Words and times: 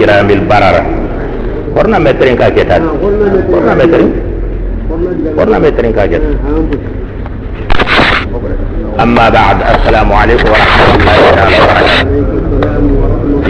الكرام 0.00 0.30
البررة 0.30 0.82
قرنا 1.76 1.98
مترين 1.98 2.36
كاكيتات 2.36 2.82
قرنا 3.52 3.74
مترين. 3.74 4.12
قرنا 5.38 5.58
مترين. 5.58 5.92
كاكيت 5.92 6.22
أما 9.00 9.28
بعد 9.28 9.56
السلام 9.74 10.12
عليكم 10.12 10.48
ورحمة 10.48 10.90
الله 10.96 11.16
وبركاته. 11.26 11.96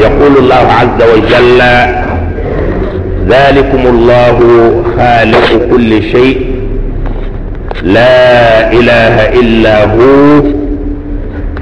يقول 0.07 0.35
الله 0.43 0.65
عز 0.81 1.01
وجل 1.13 1.61
ذلكم 3.35 3.83
الله 3.95 4.39
خالق 4.97 5.49
كل 5.71 6.03
شيء. 6.03 6.39
لا 7.83 8.73
إله 8.73 9.15
إلا 9.41 9.77
هو 9.95 10.43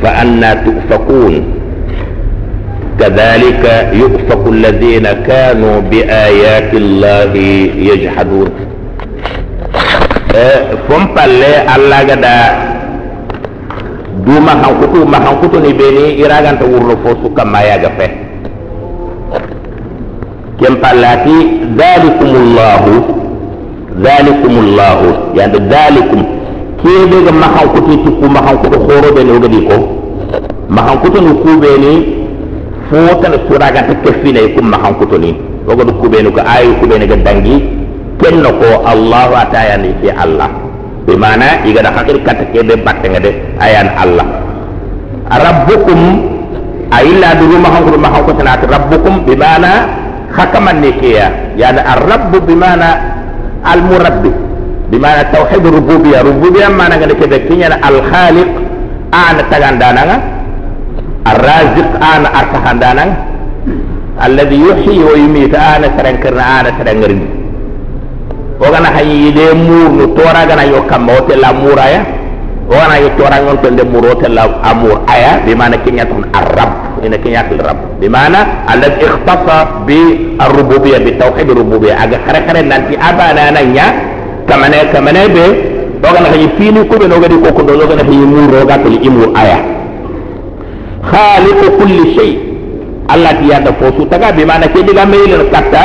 فأنا 0.03 0.51
تؤفكون. 0.55 1.58
كذلك 3.01 3.65
يؤفق 3.93 4.43
الذين 4.49 5.07
كانوا 5.29 5.81
بآيات 5.91 6.71
الله 6.75 7.33
يجحدون. 7.91 8.51
آه، 10.37 10.61
فم 10.89 11.05
بالله 11.15 11.77
الله 11.77 11.99
قد 12.11 12.25
دو 14.27 14.35
مخان 14.47 14.73
كتو 14.81 15.01
مخان 15.15 15.35
كتو 15.43 15.59
نبيني 15.67 16.05
إراغان 16.27 16.59
تورو 16.61 16.95
فوسو 17.05 17.29
كما 17.37 17.61
يغفه 17.71 18.11
كم 20.61 20.75
بالله 20.83 21.25
ذلكم 21.83 22.31
الله 22.43 22.85
ذلكم 24.09 24.53
الله 24.65 24.99
يعني 25.39 25.59
ذلكم 25.75 26.21
كي 26.83 26.95
بيغم 27.11 27.37
مخان 27.45 27.67
كتو 27.75 27.93
تكو 28.05 28.27
مخان 28.37 28.57
كتو 28.63 28.79
خورو 28.87 29.09
بيني 29.17 29.31
وغديكو 29.37 29.79
مخان 30.77 30.97
كتو 31.03 31.19
نكو 31.29 31.51
بيني 31.65 31.95
suraganta 32.91 33.95
kefine 34.05 34.55
kum 34.57 34.69
ma 34.73 34.79
hankutu 34.81 35.19
ni. 35.21 35.33
Ogo 35.69 35.85
du 35.85 35.93
kube 36.01 36.23
no 36.25 36.33
ko 36.33 36.41
ayu 36.41 36.75
kube 36.81 36.97
ga 36.97 37.17
dangi 37.21 37.57
kenno 38.21 38.51
ko 38.57 38.83
allah 38.89 39.45
ataya 39.45 39.77
ni 39.77 39.93
fi 40.01 40.09
allah. 40.11 40.49
Bimana 41.05 41.65
iga 41.65 41.83
da 41.85 41.93
hakir 41.93 42.21
kata 42.25 42.49
kebe 42.53 42.77
batte 42.81 43.09
ngade 43.09 43.31
ayan 43.61 43.89
allah. 43.97 44.27
Rabbukum 45.29 46.01
ayilla 46.93 47.37
du 47.37 47.53
ma 47.61 47.69
hanko 47.69 47.99
ma 48.01 48.09
hanko 48.09 48.33
tanat 48.33 48.65
rabbukum 48.65 49.25
bimana 49.29 49.89
hakaman 50.33 50.81
ne 50.81 50.91
kiya 51.01 51.57
yani 51.57 51.81
ar-rabb 51.85 52.33
bimana 52.49 52.89
al-murabbi. 53.65 54.33
Bimana 54.89 55.29
tauhid 55.29 55.61
rububiyya 55.61 56.25
rububiyya 56.25 56.73
mana 56.73 56.97
ngade 56.97 57.13
kebe 57.21 57.45
kinya 57.49 57.77
al-khaliq. 57.85 58.49
Ana 59.09 59.41
tagandana 59.49 60.01
nga 60.05 60.17
ar-raziq 60.21 60.29
ana 60.29 60.38
artahandana 62.41 63.05
alladhi 64.21 64.57
yuhyi 64.59 64.99
wa 65.05 65.15
yumiitu 65.19 65.57
ana 65.57 65.89
tarankirna 65.97 66.43
ana 66.59 66.71
tarangirin 66.75 67.21
ogana 68.61 68.89
hayi 68.97 69.33
de 69.33 69.55
murnu 69.55 70.15
tora 70.19 70.43
gana 70.47 70.65
yo 70.67 70.83
kamma 70.91 71.13
o 71.19 71.21
tella 71.31 71.53
muraya 71.55 72.01
ogana 72.67 72.99
yo 72.99 73.09
tora 73.17 73.39
ngon 73.43 73.59
to 73.63 73.71
de 73.71 73.85
muro 73.87 74.15
tella 74.19 74.43
amur 74.67 75.07
aya 75.07 75.39
bi 75.47 75.55
mana 75.55 75.79
kinya 75.87 76.05
ton 76.11 76.27
arab 76.35 76.99
ina 77.07 77.17
kinya 77.23 77.47
til 77.49 77.63
rab 77.63 77.79
bi 78.03 78.09
mana 78.11 78.67
alladhi 78.67 79.07
ikhtasa 79.07 79.87
bi 79.87 80.35
ar-rububiyya 80.43 80.99
bi 81.07 81.15
tawhid 81.15 81.47
ar-rububiyya 81.55 81.95
aga 82.03 82.19
khare 82.27 82.41
khare 82.47 82.61
nanti 82.67 82.95
abana 82.99 83.55
nanya 83.55 83.87
kamane 84.51 84.91
kamane 84.93 85.23
be 85.31 85.45
ogana 86.03 86.29
hayi 86.35 86.51
fini 86.59 86.83
ko 86.91 86.99
be 86.99 87.07
no 87.07 87.21
gadi 87.23 87.39
ko 87.39 87.55
ko 87.55 87.63
do 87.63 87.79
ogana 87.79 88.03
hayi 88.03 89.78
khaliqu 91.11 91.67
kulli 91.81 92.05
shay. 92.17 92.31
Allah 93.09 93.33
tiyanda 93.41 93.73
fosu 93.81 94.05
taga 94.09 94.33
bi 94.37 94.45
mana 94.45 94.69
ke 94.69 94.85
diga 94.85 95.09
meyil 95.09 95.49
katta 95.49 95.83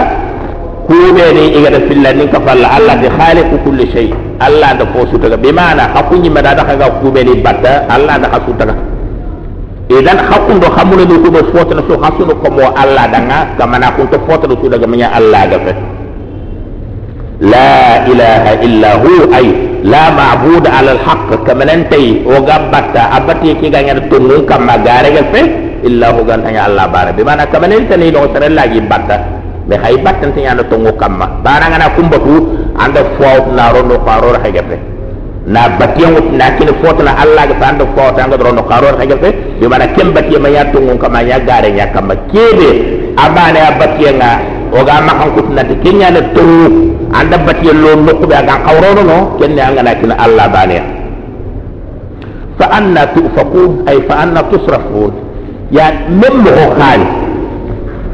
kube 0.88 1.23
ni 1.31 1.56
iga 1.56 1.72
da 1.72 1.79
filla 1.88 2.11
nin 2.11 2.28
ka 2.28 2.39
falla 2.44 2.67
Allah 2.75 2.95
di 3.00 3.07
khaliqu 3.07 3.56
kulli 3.63 3.85
shay. 3.95 4.07
Allah 4.44 4.75
da 4.75 4.85
fosu 4.91 5.16
daga 5.17 5.38
bi 5.39 5.51
mana 5.51 5.88
hakunyi 5.95 6.29
mada 6.29 6.51
da 6.53 6.63
kaga 6.67 7.00
kube 7.00 7.23
ni 7.23 7.39
batta 7.39 7.88
Allah 7.88 8.19
da 8.19 8.28
hasu 8.35 8.51
daga 8.59 8.75
idan 9.89 10.17
hakun 10.29 10.59
do 10.59 10.67
hamuna 10.75 11.03
ni 11.07 11.16
kube 11.23 11.40
foto 11.55 11.72
na 11.75 11.84
so 11.88 11.95
hasu 12.00 12.23
no 12.28 12.35
komo 12.44 12.72
Allah 12.75 13.07
danga 13.07 13.55
kamana 13.59 13.91
kun 13.95 14.07
to 14.11 14.19
foto 14.28 14.47
do 14.47 14.55
daga 14.69 14.88
manya 14.88 15.11
Allah 15.16 15.47
ga 15.47 15.57
fe. 15.63 15.73
La 17.44 18.07
ilaha 18.07 18.51
illa 18.63 18.91
hu 19.03 19.11
ay. 19.34 19.72
la 19.83 20.16
ma'bud 20.16 20.63
ala 20.63 20.95
al-haqq 20.95 21.44
kamanante 21.44 22.23
o 22.23 22.39
gabbata 22.47 23.11
abati 23.19 23.51
ki 23.59 23.67
ganyar 23.67 23.99
tunun 24.07 24.47
kamma 24.47 24.79
gare 24.79 25.11
ga 25.11 25.23
fe 25.35 25.41
illa 25.83 26.16
hu 26.16 26.23
gan 26.23 26.39
tanya 26.44 26.71
Allah 26.71 26.88
bara 26.88 27.11
bi 27.11 27.23
mana 27.23 27.44
kamanante 27.51 27.99
ni 27.99 28.07
do 28.11 28.23
tare 28.31 28.47
lagi 28.47 28.79
batta 28.79 29.17
be 29.67 29.75
hay 29.75 29.99
batta 29.99 30.31
tanya 30.31 30.55
no 30.55 30.63
tungu 30.72 30.95
kamma 30.95 31.43
bara 31.43 31.67
ngana 31.67 31.91
kumbatu 31.99 32.35
anda 32.79 33.03
fo 33.19 33.51
na 33.51 33.72
ro 33.75 33.83
no 33.83 33.99
qaror 34.07 34.39
ha 34.39 34.49
gabe 34.55 34.79
na 35.51 35.67
batiyan 35.75 36.16
wut 36.16 36.27
na 36.31 36.55
kin 36.55 36.72
fotna 36.79 37.19
Allah 37.19 37.43
ga 37.51 37.55
tanda 37.59 37.83
fo 37.91 38.03
tanga 38.16 38.39
ro 38.39 38.51
no 38.55 38.63
qaror 38.63 38.95
ha 38.95 39.03
gabe 39.05 39.29
bi 39.59 39.67
mana 39.67 39.91
kem 39.91 40.16
batiyan 40.16 40.41
ma 40.41 40.49
ya 40.49 40.63
tungu 40.72 40.95
kamma 40.95 41.19
ya 41.27 41.43
gare 41.43 41.67
nya 41.75 41.91
kamma 41.91 42.16
kebe 42.31 42.69
abane 43.19 43.59
abatiyan 43.59 44.23
oga 44.79 44.95
makan 45.07 45.29
kutinati 45.35 45.75
keñane 45.84 46.22
towu 46.35 46.66
anda 47.13 47.38
batiyello 47.38 47.89
nokkuɓe 48.06 48.35
agan 48.41 48.59
kawronono 48.66 49.17
kenne 49.39 49.61
angana 49.61 49.91
kina 50.00 50.16
allah 50.25 50.47
baneya 50.53 51.03
fa 52.59 52.66
anna 52.78 53.07
tufakun 53.16 53.84
ay 53.89 53.97
fa 54.07 54.16
anna 54.23 54.41
tusrafun. 54.51 55.11
Ya 55.72 55.89
men 56.09 56.34
mogo 56.45 56.66
kaani 56.78 57.06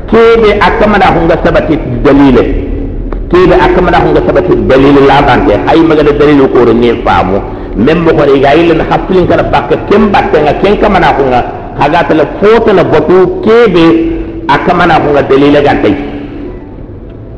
keɓe 0.10 0.50
a 0.60 1.08
hunga 1.16 1.36
sabati 1.44 1.76
dalile. 2.04 2.44
Keɓe 3.32 3.56
a 3.60 4.00
hunga 4.04 4.22
sabati 4.28 4.54
dalile 4.70 5.02
labante 5.08 5.54
hay 5.68 5.80
magana 5.84 6.12
dalile 6.20 6.48
koro 6.54 6.74
ne 6.74 6.90
faamu 7.06 7.38
men 7.76 7.98
mogoɗe 8.06 8.40
ga 8.42 8.56
yillena 8.56 8.84
hakkilin 8.90 9.28
kana 9.28 9.44
bakka 9.44 9.76
ken 9.90 10.10
battenga 10.12 10.54
ken 10.64 10.78
kamana 10.82 11.08
hunga. 11.18 11.40
Hagatala 11.80 12.24
fotana 12.42 12.84
batu 12.84 13.42
keɓe 13.44 13.84
a 14.48 14.58
kamana 14.66 14.96
hunga 15.04 15.22
dalile 15.30 15.62
gantay 15.64 15.96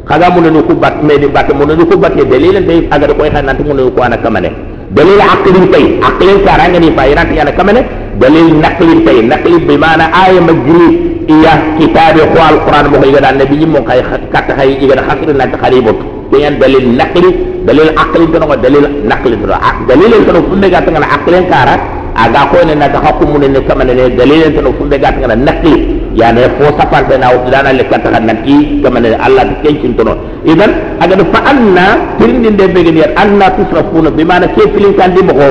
kaga 0.07 0.27
mun 0.33 0.45
no 0.53 0.63
ku 0.63 0.73
bat 0.75 1.03
me 1.03 1.17
di 1.17 1.27
bat 1.27 1.47
mun 1.53 1.67
no 1.77 1.83
ku 1.85 1.97
bat 1.97 2.13
ye 2.15 2.25
dalile 2.25 2.59
dai 2.65 2.87
aga 2.91 3.13
ko 3.13 3.23
ay 3.23 3.31
hanan 3.35 3.57
mun 3.67 3.75
no 3.77 3.91
ko 3.91 4.01
ana 4.01 4.17
kamane 4.17 4.49
dalil 4.91 5.21
aqlin 5.21 5.65
tay 5.71 5.85
aqlin 6.09 6.37
karanga 6.45 6.79
ni 6.79 6.89
fa 6.97 7.03
yana 7.07 7.23
yana 7.39 7.51
kamane 7.51 7.81
dalil 8.19 8.47
naqlin 8.63 8.99
tay 9.05 9.17
naqli 9.31 9.57
bi 9.67 9.75
mana 9.77 10.05
aya 10.23 10.41
majri 10.41 10.87
iya 11.29 11.53
kitab 11.77 12.17
ko 12.33 12.39
alquran 12.49 12.85
mo 12.91 12.97
ngi 12.99 13.19
dan 13.21 13.37
nabi 13.37 13.65
mo 13.65 13.79
kay 13.87 14.01
kat 14.33 14.47
hay 14.57 14.75
iga 14.83 14.95
da 14.99 15.03
khasir 15.07 15.29
na 15.35 15.45
khalibut. 15.47 15.97
Dengan 16.31 16.55
dalil 16.63 16.85
naqli 16.95 17.29
dalil 17.67 17.91
aqli 18.03 18.25
to 18.31 18.37
no 18.39 18.55
dalil 18.55 18.85
naqli 19.03 19.35
to 19.35 19.47
dalil 19.87 20.11
to 20.25 20.31
no 20.31 20.39
funde 20.47 20.67
gat 20.71 20.87
ngana 20.87 21.07
aqlen 21.19 21.43
kara 21.51 21.75
aga 22.15 22.41
ko 22.51 22.57
ne 22.67 22.73
na 22.75 22.87
ta 22.87 22.99
hukum 23.03 23.35
ne 23.39 23.59
kamane 23.67 23.93
ne 23.99 24.03
dalil 24.15 24.41
to 24.55 24.61
no 24.63 24.71
funde 24.79 24.95
gat 24.99 25.15
ngana 25.19 25.35
naqli 25.35 26.00
yani 26.15 26.41
fo 26.57 26.65
safar 26.77 27.03
ɓe 27.09 27.17
nawo 27.17 27.37
ɗana 27.51 27.73
lekkata 27.73 28.09
kan 28.11 28.25
nan 28.25 28.37
i 28.45 28.81
gamane 28.83 29.09
allah 29.25 29.43
ko 29.49 29.53
kencintono. 29.63 30.13
Idan 30.45 30.71
agaɗo 30.99 31.23
fa 31.33 31.39
anna 31.51 31.83
pirindi 32.17 32.49
nde 32.51 32.63
begeni 32.73 32.99
yan 32.99 33.11
anna 33.17 33.45
tusrafuna 33.55 34.09
bi 34.11 34.23
mana 34.23 34.47
ke 34.47 34.61
filinkandi 34.73 35.21
moko 35.23 35.47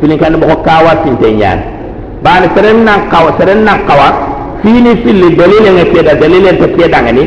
filinkandi 0.00 0.36
moko 0.38 0.56
kawa 0.62 0.92
finte 1.04 1.28
ñaani. 1.40 1.62
Bani 2.22 2.46
seren 2.54 2.84
nan 2.84 3.08
kawa 3.10 3.30
seren 3.38 3.64
nan 3.64 3.78
kawa 3.86 4.08
fini 4.62 4.92
filli 5.02 5.34
dalilenge 5.36 5.84
keeda 5.92 6.14
dalile 6.20 6.50
te 6.60 6.66
keedangani 6.76 7.24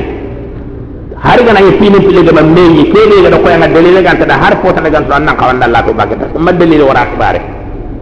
har 1.26 1.40
gana 1.48 1.60
ye 1.66 1.72
fini 1.80 1.98
filli 2.06 2.22
gama 2.28 2.42
meyi 2.56 2.84
keɗe 2.94 3.16
gaɗa 3.26 3.38
koyanga 3.44 3.68
dalile 3.75 4.02
gantaɗa 4.07 4.36
har 4.44 4.54
fotaɗa 4.62 4.90
gantoɗan 4.96 5.24
nan 5.25 5.36
kawandallato 5.38 5.94
bagge 5.94 6.16
par 6.19 6.28
ce 6.28 6.34
que 6.34 6.40
ma 6.40 6.52
dalile 6.52 6.84
wora 6.84 7.06
kibare 7.12 7.40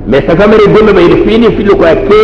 me 0.06 0.18
sa 0.26 0.34
famere 0.36 0.66
dole 0.74 0.94
be 0.94 1.04
fini 1.26 1.48
filli 1.54 1.74
ko 1.78 1.86
ke 2.10 2.22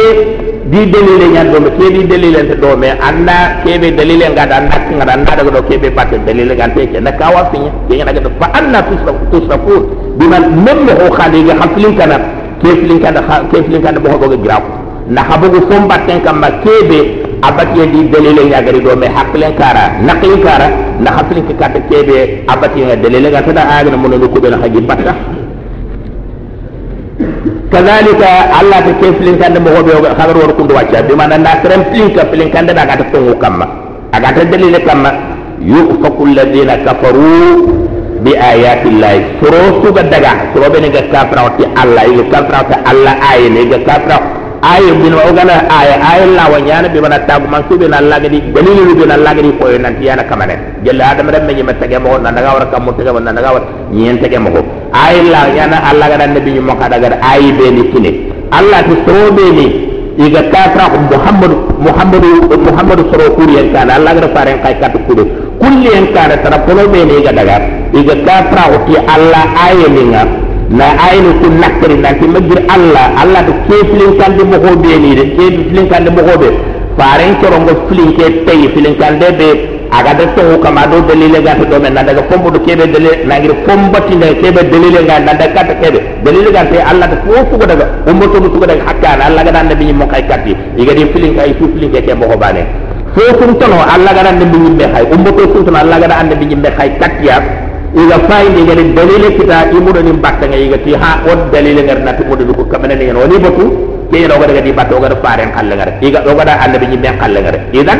di 0.68 0.82
dalilin 0.90 1.30
nya 1.32 1.44
do 1.46 1.60
me 1.62 1.70
ke 1.78 1.86
di 1.94 2.02
dalilin 2.10 2.48
ta 2.50 2.56
do 2.58 2.76
me 2.76 2.90
anna 2.90 3.62
ke 3.62 3.78
be 3.78 3.92
dalilin 3.94 4.34
ga 4.34 4.46
dan 4.50 4.66
nak 4.66 4.90
nga 4.90 5.06
dan 5.06 5.22
daga 5.30 5.52
do 5.54 5.62
ke 5.70 5.78
be 5.78 5.92
patte 5.94 6.18
dalilin 6.26 6.58
ga 6.58 6.68
te 6.74 6.90
ke 6.90 6.98
na 7.00 7.12
kawa 7.14 7.46
finya 7.54 7.70
ke 7.88 7.94
nga 8.02 8.10
daga 8.18 8.30
fa 8.42 8.48
anna 8.58 8.82
tusrafu 8.82 9.24
tusrafu 9.30 9.76
biman 10.18 10.44
memme 10.66 10.90
ho 10.98 11.06
khadi 11.14 11.46
ga 11.46 11.54
haflin 11.62 11.94
kana 11.96 12.18
ke 12.66 12.70
filin 12.82 12.98
kana 13.00 13.22
ke 13.54 13.58
filin 13.62 13.82
kana 13.86 14.00
bo 14.02 14.10
go 14.18 14.26
ga 14.34 14.38
grafu 14.42 14.72
na 15.14 15.22
habugu 15.22 15.62
fon 15.70 15.86
batten 15.88 16.18
kamma 16.26 16.50
kebe 16.66 17.00
abatiye 17.46 17.86
di 17.94 18.10
dalile 18.10 18.42
ñagari 18.50 18.82
do 18.82 18.96
me 18.98 19.06
hakkilen 19.06 19.54
kara 19.54 20.02
nakli 20.02 20.42
kara 20.42 20.98
na 20.98 21.14
hakkilen 21.14 21.46
ke 21.46 21.54
kata 21.54 21.80
kebe 21.86 22.42
abatiye 22.50 22.86
nga 22.90 22.96
dalile 23.06 23.30
ga 23.30 23.46
tada 23.46 23.70
agna 23.70 23.96
mun 24.02 24.18
no 24.18 24.28
kubel 24.28 24.58
hagi 24.58 24.82
batta 24.82 25.14
kadhalika 27.72 28.30
allah 28.60 28.80
ta 28.86 28.92
ke 29.00 29.08
filin 29.20 29.36
kande 29.42 29.60
mo 29.60 29.70
hobe 29.76 29.92
hagar 30.20 30.36
wor 30.38 30.52
kundu 30.58 30.74
wacca 30.76 31.04
bi 31.08 31.14
man 31.16 31.32
na 31.42 31.60
krem 31.64 31.84
filin 31.92 32.14
ka 32.16 32.24
filin 32.32 32.50
kande 32.52 32.72
daga 32.74 32.98
ta 33.02 33.06
tongu 33.12 33.36
kamma. 33.42 33.66
Aga 34.16 34.30
ta 34.36 34.42
dalile 34.46 34.80
kamma. 34.88 35.12
Yufaku 35.60 36.24
alladhina 36.32 36.78
kafaru 36.86 37.68
bi 38.24 38.32
ayati 38.38 38.90
llahi. 39.02 39.20
Suro 39.42 39.84
suga 39.84 40.04
daga. 40.08 40.32
Suro 40.54 40.70
be 40.72 40.80
ne 40.80 40.90
ga 40.96 41.02
kafra 41.12 41.50
ti 41.58 41.64
allah. 41.76 42.04
Ile 42.08 42.24
kafra 42.32 42.60
ta 42.70 42.76
allah 42.92 43.14
ayene 43.32 43.62
ga 43.72 43.80
kafra 43.90 44.18
aye 44.62 44.90
bin 44.98 45.14
wa 45.14 45.24
ogana 45.30 45.54
aye 45.70 45.94
aye 46.02 46.26
la 46.34 46.50
wanyana 46.50 46.90
be 46.90 47.00
bana 47.00 47.20
tagu 47.30 47.48
man 47.48 47.64
kube 47.70 47.88
na 47.88 48.02
lagadi 48.02 48.42
dalili 48.54 48.94
be 48.98 49.06
na 49.06 49.18
lagadi 49.18 49.52
ko 49.60 49.70
nan 49.78 49.96
tiyana 50.00 50.24
kamane 50.24 50.56
jalla 50.84 51.12
adam 51.14 51.30
ram 51.30 51.46
me 51.46 51.64
mata 51.64 51.86
ge 51.88 51.98
na 52.00 52.32
daga 52.32 52.50
war 52.58 52.66
kam 52.72 52.84
mutaga 52.86 53.14
wonna 53.14 53.34
daga 53.34 53.54
war 53.54 53.64
nyen 53.92 54.18
tege 54.18 54.40
mo 54.40 54.50
aye 54.94 55.22
la 55.30 55.42
yana 55.54 55.78
allah 55.90 56.10
ga 56.10 56.18
dan 56.18 56.34
nabi 56.34 56.60
mo 56.60 56.74
kada 56.76 56.98
ga 57.00 57.18
aye 57.22 57.52
be 57.54 57.70
ni 57.72 57.84
kine 57.92 58.12
allah 58.52 58.82
to 58.88 58.96
so 59.06 59.32
be 59.38 59.46
ni 59.58 59.66
iga 60.26 60.42
kafra 60.50 60.90
muhammad 61.12 61.52
muhammad 61.78 62.24
muhammad 62.68 63.00
soro 63.14 63.30
kuri 63.38 63.58
en 63.62 63.68
kana 63.74 63.94
allah 64.02 64.14
ga 64.18 64.30
faren 64.34 64.58
kay 64.66 64.74
kat 64.82 64.94
kudo 65.08 65.24
kulli 65.62 65.94
en 65.94 66.10
kana 66.18 66.38
tara 66.42 66.60
polo 66.66 66.88
be 66.90 67.06
ni 67.06 67.22
ga 67.22 67.32
daga 67.32 67.58
iga 67.94 68.16
kafra 68.26 68.66
ti 68.90 68.98
allah 69.06 69.46
aye 69.70 69.86
ni 69.96 70.04
nga 70.10 70.47
la 70.70 70.88
ayni 71.08 71.32
ku 71.40 71.48
nakkari 71.48 71.96
nanti 71.96 72.28
magir 72.28 72.60
allah 72.68 73.06
allah 73.24 73.42
to 73.48 73.54
ke 73.68 73.78
filinkande 73.90 74.44
mohoɓe 74.52 74.92
ni 75.00 75.16
de 75.16 75.24
ke 75.36 75.44
filinkande 75.70 76.10
mohoɓe 76.12 76.50
faren 77.00 77.36
corongo 77.42 77.74
filinke 77.88 78.44
tayi 78.46 78.68
filinkande 78.76 79.28
ɓe 79.40 79.48
aga 79.98 80.12
de 80.20 80.26
tohu 80.36 80.60
kama 80.60 80.84
do 80.92 81.00
dalile 81.08 81.40
gata 81.42 81.64
ɗo 81.72 81.80
men 81.80 81.94
nandaga 81.96 82.22
comboɗo 82.30 82.60
keɓe 82.68 82.84
dalile 82.94 83.12
nangiri 83.26 83.56
combatinde 83.66 84.28
keɓe 84.44 84.62
dalile 84.72 85.00
ga 85.08 85.20
nanda 85.24 85.48
katta 85.56 85.74
keɓe 85.82 86.00
dalile 86.26 86.52
ga 86.52 86.66
te 86.68 86.78
allah 86.84 87.08
ta 87.12 87.16
fo 87.24 87.32
sugodaga 87.52 87.86
ummotomo 88.12 88.48
sugodaga 88.54 88.84
hakkane 88.88 89.22
allah 89.28 89.44
gaɗa 89.48 89.60
annabiñi 89.64 89.94
mo 89.94 90.06
kay 90.08 90.24
katti 90.28 90.52
igadi 90.78 91.06
filinka 91.14 91.46
i 91.48 91.54
fu 91.56 91.72
filinke 91.74 92.02
ke 92.04 92.12
mohoɓane 92.14 92.62
fo 93.16 93.22
sumtono 93.40 93.78
allah 93.94 94.12
gaɗa 94.18 94.30
annabi 94.36 94.58
ñimɓe 94.68 94.84
hay 94.94 95.04
ummoto 95.16 95.42
sumtono 95.54 95.78
allah 95.80 95.98
gaɗa 96.04 96.16
annabi 96.22 96.46
ñimɓe 96.46 96.70
hay 96.78 96.90
kattiyat 97.00 97.67
iga 97.98 98.18
fayndi 98.30 98.62
ngene 98.62 98.84
dalile 98.94 99.30
kita 99.38 99.58
imuɗonin 99.74 100.18
batta 100.22 100.46
nga 100.48 100.58
yigati 100.58 100.94
ha 101.02 101.10
on 101.32 101.40
dalile 101.52 101.82
ngar 101.82 102.00
nati 102.06 102.22
muɗoni 102.30 102.54
ko 102.54 102.64
kamanani 102.72 103.06
hen 103.10 103.18
woni 103.18 103.38
batu 103.42 103.64
ƴeyno 104.12 104.34
ogaɗa 104.38 104.54
gadi 104.58 104.72
batta 104.72 104.94
ogaɗa 104.96 105.16
faren 105.24 105.50
halle 105.58 105.74
ngara 105.76 105.92
iga 106.08 106.20
ogaɗa 106.30 106.54
annabi 106.64 106.86
ñimmen 106.92 107.16
halle 107.22 107.40
ngara 107.42 107.60
idan 107.74 108.00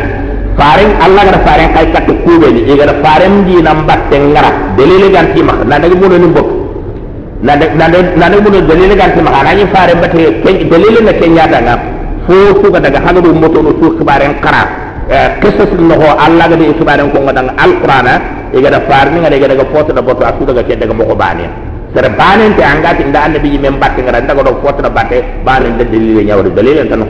faren 0.60 0.92
allah 1.06 1.22
gara 1.28 1.40
faren 1.48 1.70
kay 1.76 1.86
katte 1.94 2.14
kuɓeni 2.26 2.62
igara 2.74 2.94
faren 3.04 3.34
ndinan 3.42 3.80
batte 3.90 4.16
ngara 4.22 4.50
dalile 4.78 5.08
gantimaha 5.16 5.62
nandagi 5.70 5.96
muɗonin 6.02 6.32
batu 6.38 6.54
nande 7.44 8.36
muɗo 8.46 8.60
dalile 8.70 8.96
gantimaha 9.02 9.36
anañi 9.42 9.66
faren 9.74 9.98
batte 10.02 10.20
dalile 10.72 11.00
nga 11.06 11.14
keñatanga 11.20 11.74
fo 12.28 12.36
suga 12.62 12.80
daga 12.86 13.00
hagaɗum 13.06 13.38
motoɗo 13.42 13.70
su 13.82 13.86
kibaren 13.98 14.34
kara 14.46 14.62
qisas 15.42 15.72
noho 15.80 16.08
allah 16.26 16.46
gadi 16.52 16.74
kibaren 16.78 17.10
kongo 17.12 17.32
danga 17.34 17.54
alqurana 17.58 18.14
iga 18.54 18.70
da 18.70 18.80
farni 18.90 19.20
ngada 19.20 19.36
iga 19.36 19.48
daga 19.48 19.66
foto 19.74 19.92
da 19.94 20.02
boto 20.02 20.24
asu 20.26 20.46
daga 20.46 20.64
ke 20.64 20.76
daga 20.78 20.94
moko 20.94 21.16
bani 21.16 21.46
sere 21.94 22.10
banen 22.16 22.56
te 22.56 22.64
angati 22.64 23.04
nda 23.04 23.20
annabi 23.26 23.58
men 23.60 23.80
batte 23.80 24.02
ngara 24.02 24.22
daga 24.22 24.42
do 24.44 24.60
foto 24.64 24.82
da 24.82 24.90
batte 24.90 25.24
banen 25.44 25.78
da 25.78 25.84
dalile 25.84 26.24
nyawri 26.24 26.52
dalile 26.54 26.88
tan 26.88 27.04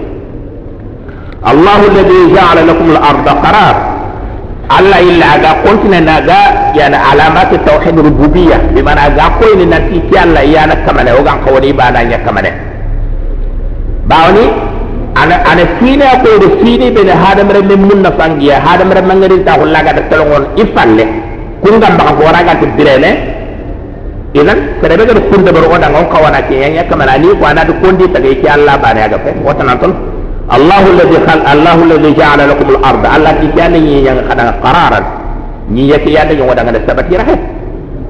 Allah 1.44 1.78
alladhi 1.86 2.34
ja'ala 2.34 2.66
lakum 2.66 2.89
al-ardha 2.98 3.34
qarar. 3.45 3.75
Allah 4.68 5.00
illa 5.00 5.28
aga 5.39 5.51
kontina 5.63 6.01
naga 6.04 6.74
yana 6.75 7.00
alamat 7.16 7.56
tauhid 7.63 7.95
rububiyyah 8.04 8.75
bi 8.75 8.83
mana 8.83 9.07
aga 9.07 9.40
ko 9.40 9.56
ni 9.56 9.63
nanti 9.63 10.04
ki 10.12 10.16
Allah 10.19 10.44
yana 10.44 10.75
kamane 10.83 11.12
o 11.16 11.24
gan 11.24 11.40
kawani 11.45 11.72
bana 11.72 12.04
nya 12.04 12.19
kamane 12.19 12.51
bawni 14.12 14.44
ana 15.16 15.36
ana 15.48 15.63
fina 15.80 16.19
ko 16.19 16.36
do 16.44 16.48
fini 16.60 16.92
be 16.92 17.07
hadam 17.07 17.48
re 17.48 17.62
men 17.63 17.80
munna 17.88 18.12
fangiya 18.19 18.60
hadam 18.60 18.92
re 18.92 19.01
mangari 19.07 19.40
ta 19.48 19.56
hullaga 19.56 19.95
da 19.95 20.01
telongon 20.12 20.51
ifalle 20.60 21.06
kunga 21.68 21.88
mbaka 21.92 22.12
kora 22.16 22.40
ka 22.48 22.54
ti 22.64 22.66
birene 22.80 23.12
idan 24.34 24.60
kare 24.81 24.96
ga 24.96 25.14
kun 25.30 25.42
da 25.44 25.52
baro 25.52 25.68
da 25.78 25.88
ngon 25.92 26.08
kawana 26.12 26.40
ke 26.48 26.56
oh, 26.56 26.62
yanya 26.64 26.84
kamar 26.88 27.10
ali 27.10 27.28
ko 27.40 27.44
anadu 27.46 27.74
kondi 27.84 28.08
ta 28.12 28.19
ga 28.19 28.28
yake 28.31 28.48
Allah 28.48 28.75
bare 28.80 29.04
ga 29.12 29.18
fe 29.24 29.31
wata 29.44 29.64
nan 29.64 29.78
ton 29.80 29.94
Allahu 30.48 30.86
alladhi 30.96 31.18
khal 31.28 31.40
Allahu 31.44 31.80
alladhi 31.86 32.12
ja'ala 32.16 32.44
lakum 32.48 32.68
al-ard 32.75 33.04
Allah 33.04 33.34
ki 33.40 33.48
ya 33.60 33.68
yin 33.68 34.04
yang 34.08 34.19
kada 34.28 34.56
qararan 34.64 35.04
ni 35.68 35.92
yake 35.92 36.10
ya 36.12 36.24
ne 36.24 36.34
yin 36.40 36.48
wada 36.48 36.64
ngana 36.64 36.80
sabati 36.88 37.16
rahe 37.19 37.36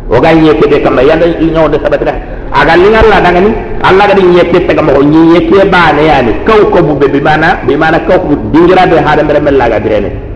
o 0.09 0.21
ga 0.21 0.29
yake 0.33 0.65
be 0.69 0.77
kamar 0.85 1.03
ya 1.05 1.15
ne 1.17 1.25
yin 1.41 1.57
wada 1.57 1.77
sabati 1.81 2.05
rahe 2.05 2.19
aga 2.53 2.73
lin 2.77 2.93
Allah 2.93 3.17
daga 3.25 3.39
ni. 3.41 3.51
Allah 3.81 4.03
ga 4.09 4.13
yin 4.21 4.33
yake 4.37 4.57
ta 4.69 4.73
kamar 4.77 5.01
yin 5.01 5.33
yake 5.37 5.57
bane 5.73 6.01
ya 6.05 6.17
kau 6.45 6.61
kaw 6.61 6.77
ko 6.77 6.79
bu 6.85 6.93
be 7.01 7.07
bi 7.09 7.21
mana 7.21 7.57
bi 7.65 7.73
mana 7.75 7.97
kaw 8.05 8.21
ko 8.21 8.33
dingira 8.53 8.85
be 8.85 9.01
hadan 9.01 9.25
bare 9.29 9.39
mel 9.41 9.57
laga 9.57 9.79
birene 9.81 10.26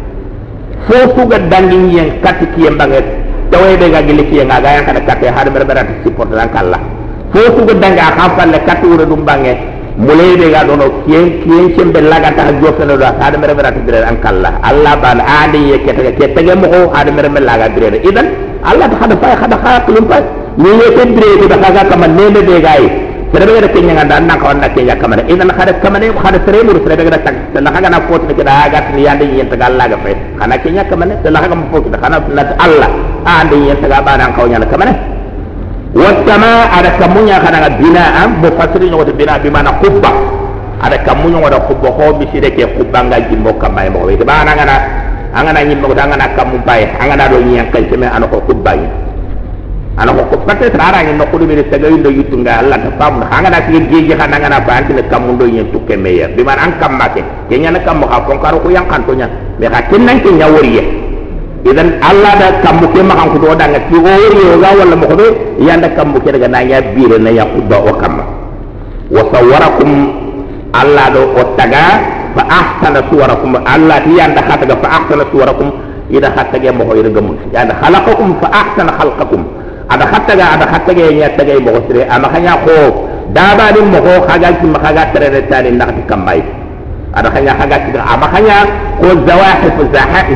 fofu 0.88 1.28
ga 1.28 1.38
dangi 1.52 1.80
yen 1.96 2.08
katti 2.24 2.46
ki 2.56 2.62
yembange 2.66 3.00
tawe 3.52 3.70
be 3.78 3.88
ga 3.94 4.02
gili 4.02 4.24
ki 4.30 4.42
nga 4.46 4.58
ga 4.64 4.70
yang 4.80 4.86
kada 4.86 5.02
katte 5.10 5.28
hada 5.36 5.50
mere 5.52 5.66
mere 5.66 5.82
support 6.04 6.30
dan 6.32 6.50
kala 6.56 6.80
fofu 7.34 7.62
ga 7.68 7.74
danga 7.84 8.06
hafalle 8.18 8.58
katti 8.68 8.86
wuro 8.88 9.06
dum 9.06 9.22
bange 9.26 9.54
mulai 9.98 10.38
be 10.40 10.48
ga 10.54 10.64
dono 10.64 10.88
kien 11.06 11.44
kien 11.44 11.66
cembe 11.76 12.00
laga 12.02 12.32
ta 12.38 12.50
jofta 12.62 12.86
no 12.86 12.96
da 12.98 13.14
hada 13.20 13.38
mere 13.38 13.54
mere 13.54 13.72
dire 13.86 14.00
an 14.10 14.18
kala 14.24 14.50
allah 14.64 14.96
ban 15.04 15.20
adi 15.20 15.60
ye 15.72 15.78
kete 15.86 16.12
ke 16.18 16.26
tege 16.36 16.54
mo 16.56 16.68
hada 16.96 17.12
mere 17.12 17.30
mere 17.30 17.46
laga 17.46 17.68
dire 17.76 18.00
idan 18.10 18.28
allah 18.64 18.88
ta 18.92 18.96
hada 19.04 19.16
fa 19.22 19.36
hada 19.42 19.58
ha 19.64 19.72
kulum 19.86 20.06
pa 20.12 20.18
ni 20.58 20.70
ye 20.82 20.88
ke 20.98 21.04
dire 21.16 21.30
ko 21.42 21.46
da 21.52 21.58
ga 21.76 21.84
kama 21.92 22.08
ne 22.08 22.26
be 22.34 22.42
be 22.50 22.56
gai 22.68 23.11
da 23.40 23.46
bega 23.48 23.62
da 23.64 23.70
ken 23.72 23.86
nga 23.88 24.04
da 24.04 24.20
nak 24.20 24.40
kawna 24.44 24.68
ke 24.76 24.82
ya 24.84 24.96
kamane 25.00 25.24
idan 25.32 25.48
khada 25.56 25.74
kamane 25.80 26.12
khada 26.20 26.40
tremur 26.44 26.76
sere 26.84 26.96
bega 27.00 27.12
da 27.16 27.20
tag 27.24 27.36
da 27.54 27.60
na 27.62 27.72
kaga 27.72 27.90
na 27.90 28.00
fot 28.08 28.22
ne 28.28 28.34
ni 28.96 29.02
yande 29.08 29.24
yen 29.24 29.48
ta 29.48 29.56
galla 29.56 29.88
ga 29.88 29.98
fe 30.04 30.12
khana 30.38 30.58
ke 30.60 30.68
nya 30.70 30.84
kamane 30.84 31.16
da 31.24 31.30
na 31.32 31.40
kaga 31.40 31.56
mo 31.56 31.66
fot 31.72 31.88
da 31.90 31.98
khana 31.98 32.20
na 32.28 32.44
alla 32.60 32.88
a 33.24 33.46
de 33.48 33.56
yen 33.56 33.80
ta 33.80 33.88
ga 33.88 34.02
ba 34.02 34.18
na 34.18 34.32
kawnya 34.36 34.60
kamane 34.68 34.94
ada 35.96 36.92
kamunya 37.00 37.40
bina 37.80 38.04
am 38.24 38.42
bo 38.42 38.48
fasri 38.60 38.90
nyogo 38.90 39.06
bina 39.16 39.40
bi 39.40 39.50
mana 39.50 39.72
kubba 39.80 40.12
ada 40.84 40.98
kamunya 41.08 41.40
ngoda 41.40 41.60
kubba 41.72 41.88
ho 41.92 42.14
bi 42.20 42.28
sire 42.32 42.52
ke 42.52 42.68
kubba 42.76 43.04
ga 43.08 43.20
jimbo 43.32 43.54
kamay 43.60 43.88
mo 43.90 44.08
be 44.08 44.16
ba 44.24 44.44
na 44.44 44.56
ngana 44.56 44.76
ngana 45.40 45.64
nyimbo 45.64 45.94
da 45.96 46.04
ngana 46.08 46.36
kamu 46.36 46.60
bay 46.68 46.84
ngana 47.00 47.28
do 47.32 48.28
ko 48.28 48.40
kubba 48.48 48.76
ana 50.02 50.12
ko 50.18 50.24
patte 50.42 50.66
fatte 50.66 50.78
tara 50.78 51.00
ngi 51.06 51.14
no 51.14 51.26
ko 51.30 51.38
dum 51.38 51.54
ni 51.54 51.64
tagay 51.70 51.94
ndo 51.94 52.10
alla 52.50 52.76
ta 52.82 52.90
pam 52.98 53.22
ha 53.22 53.38
nga 53.42 53.50
nak 53.54 53.70
ngi 53.70 53.80
geji 53.94 54.14
ha 54.18 54.26
nga 54.26 54.50
na 54.50 54.60
ban 54.66 54.82
ci 54.90 54.94
kam 55.14 55.24
ndo 55.38 55.46
yen 55.46 55.70
tukke 55.72 55.94
meya 55.96 56.28
bi 56.34 56.42
man 56.44 56.58
an 56.58 56.72
kam 56.82 56.98
make 56.98 57.22
ke 57.50 57.56
nyana 57.62 57.80
kam 57.86 58.02
ha 58.02 58.18
kon 58.26 58.42
karo 58.42 58.58
ko 58.66 58.70
yang 58.74 58.90
kan 58.90 59.06
to 59.06 59.14
nya 59.14 59.30
be 59.62 59.66
ha 59.70 59.80
ken 59.90 60.02
nan 60.06 60.18
ci 60.26 60.34
nyawori 60.34 60.74
idan 61.70 61.90
alla 62.02 62.32
da 62.42 62.48
kam 62.66 62.82
ke 62.90 63.02
ma 63.06 63.14
kan 63.14 63.30
ko 63.30 63.38
do 63.38 63.54
da 63.54 63.66
nga 63.70 63.80
o 63.94 63.98
wori 64.02 64.42
yo 64.50 64.58
ga 64.58 64.70
wala 64.74 64.96
mo 64.98 65.06
ko 65.06 65.16
be 65.22 65.28
ya 65.62 65.78
nda 65.78 65.90
kam 65.94 66.18
ke 66.18 66.30
daga 66.34 66.48
na 66.50 66.60
ya 66.66 66.82
biire 66.82 67.22
na 67.22 67.30
ya 67.30 67.46
qudda 67.46 67.78
wa 67.78 67.94
kam 68.02 68.16
wa 69.14 69.22
sawarakum 69.30 69.90
alla 70.74 71.06
do 71.14 71.22
o 71.38 71.44
taga. 71.54 72.20
Fa 72.32 72.48
ahsana 72.48 73.04
suwarakum. 73.12 73.60
Alla 73.68 74.00
ti 74.08 74.16
ya 74.16 74.28
nda 74.32 74.40
khataga 74.48 74.80
fa 74.80 74.88
ahsana 75.04 75.28
suwarakum. 75.36 75.68
Ida 76.08 76.32
khataga 76.32 76.72
mo 76.72 76.88
ko 76.88 76.96
yere 76.96 77.12
gamul 77.12 77.36
ya 77.52 77.68
nda 77.68 77.76
khalaqakum 77.76 78.40
fa 78.40 78.48
ahsana 78.56 78.92
khalqakum. 78.96 79.61
Ada 79.90 80.06
khataga 80.06 80.46
ada 80.60 80.66
khataga 80.68 81.06
ya 81.10 81.30
taga 81.34 81.58
mo 81.60 81.82
sire. 81.88 82.06
Ama 82.12 82.28
khanya 82.30 82.54
ko 82.68 83.08
daba 83.34 83.72
din 83.74 83.88
mo 83.90 84.00
ko 84.04 84.14
khaga 84.28 84.60
ki 84.60 84.66
ma 84.68 84.80
khaga 84.84 85.04
tere 85.16 85.42
tani 85.48 85.72
nakati 85.74 86.04
kambai 86.06 86.42
ada 87.12 87.28
hanya 87.36 87.52
haga 87.60 87.78
tiga 87.84 88.00
ama 88.08 88.24
hanya 88.32 88.64
ko 89.04 89.12
zawahif 89.28 89.76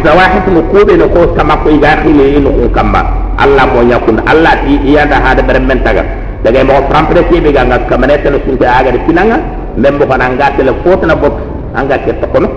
zawahif 0.04 0.44
mu 0.52 0.60
ko 0.72 0.84
be 0.84 1.00
no 1.00 1.08
ko 1.08 1.32
kama 1.32 1.56
ko 1.64 1.72
iga 1.72 2.04
khile 2.04 2.36
ino 2.40 2.52
ko 2.52 2.68
kamba. 2.75 3.02
Allah 3.40 3.68
mo 3.68 3.80
yakun 3.84 4.20
allah 4.28 4.60
ti 4.64 4.80
iya 4.84 5.08
da 5.08 5.20
hada 5.24 5.44
ber 5.44 5.60
men 5.60 5.80
taga. 5.84 6.04
Daga 6.44 6.64
mo 6.68 6.84
frampre 6.92 7.24
ti 7.32 7.40
be 7.40 7.52
ganga 7.56 7.80
kamane 7.88 8.20
tele 8.20 8.44
sunta 8.44 8.68
aga 8.68 8.92
de 8.92 9.00
kinanga 9.08 9.40
membo 9.80 10.04
kana 10.08 10.36
nga 10.36 10.52
tele 10.60 10.75
fotna 10.84 11.16
bot 11.16 11.36
anga 11.75 11.96
ke 12.04 12.12
to 12.20 12.28
kono 12.28 12.48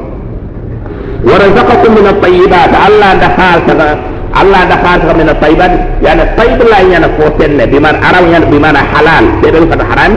warazaqakum 1.22 1.94
min 1.98 2.06
at-tayyibat 2.10 2.70
allah 2.74 3.10
da 3.22 3.28
hal 3.38 3.58
taga. 3.70 4.17
Allah 4.34 4.60
da 4.68 4.76
hal 4.82 5.00
taga 5.00 5.14
min 5.14 5.28
at-tayyibat 5.28 5.72
yani 6.02 6.22
tayyib 6.36 6.60
la 6.70 6.78
yana 6.92 7.08
fotenne 7.18 7.64
biman 7.66 7.96
araw 8.08 8.24
yana 8.32 8.46
bimana 8.46 8.80
halal. 8.92 9.24
Be 9.42 9.48
be 9.50 9.58
fata 9.70 9.84
haram. 9.90 10.12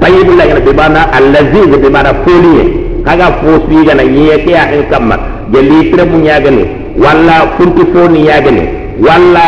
Tayyib 0.00 0.28
la 0.38 0.44
yana 0.44 0.60
bimana 0.60 1.00
allaziz 1.18 1.70
bimana 1.84 2.10
foliye 2.24 2.64
kaga 3.04 3.26
fo 3.40 3.50
suiga 3.66 3.94
na 3.94 4.04
nyiye 4.04 4.38
ke 4.44 4.50
ya 4.50 4.70
en 4.72 4.82
kamma 4.90 5.16
je 5.52 5.60
litre 5.62 6.04
mu 6.04 6.18
nyagani 6.18 6.64
walla 6.96 7.36
kunti 7.56 7.82
fo 7.92 8.08
ni. 8.08 8.20
Nyagani 8.28 8.64
walla 9.06 9.46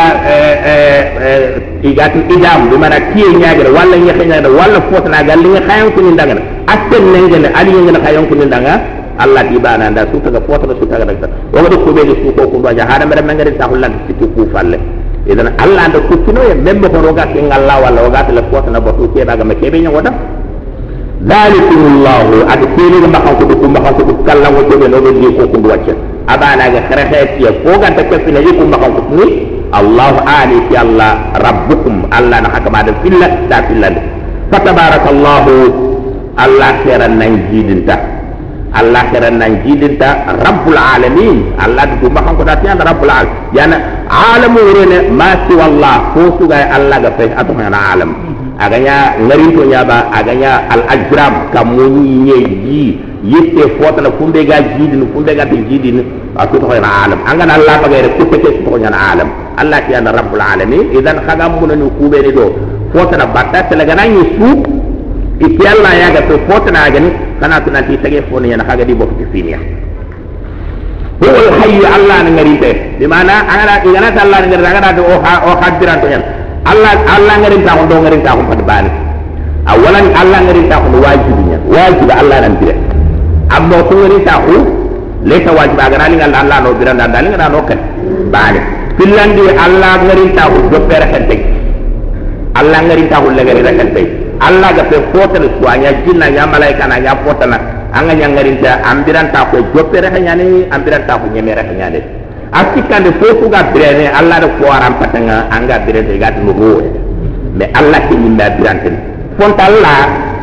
igatu 1.83 2.19
idam. 2.35 2.69
Bi 2.69 2.77
mana 2.77 2.97
tiye 3.11 3.29
nyagani 3.33 3.69
walla 3.77 3.95
nyaxe 3.97 4.25
nyagani 4.25 4.55
walla 4.59 4.79
fo 4.89 4.97
na 5.09 5.23
gal 5.23 5.39
li 5.39 5.49
nga 5.49 5.61
xayon 5.67 5.89
ko 5.95 6.01
ni. 6.01 6.11
Ndaga 6.11 6.33
atten 6.67 7.03
nengene 7.13 7.47
ali 7.55 7.71
ngene 7.71 7.99
xayon 8.05 8.25
ko 8.29 8.35
ni. 8.35 8.45
ndaga 8.45 8.73
allah 9.19 9.43
ɗi 9.49 9.59
ba 9.59 9.77
nanda 9.77 10.05
sutaga 10.11 10.39
fotata 10.47 10.73
sutaga 10.79 11.05
dag 11.05 11.19
tan 11.21 11.31
ko 11.51 11.59
kuɓeje 11.85 12.13
suuko 12.23 12.41
kumɗoje 12.51 12.81
haɗa 12.81 13.05
mbeɗa 13.05 13.21
ta 13.57 13.67
sa 13.69 13.77
da 13.77 13.87
sikki 14.07 14.25
ku 14.35 14.47
falle. 14.53 14.79
Idan 15.27 15.51
allah 15.59 15.83
nde 15.91 15.99
ya 16.49 16.55
même 16.55 16.81
ko 16.81 16.97
roga 17.05 17.25
kengalla 17.33 17.75
walla 17.83 17.99
wogatele 18.07 18.41
fotana 18.51 18.79
batu 18.79 19.07
keɓagama 19.13 19.53
keɓe 19.61 19.77
ñagoɗam 19.83 20.15
dalikum 21.21 21.83
llahu 22.03 22.35
ada 22.47 22.65
keɓega 22.75 23.07
mbakankoɗo 23.07 23.53
ku 23.61 23.65
mbakankoɗo 23.69 24.11
kallango 24.25 24.59
joɓe 24.71 24.87
noɗo 24.87 25.09
ndi 25.11 25.27
konkundu 25.37 25.69
waccen 25.69 25.97
abanaga 26.27 26.79
hereheetiye 26.89 27.49
foganta 27.63 28.03
kesinaji 28.09 28.51
ku 28.57 28.63
mbakankoɗo 28.65 29.15
ni. 29.15 29.59
Allahu 29.69 30.17
aani 30.25 30.65
fi 30.69 30.75
allah 30.81 31.29
rabbukum 31.37 32.09
allah 32.09 32.41
na 32.41 32.49
hakama 32.49 32.81
da 32.81 32.93
fillah 33.05 33.29
da 33.45 33.61
fillah 33.69 33.93
fa 34.49 34.57
tabarakallahu 34.65 35.53
allah 36.41 36.69
seeran 36.81 37.21
nan 37.21 37.45
jidinta 37.53 38.18
allah 38.73 39.01
khairan 39.09 39.37
nan 39.41 39.61
jidinta 39.65 40.29
rabbul 40.45 40.77
alamin. 40.77 41.53
Allah 41.57 41.89
du 42.01 42.09
ma 42.09 42.21
kan 42.21 42.37
ko 42.37 42.43
tiyan 42.45 42.77
rabbul 42.77 43.09
alamin 43.09 43.33
yana 43.53 43.77
alamu 44.09 44.61
rene 44.75 45.09
ma 45.09 45.29
si 45.47 45.53
wallah 45.57 46.13
ko 46.13 46.37
su 46.37 46.45
ga 46.47 46.69
allah 46.77 46.97
ga 47.01 47.09
fe 47.17 47.33
atu 47.33 47.53
na 47.57 47.79
alam. 47.93 48.11
Aganya 48.59 49.15
ngarin 49.23 49.55
to 49.55 49.63
nyaba 49.71 50.11
aganya 50.11 50.67
al 50.67 50.83
ajram 50.91 51.33
kamuni 51.55 52.27
nye 52.27 52.37
yi 52.67 52.83
yitte 53.23 53.63
fota 53.79 54.01
na 54.03 54.11
kumbe 54.11 54.43
ga 54.45 54.59
jidin 54.75 55.07
kumbe 55.15 55.31
ga 55.33 55.45
jidin 55.47 56.03
atu 56.37 56.59
to 56.59 56.67
na 56.67 56.89
alam. 57.09 57.19
Angana 57.25 57.55
allah 57.57 57.75
ba 57.81 57.87
ga 57.89 58.01
re 58.05 58.09
ko 58.19 58.25
ke 58.29 58.37
to 58.37 58.77
na 58.77 58.99
alam. 59.15 59.29
Allah 59.57 59.79
ti 59.87 59.95
ana 59.95 60.11
rabbul 60.13 60.41
alamin. 60.41 60.91
Idan 60.93 61.23
khagam 61.25 61.57
mun 61.59 61.71
ni 61.73 61.87
kube 61.97 62.21
ni 62.21 62.31
do 62.31 62.53
fota 62.93 63.17
na 63.17 63.25
batta 63.25 63.63
tele 63.69 63.83
ga 63.85 63.95
nan 63.95 64.13
su. 64.37 64.49
Iti 65.39 65.63
allah 65.65 65.91
ya 65.95 66.07
ga 66.15 66.21
to 66.27 66.35
fota 66.47 66.69
na 66.71 66.89
ga 66.91 66.99
ni 66.99 67.09
kana 67.39 67.57
to 67.63 67.71
nanti 67.71 67.95
tege 68.03 68.21
fona 68.29 68.47
yana 68.47 68.63
kaga 68.67 68.83
di 68.85 68.93
bokki 68.93 69.25
finiya 69.31 69.59
huwa 71.19 71.31
al 71.39 71.51
hayy 71.59 71.83
allah 71.87 72.17
na 72.23 72.29
ngari 72.35 72.55
te 72.59 72.71
di 72.99 73.05
mana? 73.07 73.33
Angana 73.47 73.75
igana 73.83 74.09
ta 74.15 74.21
allah 74.23 74.39
ngari 74.47 74.63
ngara 74.63 74.91
do 74.95 75.03
o 75.03 75.51
hadiran 75.63 75.97
to 76.03 76.07
yan 76.07 76.23
allah 76.67 76.93
allah 77.15 77.35
ngari 77.43 77.57
ta 77.65 77.71
ko 77.75 77.83
do 77.91 77.95
ngari 78.03 78.19
ta 78.23 78.31
ko 78.35 78.41
pad 78.51 78.61
bani 78.69 78.89
awalan 79.67 80.05
allah 80.21 80.39
ngari 80.47 80.61
ta 80.71 80.75
ko 80.83 80.87
wajibinya 81.03 81.57
wajib 81.67 82.09
allah 82.11 82.37
nan 82.43 82.53
dire 82.59 82.75
amma 83.55 83.77
ko 83.87 83.93
ngari 83.99 84.19
ta 84.27 84.33
ko 84.43 84.55
le 85.29 85.37
ta 85.43 85.51
wajib 85.51 85.79
aga 85.79 85.97
nani 85.99 86.15
ngal 86.19 86.33
allah 86.35 86.57
no 86.63 86.69
biran 86.79 86.95
dan 86.99 87.09
dali 87.11 87.27
ngana 87.31 87.47
no 87.51 87.59
kan? 87.67 87.79
Bani 88.31 88.59
filandi 88.99 89.43
allah 89.55 89.91
ngari 90.07 90.25
ta 90.35 90.43
ko 90.51 90.57
do 90.71 90.79
pere 90.87 91.07
kan 91.11 91.23
te 91.27 91.35
allah 92.59 92.79
ngari 92.87 93.03
ta 93.11 93.17
ko 93.23 93.27
le 93.31 93.41
ngari 93.43 93.61
kan 93.63 93.89
te 93.95 94.03
allah 94.39 94.69
ga 94.71 94.83
pe 94.87 94.97
fotal 95.11 95.43
suanya 95.59 95.91
jinna 96.07 96.27
ya 96.31 96.47
malaika 96.47 96.87
na 96.87 96.97
ya 96.97 97.13
fotana 97.23 97.59
anga 97.91 98.13
nyangari 98.15 98.55
ta 98.63 98.79
ambiran 98.87 99.31
ta 99.35 99.51
ko 99.51 99.59
jopere 99.75 100.07
hanya 100.07 100.35
ni 100.39 100.63
ambiran 100.71 101.03
ta 101.03 101.19
ko 101.19 101.27
nyemere 101.27 101.59
hanya 101.59 101.87
de 101.91 101.99
asikande 102.55 103.11
fofu 103.19 103.51
ga 103.51 103.67
brene 103.75 104.07
allah 104.15 104.39
da 104.39 104.47
ko 104.57 104.65
aram 104.71 104.93
patanga 105.01 105.45
anga 105.51 105.77
brene 105.83 106.13
ga 106.17 106.29
no 106.39 106.51
ho 106.55 106.69
me 107.53 107.65
allah 107.75 107.99
ki 108.07 108.15
minda 108.15 108.47
birante 108.55 108.89
fonta 109.37 109.63
allah 109.67 109.97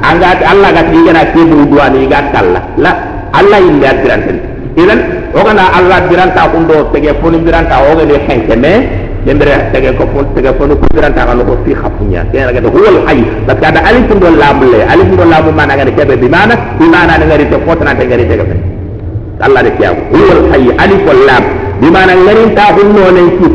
anga 0.05 0.29
allah 0.45 0.69
ga 0.77 0.83
ti 0.93 0.99
gana 1.07 1.23
ke 1.33 1.41
bu 1.49 1.57
duani 1.73 2.01
ga 2.13 2.21
kala 2.37 2.61
la 2.77 2.93
allah 3.33 3.59
inda 3.65 3.91
birante 4.05 4.33
idan 4.77 5.01
o 5.33 5.41
allah 5.41 5.99
biranta 6.09 6.53
ko 6.53 6.57
ndo 6.61 6.77
tege 6.93 7.17
foni 7.25 7.39
biranta 7.41 7.81
o 7.81 7.97
ga 7.97 8.05
dembere 9.27 9.75
tege 9.75 9.91
ko 9.99 10.07
fon 10.15 10.25
tege 10.39 10.55
fon 10.55 10.71
ko 10.79 10.87
biranta 10.95 11.27
kan 11.27 11.43
ko 11.43 11.59
fi 11.67 11.75
khafunya 11.75 12.23
kena 12.31 12.55
ga 12.55 12.63
huwal 12.71 12.97
hayy 13.11 13.27
parce 13.47 13.59
que 13.59 13.67
ada 13.67 13.81
alif 13.83 14.07
ndo 14.15 14.31
lamle 14.31 14.79
alif 14.87 15.09
ndo 15.11 15.25
lamu 15.27 15.51
mana 15.51 15.75
ga 15.75 15.85
kebe 15.91 16.15
bi 16.17 16.29
mana? 16.31 16.55
Bi 16.79 16.87
mana 16.87 17.19
da 17.19 17.27
ngari 17.27 17.51
to 17.51 17.59
fotana 17.67 17.93
te 17.99 18.07
ngari 18.07 18.25
tege 18.31 18.47
Allah 19.43 19.61
de 19.67 19.71
kiyago 19.77 20.01
huwal 20.15 20.41
hayy 20.55 20.71
alif 20.79 21.03
wal 21.05 21.21
lam. 21.27 21.45
Bi 21.83 21.89
mana 21.91 22.13
ngari 22.15 22.55
ta 22.55 22.71
ko 22.71 22.81
no 22.87 23.11
ne 23.11 23.23
ci 23.35 23.47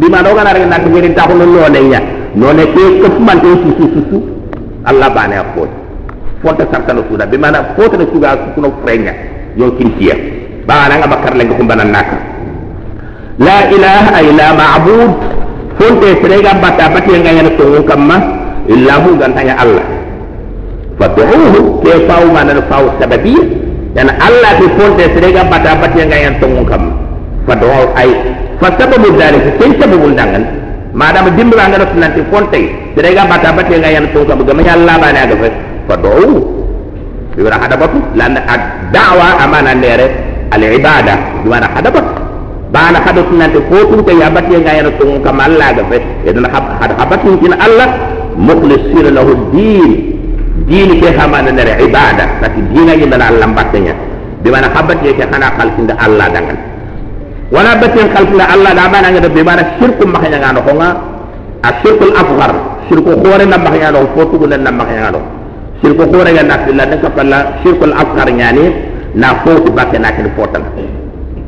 bi 0.00 0.06
mana 0.08 0.26
o 0.32 0.34
ga 0.34 0.42
na 0.42 0.52
na 0.72 0.76
ngari 0.88 1.12
ta 1.12 1.28
ko 1.28 1.34
no 1.36 1.68
ne 1.68 1.80
nya 1.84 2.00
no 2.34 2.52
ne 2.56 2.64
ke 2.72 2.82
ko 3.04 3.18
man 3.20 3.38
te 3.44 3.48
ci 3.60 3.70
ci 3.76 4.00
ci 4.08 4.18
Allah 4.88 5.10
bane 5.12 5.36
ko 5.54 5.68
fonta 6.40 6.64
sartano 6.72 7.04
suda 7.12 7.26
bi 7.28 7.36
mana 7.36 7.76
fotana 7.76 8.08
suga 8.08 8.40
ko 8.56 8.60
no 8.64 8.72
frenya 8.80 9.12
yo 9.54 9.68
kintiya 9.76 10.16
ba 10.64 10.88
na 10.88 10.96
nga 10.96 11.06
bakar 11.12 11.36
le 11.36 11.44
ko 11.44 11.60
banan 11.68 11.92
naka 11.92 12.39
la 13.38 13.58
ilaha 13.70 14.18
illa 14.24 14.46
ma'bud. 14.56 15.10
Fonte 15.80 16.08
serega 16.20 16.52
bata 16.60 16.92
bati 16.92 17.12
nga 17.20 17.30
yana 17.32 17.50
to 17.56 17.80
kamma 17.88 18.16
illa 18.68 18.94
hu 19.04 19.16
gantanya 19.16 19.54
allah. 19.62 19.86
Fad'uhu 21.00 21.80
ke 21.80 22.04
fa'u 22.04 22.26
mana 22.28 22.60
fa'u 22.68 22.92
sababi 23.00 23.32
dan 23.96 24.06
allah 24.22 24.52
ti 24.62 24.66
fonte 24.78 25.04
serega 25.16 25.42
bata 25.50 25.74
bati 25.82 25.98
nga 26.06 26.14
yana 26.18 26.38
to 26.38 26.46
kamma 26.68 26.92
fad'u 27.46 27.90
ay 27.98 28.10
fa 28.62 28.68
sababu 28.78 29.10
dalik 29.18 29.42
ken 29.58 29.74
sababu 29.82 30.14
dangan 30.14 30.44
madam 30.94 31.26
def 31.34 31.90
nanti 31.98 32.22
fonte 32.30 32.60
serega 32.94 33.26
bata 33.26 33.50
bati 33.50 33.74
nga 33.82 33.90
yana 33.90 34.06
to 34.14 34.22
kamma 34.22 34.42
gama 34.46 34.62
allah 34.62 34.94
ba 35.02 35.08
na 35.10 35.22
gafa 35.26 35.48
fad'u 35.90 36.28
bibara 37.34 37.56
hadabatu 37.58 37.98
lan 38.14 38.38
ad-da'wa 38.38 39.28
amana 39.42 39.74
nere 39.74 40.06
al-ibada 40.54 41.42
bimana 41.42 41.66
hadabatu 41.74 42.19
bana 42.72 42.98
haɗo 43.04 43.22
tunante 43.30 43.58
ko 43.68 43.76
ɗum 43.90 44.00
tawi 44.06 44.22
a 44.22 44.30
batiyegayana 44.30 44.90
ton 44.98 45.20
kam 45.24 45.40
allaga 45.40 45.82
fe 45.90 45.96
eɗen 46.26 46.44
haɗa 46.46 46.94
haɓatin 46.98 47.34
kin 47.40 47.52
allah 47.58 47.88
mouhlisina 48.36 49.10
lahu 49.10 49.34
din. 49.52 50.10
Din 50.68 51.00
ke 51.00 51.08
hamana 51.18 51.50
ndere 51.50 51.82
ibada 51.82 52.38
sati 52.42 52.60
diinaji 52.70 53.06
ndana 53.06 53.26
allah 53.32 53.48
batanya 53.54 53.94
bi 54.42 54.48
mana 54.50 54.68
habati 54.70 55.10
ke 55.18 55.24
kana 55.26 55.50
hana 55.56 55.72
da 55.88 55.94
allah 55.98 56.26
dangan 56.30 56.58
batin 57.50 58.06
batten 58.12 58.38
da 58.38 58.44
allah 58.54 58.70
da 58.76 58.84
bana 58.86 59.08
banangede 59.10 59.28
bimana 59.34 59.62
sirku 59.80 60.06
mahañagano 60.06 60.60
konga 60.62 60.88
a 61.60 61.68
ah, 61.68 61.72
sirkul 61.82 62.12
afgar 62.14 62.52
sirku 62.88 63.10
hoorena 63.18 63.56
mahañano 63.58 64.06
fo 64.14 64.24
tugulen 64.30 64.62
na 64.62 64.70
mahañagano 64.70 65.20
sirku 65.82 66.02
hoorega 66.06 66.42
na 66.46 66.54
fil 66.64 66.76
la 66.76 66.84
ka 66.86 67.08
falla 67.16 67.38
shirku 67.64 67.84
afghar 67.90 68.28
nyani. 68.30 68.90
Na 69.14 69.42
ko 69.42 69.50
fowti 69.58 69.70
bakke 69.74 69.98
nakene 69.98 70.30
fotan 70.38 70.62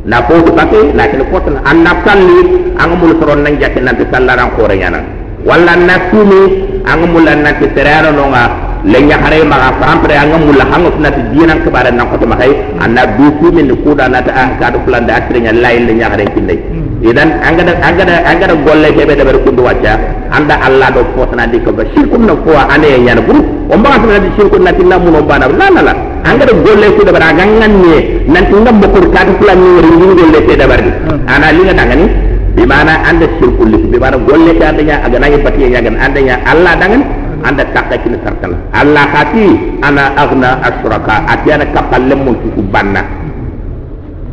na 0.04 0.18
ko 0.26 0.42
to 0.42 0.50
na 0.54 0.66
ke 1.06 1.16
ko 1.30 1.38
tan 1.46 1.56
an 1.62 1.86
kalli 2.02 2.38
an 2.78 2.90
mul 2.98 3.14
soron 3.20 3.42
nan 3.46 3.54
jakke 3.60 3.78
nan 3.80 3.94
te 3.96 4.04
sallaran 4.10 4.50
ko 4.58 4.66
re 4.66 4.76
nyana 4.82 4.98
walla 5.46 5.76
na 5.78 5.94
tumi 6.10 6.42
an 6.84 7.06
mul 7.12 7.22
nan 7.22 7.46
te 7.60 7.66
terero 7.74 8.10
no 8.10 8.26
nga 8.34 8.72
le 8.84 8.98
nya 9.00 9.16
hare 9.22 9.44
ma 9.46 9.56
ga 9.62 9.70
pampre 9.78 10.14
an 10.18 10.34
mul 10.42 10.56
la 10.58 10.66
hango 10.66 10.90
na 10.98 11.10
te 11.10 11.22
dinan 11.30 11.62
ke 11.62 11.70
bare 11.70 11.90
nan 11.94 12.10
ko 12.10 12.18
to 12.18 12.26
makai 12.26 12.50
an 12.82 12.94
na 12.94 13.06
du 13.14 13.30
ku 13.38 13.52
min 13.54 13.70
ku 13.84 13.94
da 13.94 14.08
na 14.08 14.20
ta 14.22 14.32
an 14.34 14.58
ka 14.58 14.70
do 14.74 14.78
plan 14.84 15.06
da 15.06 15.14
akre 15.22 15.38
nya 15.38 15.52
lay 15.52 15.78
le 15.86 15.92
nya 15.94 16.10
hare 16.10 16.26
kinde 16.34 16.58
idan 17.06 17.30
an 17.38 17.54
ga 17.56 17.62
an 17.78 17.92
ga 17.96 18.04
an 18.26 18.38
ga 18.42 18.46
golle 18.66 18.88
ke 18.98 19.06
be 19.06 19.14
da 19.14 19.22
ber 19.24 19.38
ku 19.46 19.50
do 19.54 19.62
wacca 19.62 19.94
anda 20.34 20.58
allah 20.66 20.90
do 20.90 21.04
ko 21.14 21.26
di 21.52 21.58
ko 21.62 21.70
ba. 21.72 21.84
Shirku 21.94 22.18
na 22.18 22.34
ko 22.34 22.58
ane 22.58 22.98
nya 23.06 23.14
na 23.14 23.20
buru 23.22 23.61
o 23.72 23.76
ma 23.80 23.96
ta 23.96 24.18
di 24.20 24.28
shirku 24.36 24.56
na 24.60 24.72
tinna 24.72 24.98
mun 24.98 25.14
on 25.16 25.24
bana 25.26 25.48
la 25.48 25.66
la 25.72 25.80
la 25.88 25.92
an 26.28 26.36
ga 26.38 26.44
golle 26.52 26.86
ku 26.96 27.02
da 27.04 27.12
bara 27.16 27.32
gangan 27.32 27.72
ne 27.80 27.96
nan 28.28 28.44
tin 28.50 28.60
ngam 28.64 28.76
ko 28.84 29.00
ka 29.08 29.24
ta 29.24 29.32
plan 29.40 29.56
ni 29.58 29.68
wori 29.76 29.90
ni. 29.96 30.04
Golle 30.12 30.38
te 30.46 30.54
da 30.60 30.66
bari 30.68 30.90
ana 31.26 31.46
li 31.56 31.62
nga 31.64 31.74
dangani 31.80 32.06
bi 32.54 32.62
mana 32.68 32.94
anda 33.08 33.26
shirku 33.40 33.64
li 33.64 33.76
bi 33.90 33.96
mana 33.98 34.16
golle 34.28 34.52
ka 34.60 34.64
anda 34.68 34.82
nya 34.82 34.96
aga 35.06 35.18
na 35.18 35.26
pati 35.44 35.58
nya 35.72 35.80
gan 35.80 35.96
anda 35.96 36.20
nya 36.20 36.34
allah 36.52 36.72
dangan 36.76 37.02
anda 37.48 37.64
takka 37.74 37.96
kin 38.04 38.14
sarkana 38.24 38.56
allah 38.76 39.04
khati 39.14 39.46
ana 39.80 40.04
aghna 40.22 40.50
ashraka 40.68 41.14
atiana 41.32 41.64
kapalle 41.72 42.14
mun 42.14 42.36
ku 42.54 42.60
banna 42.74 43.02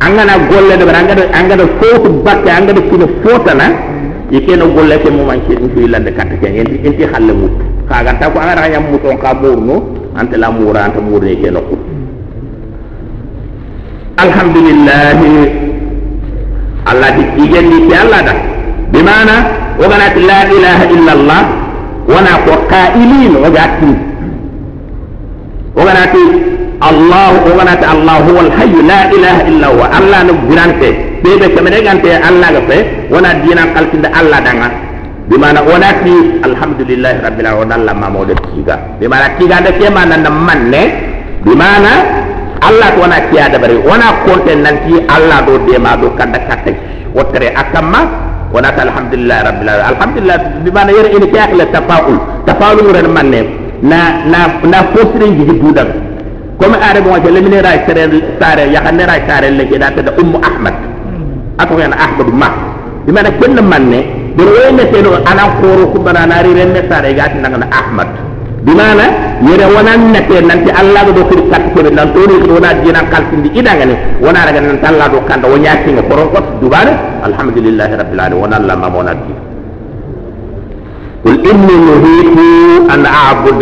angana 0.00 0.34
golle 0.50 0.74
de 0.80 0.84
bara 0.88 0.98
angada 1.04 1.24
angada 1.38 1.64
fotu 1.80 2.08
bakke 2.24 2.50
angada 2.58 2.80
kino 2.90 3.06
fotana 3.22 3.66
ikeno 4.36 4.64
golle 4.76 4.96
ke 5.02 5.08
mo 5.16 5.24
man 5.28 5.40
kin 5.46 5.64
fi 5.74 5.88
lande 5.92 6.10
katta 6.18 6.36
ke 6.42 6.48
enti 6.60 6.76
enti 6.88 7.04
halle 7.12 7.32
mut 7.40 7.69
kaganta 7.90 8.30
ko 8.30 8.38
anga 8.38 8.70
yam 8.70 8.86
muton 8.86 9.18
ka 9.18 9.34
kaburnu 9.34 9.76
ante 10.14 10.38
la 10.38 10.48
mura 10.54 10.86
ante 10.86 11.02
burni 11.02 11.34
ke 11.42 11.50
nokku 11.50 11.74
alhamdulillah 14.22 15.18
allah 16.86 17.10
di 17.18 17.22
igeni 17.42 17.90
ti 17.90 17.94
allah 17.98 18.20
da 18.22 18.34
bi 18.94 19.00
mana? 19.02 19.36
Wa 19.80 19.86
la 19.88 20.06
ilaha 20.52 20.84
illa 20.92 21.12
allah 21.18 21.42
wa 22.04 22.20
na 22.20 22.32
ko 22.44 22.52
qailin 22.68 23.32
wa 23.42 23.48
gatti 23.48 23.92
wa 25.72 25.82
allah 26.90 27.32
wa 27.40 27.64
allah 27.64 28.16
huwa 28.28 28.40
alhayy 28.44 28.76
la 28.84 29.00
ilaha 29.14 29.40
illa 29.50 29.66
huwa 29.72 29.86
allah 29.98 30.18
no 30.28 30.32
birante. 30.48 30.90
Bebe 31.24 31.48
kamene 31.54 31.80
gante 31.84 32.08
allah 32.12 32.48
ga 32.56 32.60
fe 32.68 32.76
wa 33.12 33.20
na 33.24 33.30
dina 33.40 33.62
qaltinda 33.72 34.08
allah 34.12 34.38
danga. 34.44 34.89
bimana 35.30 35.62
wonati 35.62 36.42
alhamdulillah 36.42 37.22
rabbil 37.22 37.46
alamin 37.46 37.70
allah 37.78 37.94
ma 37.94 38.10
mamoɗo 38.10 38.34
tiga. 38.50 38.74
Bimana 38.98 39.38
tiga 39.38 39.62
de 39.62 39.70
ke 39.78 39.86
mana 39.86 40.18
nan 40.18 40.34
man 40.34 40.60
ne? 40.74 40.82
Bimana 41.46 41.92
allah 42.66 42.88
to 42.92 42.98
wona 43.06 43.18
tiya 43.30 43.46
dabari 43.54 43.78
wona 43.78 44.10
nan 44.58 44.76
ti 44.84 44.98
allah 45.06 45.38
do 45.46 45.54
de 45.70 45.78
ma 45.78 45.94
do 45.94 46.10
kanda 46.18 46.42
kattay 46.50 46.74
wottere 47.14 47.54
akamma 47.54 48.00
wonata 48.50 48.82
alhamdulillah 48.90 49.38
rabbil 49.46 49.70
alamin. 49.70 49.86
Alhamdulillah 49.94 50.38
bimana 50.66 50.90
yere 50.90 51.08
ene 51.14 51.26
keakle 51.30 51.64
tafaul. 51.70 52.18
Tafaul 52.44 52.82
ngure 52.82 53.06
man 53.06 53.30
ne? 53.30 53.40
Na 53.86 54.26
na 54.26 54.58
na 54.66 54.78
fosire 54.92 55.30
jiji 55.38 55.56
duudan 55.62 55.88
comme 56.58 56.74
are 56.76 57.00
bon 57.00 57.16
ke 57.22 57.30
lemine 57.32 57.62
ra 57.64 57.72
sere 57.86 58.04
sare 58.36 58.66
yakanne 58.68 59.06
ra 59.08 59.16
sare 59.30 59.48
le 59.48 59.64
ke 59.64 59.78
da 59.78 59.94
ta 59.94 60.10
ummu 60.18 60.42
ahmad. 60.42 60.74
Ako 61.62 61.78
hen 61.78 61.94
ahmadu 61.94 62.32
ma 62.34 62.50
bimana 63.06 63.30
kenn 63.40 63.56
manne 63.64 64.19
do 64.37 64.43
woy 64.43 64.69
ne 64.77 64.83
seno 64.91 65.11
ana 65.31 65.43
khoro 65.59 65.83
ku 65.93 65.99
bana 66.05 66.25
na 66.25 66.41
ri 66.45 66.53
ren 66.53 66.71
ne 66.75 66.81
sare 66.89 67.13
gati 67.13 67.37
nanga 67.39 67.67
ahmad 67.71 68.09
di 68.65 68.73
mana 68.73 69.05
yere 69.45 69.65
wonan 69.69 70.09
ne 70.13 70.19
te 70.27 70.41
nanti 70.41 70.69
allah 70.73 71.05
do 71.13 71.21
kiri 71.29 71.43
kat 71.53 71.63
ko 71.73 71.79
nan 71.85 72.09
to 72.13 72.21
ni 72.29 72.35
do 72.49 72.57
na 72.59 72.73
dina 72.81 73.01
kaltindi 73.13 73.49
idanga 73.53 73.85
ne 73.85 73.95
wona 74.19 74.41
raga 74.47 74.59
nan 74.59 74.77
allah 74.81 75.07
do 75.13 75.21
kanda 75.29 75.45
wo 75.47 75.57
nyaati 75.57 75.89
nga 75.93 76.03
koron 76.09 76.27
ko 76.33 76.39
dubare 76.61 76.91
alhamdulillah 77.27 77.87
rabbil 78.01 78.19
alamin 78.25 78.41
wona 78.41 78.55
allah 78.61 78.75
ma 78.83 78.89
mona 78.89 79.13
di 79.13 79.33
قل 81.25 81.41
إني 81.51 81.75
نهيت 81.89 82.37
أن 82.93 83.01
أعبد 83.05 83.61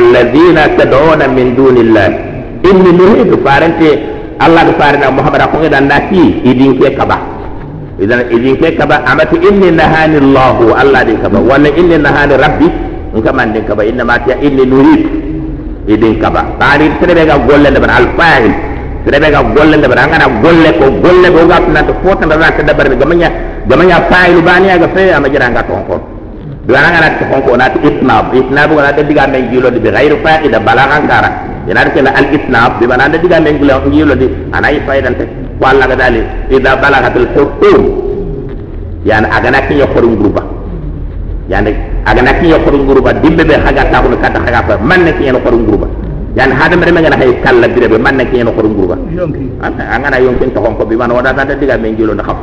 الذين 0.00 0.58
تدعون 0.78 1.20
من 1.30 1.46
دون 1.54 1.76
الله 1.84 2.08
إني 2.70 2.90
نهيت 3.00 3.30
فارنت 3.46 3.80
الله 4.46 4.66
فارنا 4.78 5.06
محمد 5.10 5.40
أقول 5.46 5.62
إذا 5.70 5.80
ناتي 5.80 6.24
إذن 6.44 6.70
كي 6.78 6.90
idan 8.01 8.25
idan 8.31 8.55
kai 8.61 8.73
ka 8.77 8.85
ba 8.85 9.03
amatu 9.05 9.35
inni 9.37 9.69
nahani 9.71 10.17
Allah 10.17 10.57
Allah 10.81 11.01
din 11.05 11.17
ka 11.21 11.29
ba. 11.29 11.39
Wala 11.39 11.69
inni 11.69 11.97
nahani 11.97 12.33
rabbi? 12.37 12.67
In 13.13 13.21
ka 13.21 13.31
man 13.33 13.53
din 13.53 13.65
ka 13.65 13.75
ba. 13.75 13.83
Inna 13.85 14.03
ma 14.03 14.17
inni 14.41 14.63
nurid. 14.65 15.01
Idin 15.87 16.17
ka 16.21 16.29
ba. 16.29 16.41
Tari 16.57 16.89
tene 16.99 17.25
ga 17.25 17.37
golle 17.45 17.69
da 17.69 17.79
ban 17.79 17.89
alfahil 17.91 18.73
tene 19.05 19.29
ga 19.31 19.41
golle 19.43 19.75
da 19.81 19.87
ban 19.87 20.07
ngana 20.07 20.27
golle 20.41 20.69
ko 20.79 20.85
golle 21.03 21.27
bo 21.29 21.41
ga 21.47 21.59
tana 21.59 21.83
to 21.83 21.93
fotan 22.03 22.29
da 22.29 22.37
ta 22.39 22.63
da 22.63 22.73
bar 22.73 22.87
ga 22.87 23.05
manya 23.05 23.29
ga 23.67 23.75
manya 23.75 23.97
fa'ilu 24.09 24.41
bani 24.41 24.67
ga 24.79 24.87
fe 24.95 25.11
amma 25.11 25.27
jira 25.27 25.49
ga 25.51 25.63
ton 25.67 25.83
ko 25.87 25.95
do 26.65 26.73
ana 26.73 27.09
ta 27.19 27.25
ko 27.43 27.55
na 27.55 27.67
ta 27.67 27.79
itnab 27.83 28.31
itnab 28.33 28.69
ga 28.71 28.91
da 28.95 29.03
diga 29.03 29.27
men 29.27 29.49
jilo 29.51 29.67
bi 29.71 29.79
ghairu 29.83 30.17
fa'ida 30.23 30.59
balagan 30.59 31.03
kara 31.11 31.29
yana 31.67 31.83
da 31.83 32.11
al 32.15 32.27
itnab 32.31 32.79
bi 32.79 32.85
ban 32.87 33.11
da 33.11 33.17
diga 33.19 33.39
men 33.43 33.59
jilo 33.91 34.15
di 34.15 34.27
anai 34.55 34.79
fa'idan 34.87 35.15
ta 35.19 35.23
walla 35.63 35.87
ga 35.87 35.95
dali 35.95 36.21
idza 36.51 36.75
balagat 36.75 37.15
al 37.15 37.27
hukum 37.35 37.81
yani 39.07 39.27
agana 39.31 39.59
ki 39.67 39.79
yo 39.79 39.87
khorum 39.95 40.15
gruba 40.19 40.43
yani 41.47 41.71
agana 42.05 42.31
ki 42.39 42.51
yo 42.51 42.59
khorum 42.63 42.83
gruba 42.87 43.13
dimbe 43.23 43.43
be 43.47 43.55
haga 43.55 43.87
ta 43.91 44.03
ko 44.03 44.11
kata 44.19 44.39
haga 44.43 44.59
fa 44.67 44.73
man 44.83 45.07
ki 45.17 45.23
yo 45.27 45.39
khorum 45.39 45.63
gruba 45.67 45.87
yani 46.35 46.53
hada 46.59 46.75
mere 46.75 46.91
ngana 46.91 47.15
hay 47.15 47.31
kala 47.43 47.67
dire 47.67 47.87
be 47.87 47.97
man 47.97 48.19
ki 48.31 48.43
yo 48.43 48.51
khorum 48.51 48.75
gruba 48.75 48.95
yonki. 49.11 49.47
Angana 49.63 50.19
yonki 50.19 50.51
to 50.51 50.59
kon 50.59 50.75
ko 50.75 50.83
bi 50.85 50.95
man 50.95 51.11
wada 51.11 51.33
ta 51.33 51.43
diga 51.55 51.79
men 51.79 51.95
gilo 51.95 52.13
na 52.13 52.23
khaf. 52.23 52.37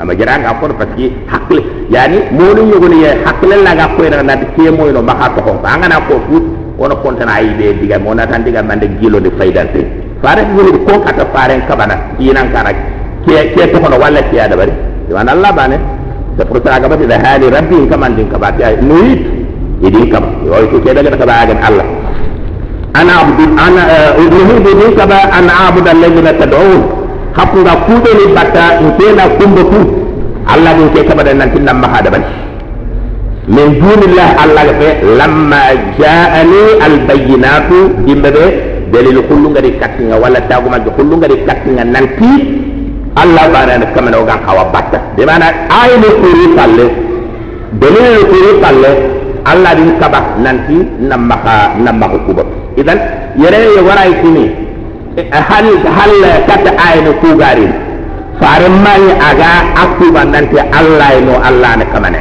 Ama 0.00 0.14
jara 0.16 0.38
nga 0.40 0.56
ko 0.60 0.68
parce 0.72 0.92
que 0.96 1.12
hakle 1.28 1.60
yani 1.90 2.18
monu 2.32 2.64
nyogoni 2.64 3.04
ye 3.04 3.10
hakle 3.24 3.56
la 3.60 3.76
ga 3.76 3.92
ko 3.96 4.02
na 4.08 4.36
ke 4.56 4.70
moy 4.72 4.92
no 4.92 5.02
ba 5.02 5.14
ha 5.20 5.28
to 5.36 5.40
ko 5.42 5.60
anga 5.64 5.88
na 5.88 6.00
ko 6.08 6.20
fut 6.28 6.44
wono 6.78 6.96
kontana 7.04 7.32
ay 7.40 7.52
be 7.56 7.76
diga 7.80 7.98
mo 7.98 8.14
na 8.14 8.26
tan 8.26 8.44
diga 8.44 8.62
mande 8.62 8.88
gilo 9.00 9.20
de 9.20 9.30
faydante 9.36 10.01
fare 10.22 10.42
wuri 10.54 10.72
ko 10.86 10.94
kata 11.04 11.24
fare 11.34 11.54
kabana 11.68 11.96
yinan 12.18 12.48
kana 12.54 12.70
ke 13.26 13.36
ke 13.54 13.62
to 13.72 13.76
ko 13.82 13.88
walla 13.98 14.22
ke 14.30 14.34
ya 14.36 14.48
dabari 14.48 14.72
wan 15.10 15.28
Allah 15.28 15.50
ba 15.52 15.66
ne 15.68 15.76
da 16.38 16.44
furta 16.46 16.80
ga 16.80 16.88
bata 16.88 17.04
da 17.06 17.16
hali 17.18 17.46
rabbi 17.50 17.86
kama 17.90 18.08
din 18.16 18.28
ka 18.30 18.38
bata 18.38 18.70
nuyi 18.80 19.12
idin 19.82 20.06
kama 20.10 20.28
wai 20.48 20.66
to 20.70 20.78
ke 20.80 20.90
daga 20.94 21.16
ka 21.16 21.26
ba 21.26 21.44
ga 21.46 21.54
Allah. 21.68 21.86
Ana 22.92 23.12
abdu 23.24 23.44
ana 23.56 23.82
eh, 23.88 24.20
ibnuhu 24.20 24.54
bidin 24.64 24.92
ka 24.96 25.04
ba 25.08 25.18
ana 25.32 25.52
abuda 25.72 25.90
allazina 25.96 26.32
tad'un. 26.36 26.80
Hakunga 27.32 27.72
kuɓe 27.88 28.10
ni 28.20 28.24
batta 28.36 28.64
ntena 28.84 29.24
kumba 29.40 29.62
ku. 29.64 29.80
Allah 30.46 30.74
ɗin 30.76 30.88
ke 30.94 31.00
kaɓaɗa 31.08 31.32
nantin 31.34 31.64
nan 31.64 31.76
maha 31.80 32.02
daban 32.02 32.22
min 33.48 33.78
dunillah 33.80 34.28
Allah 34.42 34.62
ga 34.70 34.74
fe 34.80 34.88
lamma 35.18 35.62
ja'ani 35.98 36.62
albayyinatu 36.86 37.78
dimbe 38.06 38.30
dalilu 38.92 39.24
kullu 39.24 39.50
ngari 39.56 39.80
kattinga 39.80 40.16
walla 40.20 40.40
dagumagge 40.44 40.90
kullu 40.92 41.16
ngari 41.16 41.36
kattinga 41.48 41.84
nanti 41.88 42.30
allah 43.16 43.44
banana 43.48 43.86
kamene 43.96 44.16
ogan 44.20 44.38
kawa 44.44 44.64
batta 44.68 44.98
de 45.16 45.24
mana 45.24 45.48
ayni 45.80 46.08
kuri 46.20 46.46
palle 46.56 46.86
dalilu 47.80 48.20
kuri 48.28 48.50
palle 48.60 48.90
allah 49.48 49.72
din 49.74 49.90
kaba 49.96 50.20
nanti 50.44 50.76
nammaka 51.00 51.56
nammaka 51.80 52.18
kuba 52.28 52.42
idan 52.76 52.98
yere 53.40 53.58
ye 53.76 53.80
waray 53.80 54.12
kuni 54.20 54.46
hal 55.16 55.66
hal 55.96 56.12
kat 56.48 56.64
ayni 56.76 57.10
kugarin 57.24 57.72
faren 58.40 58.74
mani 58.84 59.12
aga 59.16 59.50
akuba 59.82 60.22
nanti 60.28 60.56
allah 60.60 61.10
no 61.24 61.40
allah 61.40 61.72
ne 61.80 61.84
kamane 61.92 62.20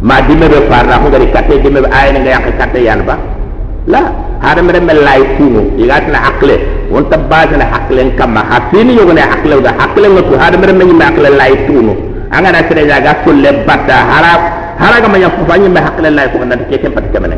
ma 0.00 0.16
dimme 0.26 0.48
be 0.52 0.58
farra 0.68 0.96
ko 1.00 1.06
ngari 1.12 1.28
katte 1.32 1.60
dimme 1.62 1.80
be 1.84 1.88
ayni 1.92 2.18
ngaya 2.24 2.40
katte 2.60 2.80
yalba 2.82 3.16
la 3.86 4.00
hada 4.42 4.62
mere 4.62 4.80
mel 4.80 5.00
lay 5.02 5.22
tunu 5.38 5.74
igat 5.78 6.06
na 6.14 6.18
akle 6.30 6.56
won 6.90 7.04
tabbaza 7.10 7.56
na 7.58 7.66
akle 7.78 8.02
kama 8.18 8.40
hasini 8.50 8.94
yogo 8.98 9.12
ne 9.12 9.22
akle 9.22 9.58
da 9.62 9.72
akle 9.84 10.06
ngatu 10.08 10.34
hada 10.38 10.56
mere 10.58 10.72
mel 10.72 10.92
ma 10.94 11.04
akle 11.10 11.28
lay 11.40 11.52
tunu 11.66 11.92
anga 12.30 12.50
na 12.52 12.60
sere 12.68 12.86
jaga 12.86 13.12
sulle 13.24 13.50
batta 13.66 13.96
harab 14.10 14.40
haraga 14.78 15.08
ma 15.08 15.18
yafu 15.18 15.42
fanyi 15.48 15.68
me 15.68 15.80
akle 15.80 16.08
lay 16.10 16.26
ko 16.30 16.38
nanti 16.44 16.64
ke 16.70 16.76
tempat 16.82 17.10
kamane 17.12 17.36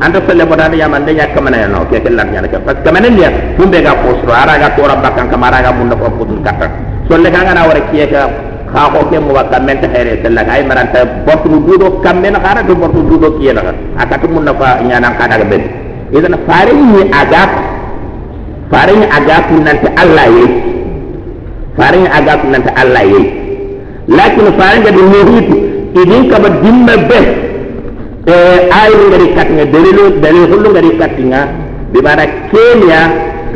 anda 0.00 0.20
felle 0.26 0.44
bo 0.48 0.54
dana 0.56 0.76
yaman 0.76 1.04
de 1.04 1.12
nyak 1.12 1.34
kamana 1.34 1.56
ya 1.60 1.68
no 1.68 1.84
ke 1.88 2.00
ke 2.00 2.08
lar 2.08 2.26
nyana 2.28 2.48
ke 2.48 2.58
pas 2.64 2.76
kamana 2.84 3.08
dia 3.12 3.30
fumbe 3.56 3.78
ga 3.84 3.92
posro 4.00 4.32
ara 4.32 4.56
ga 4.60 4.68
to 4.76 4.82
rabba 4.82 5.10
kan 5.16 5.28
kamara 5.28 5.60
ga 5.64 5.72
mun 5.72 5.92
ko 5.92 6.08
putul 6.16 6.40
kata 6.44 6.68
so 7.08 7.16
le 7.16 7.28
ga 7.30 7.52
na 7.52 7.64
wara 7.68 7.80
kiye 7.92 8.08
ka 8.08 8.28
ka 8.76 8.92
ko 8.92 9.08
ke 9.08 9.16
mo 9.24 9.32
wakka 9.32 9.56
men 9.64 9.80
ta 9.80 9.88
here 9.88 10.20
tella 10.20 10.44
ga 10.44 10.52
ay 10.60 10.62
maranta 10.68 11.00
bortu 11.24 11.48
dudo 11.66 11.88
kammen 12.04 12.36
khara 12.44 12.60
do 12.68 12.74
bortu 12.76 13.00
dudo 13.08 13.28
kiye 13.40 13.52
na 13.56 13.72
aka 13.96 14.20
to 14.20 14.28
mun 14.28 14.44
na 14.44 14.52
fa 14.52 14.68
nyana 14.84 15.16
ka 15.16 15.24
daga 15.32 15.46
ben. 15.48 15.62
Idan 16.12 16.36
fare 16.46 16.72
ni 16.76 17.00
aga 17.20 17.42
fare 18.70 18.92
ni 19.00 19.06
aga 19.18 19.36
kun 19.48 19.64
nan 19.64 19.76
ta 19.82 19.88
Allah 20.02 20.26
yi 20.36 20.44
fare 21.78 21.96
ni 22.04 22.08
aga 22.18 22.32
kun 22.40 22.50
nan 22.52 22.62
ta 22.68 22.72
Allah 22.82 23.04
yi 23.12 23.20
lakin 24.18 24.46
fare 24.60 24.76
ga 24.84 24.90
dum 24.92 25.12
hitu 25.32 25.56
idin 26.00 26.22
ka 26.30 26.36
ba 26.44 26.48
dimma 26.60 26.94
be. 27.08 27.20
Ayi 28.80 29.00
ngari 29.08 29.26
katinga 29.38 29.64
dalilu 29.72 30.04
dalil 30.20 30.44
hullu 30.52 30.68
ngari 30.76 30.90
katinga. 31.00 31.40
Di 31.96 32.00
mana 32.04 32.24
kenya 32.52 33.00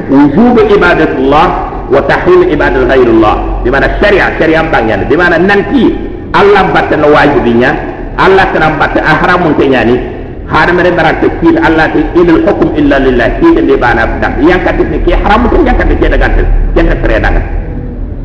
wujub 0.09 0.57
ibadatullah 0.77 1.47
wa 1.91 2.01
tahrim 2.07 2.47
ibadat 2.47 2.87
ghairullah 2.87 3.67
di 3.67 3.69
mana 3.69 3.87
syariat 3.99 4.39
syariat 4.39 4.67
bangyan 4.71 5.05
di 5.11 5.17
mana 5.19 5.37
nanti 5.37 5.91
Allah 6.31 6.71
batta 6.71 6.95
no 6.95 7.11
wajibinya 7.11 7.71
Allah 8.15 8.47
kana 8.55 8.79
batta 8.79 9.03
ahramun 9.03 9.59
kenyani 9.59 9.99
hada 10.47 10.71
mere 10.71 10.95
barata 10.95 11.27
kil 11.43 11.59
Allah 11.59 11.91
ti 11.91 12.07
ilal 12.15 12.47
hukm 12.47 12.79
illa 12.79 13.03
lillah. 13.03 13.43
Ki 13.43 13.51
de 13.59 13.75
bana 13.75 14.07
dak 14.23 14.39
yang 14.39 14.63
katif 14.63 14.87
ni 14.87 15.03
ki 15.03 15.19
haram 15.19 15.51
tu 15.51 15.59
yang 15.67 15.75
katif 15.75 15.99
ke 15.99 16.07
daga 16.07 16.29
tel 16.31 16.47
yang 16.79 16.87
tere 17.03 17.17
daga 17.19 17.43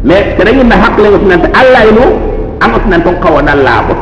mais 0.05 0.37
tere 0.37 0.53
ni 0.53 0.63
na 0.69 0.77
hak 0.77 0.95
le 1.01 1.09
nanti 1.25 1.49
Allah 1.49 1.81
ino 1.89 2.05
amat 2.61 2.83
nanti 2.85 3.09
kawana 3.19 3.53
labut 3.57 3.97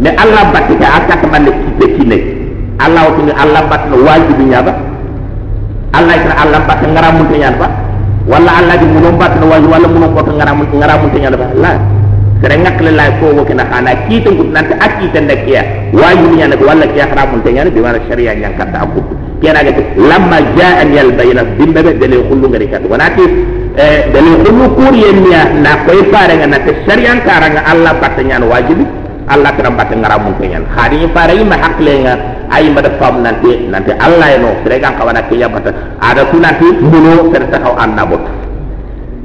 ne 0.00 0.10
allah 0.16 0.50
batti 0.50 0.74
ka 0.80 0.86
akka 0.98 1.14
ka 1.20 1.26
man 1.28 1.46
kite 1.46 1.86
kine 1.98 2.18
allah 2.80 3.12
ni 3.20 3.32
allah 3.34 3.62
bat 3.68 3.86
no 3.92 4.02
wajibi 4.02 4.48
nyaba 4.48 4.72
allah 5.92 6.14
ita 6.16 6.34
allah 6.42 6.60
bat 6.64 6.80
ngara 6.80 7.08
mun 7.12 7.26
te 7.28 7.36
wala 8.26 8.50
allah 8.58 8.76
di 8.78 8.86
mun 8.86 9.18
bat 9.18 9.34
wajibi 9.40 9.70
wala 9.72 9.86
mun 9.90 10.04
ko 10.14 10.20
ngara 10.30 10.52
mun 10.54 10.66
ngara 10.70 10.94
mun 11.00 11.10
te 11.10 11.18
nyaba 11.18 11.46
la 11.58 11.72
sere 12.42 12.54
ngak 12.58 12.78
le 12.82 12.90
lay 12.94 13.10
ko 13.18 13.26
wo 13.34 13.42
kina 13.44 13.64
xana 13.66 13.90
kite 14.06 14.30
ngut 14.30 14.48
nante 14.54 14.74
akki 14.78 15.06
te 15.10 15.20
nek 15.20 15.42
ya 15.46 15.62
wajibi 15.90 16.34
nyana 16.38 16.54
ko 16.56 16.64
wala 16.66 16.86
kiya 16.86 17.06
haram 17.10 17.26
mun 17.34 17.40
te 17.42 17.50
nyana 17.52 17.70
bi 17.70 17.80
wala 17.82 17.98
sharia 18.06 18.34
nyang 18.34 18.54
kata 18.54 18.78
aku 18.86 19.00
kena 19.42 19.60
ga 19.66 19.72
lamma 19.98 20.38
jaa 20.54 20.86
al 20.86 21.10
bayna 21.18 21.42
dimbe 21.58 21.80
be 21.82 21.92
dele 21.98 22.16
khullu 22.30 22.46
ngari 22.46 22.66
kat 22.70 22.82
wanati 22.86 23.24
eh 23.74 24.06
dele 24.14 24.30
khullu 24.46 24.64
kuriya 24.78 25.42
na 25.58 25.82
koy 25.82 26.06
fare 26.14 26.34
ngana 26.38 26.58
te 26.62 26.72
sharia 26.86 27.18
karanga 27.26 27.62
allah 27.66 27.92
bat 27.98 28.14
nyana 28.22 28.46
wajibi 28.46 29.01
allah 29.28 29.50
kiran 29.54 29.74
batte 29.76 29.94
ngara 29.96 30.16
mun 30.18 30.34
ko 30.38 30.44
nyen 30.44 30.64
khari 30.74 31.06
para 31.14 31.32
yima 31.34 31.56
hakle 31.60 31.92
nga 32.02 32.14
ay 32.52 32.68
ma 32.68 32.80
da 32.82 32.90
fam 32.98 33.22
nanti. 33.22 33.68
Nanti 33.70 33.92
allah 33.96 34.28
no 34.42 34.48
sere 34.64 34.80
kan 34.80 34.94
kawana 34.98 35.22
ke 35.28 35.34
ya 35.36 35.48
batte 35.48 35.70
ada 36.00 36.22
tu 36.30 36.38
nanti 36.40 36.66
mulo 36.82 37.30
sere 37.32 37.46
ta 37.50 37.58
haw 37.62 37.74
anna 37.78 38.02
bot 38.06 38.22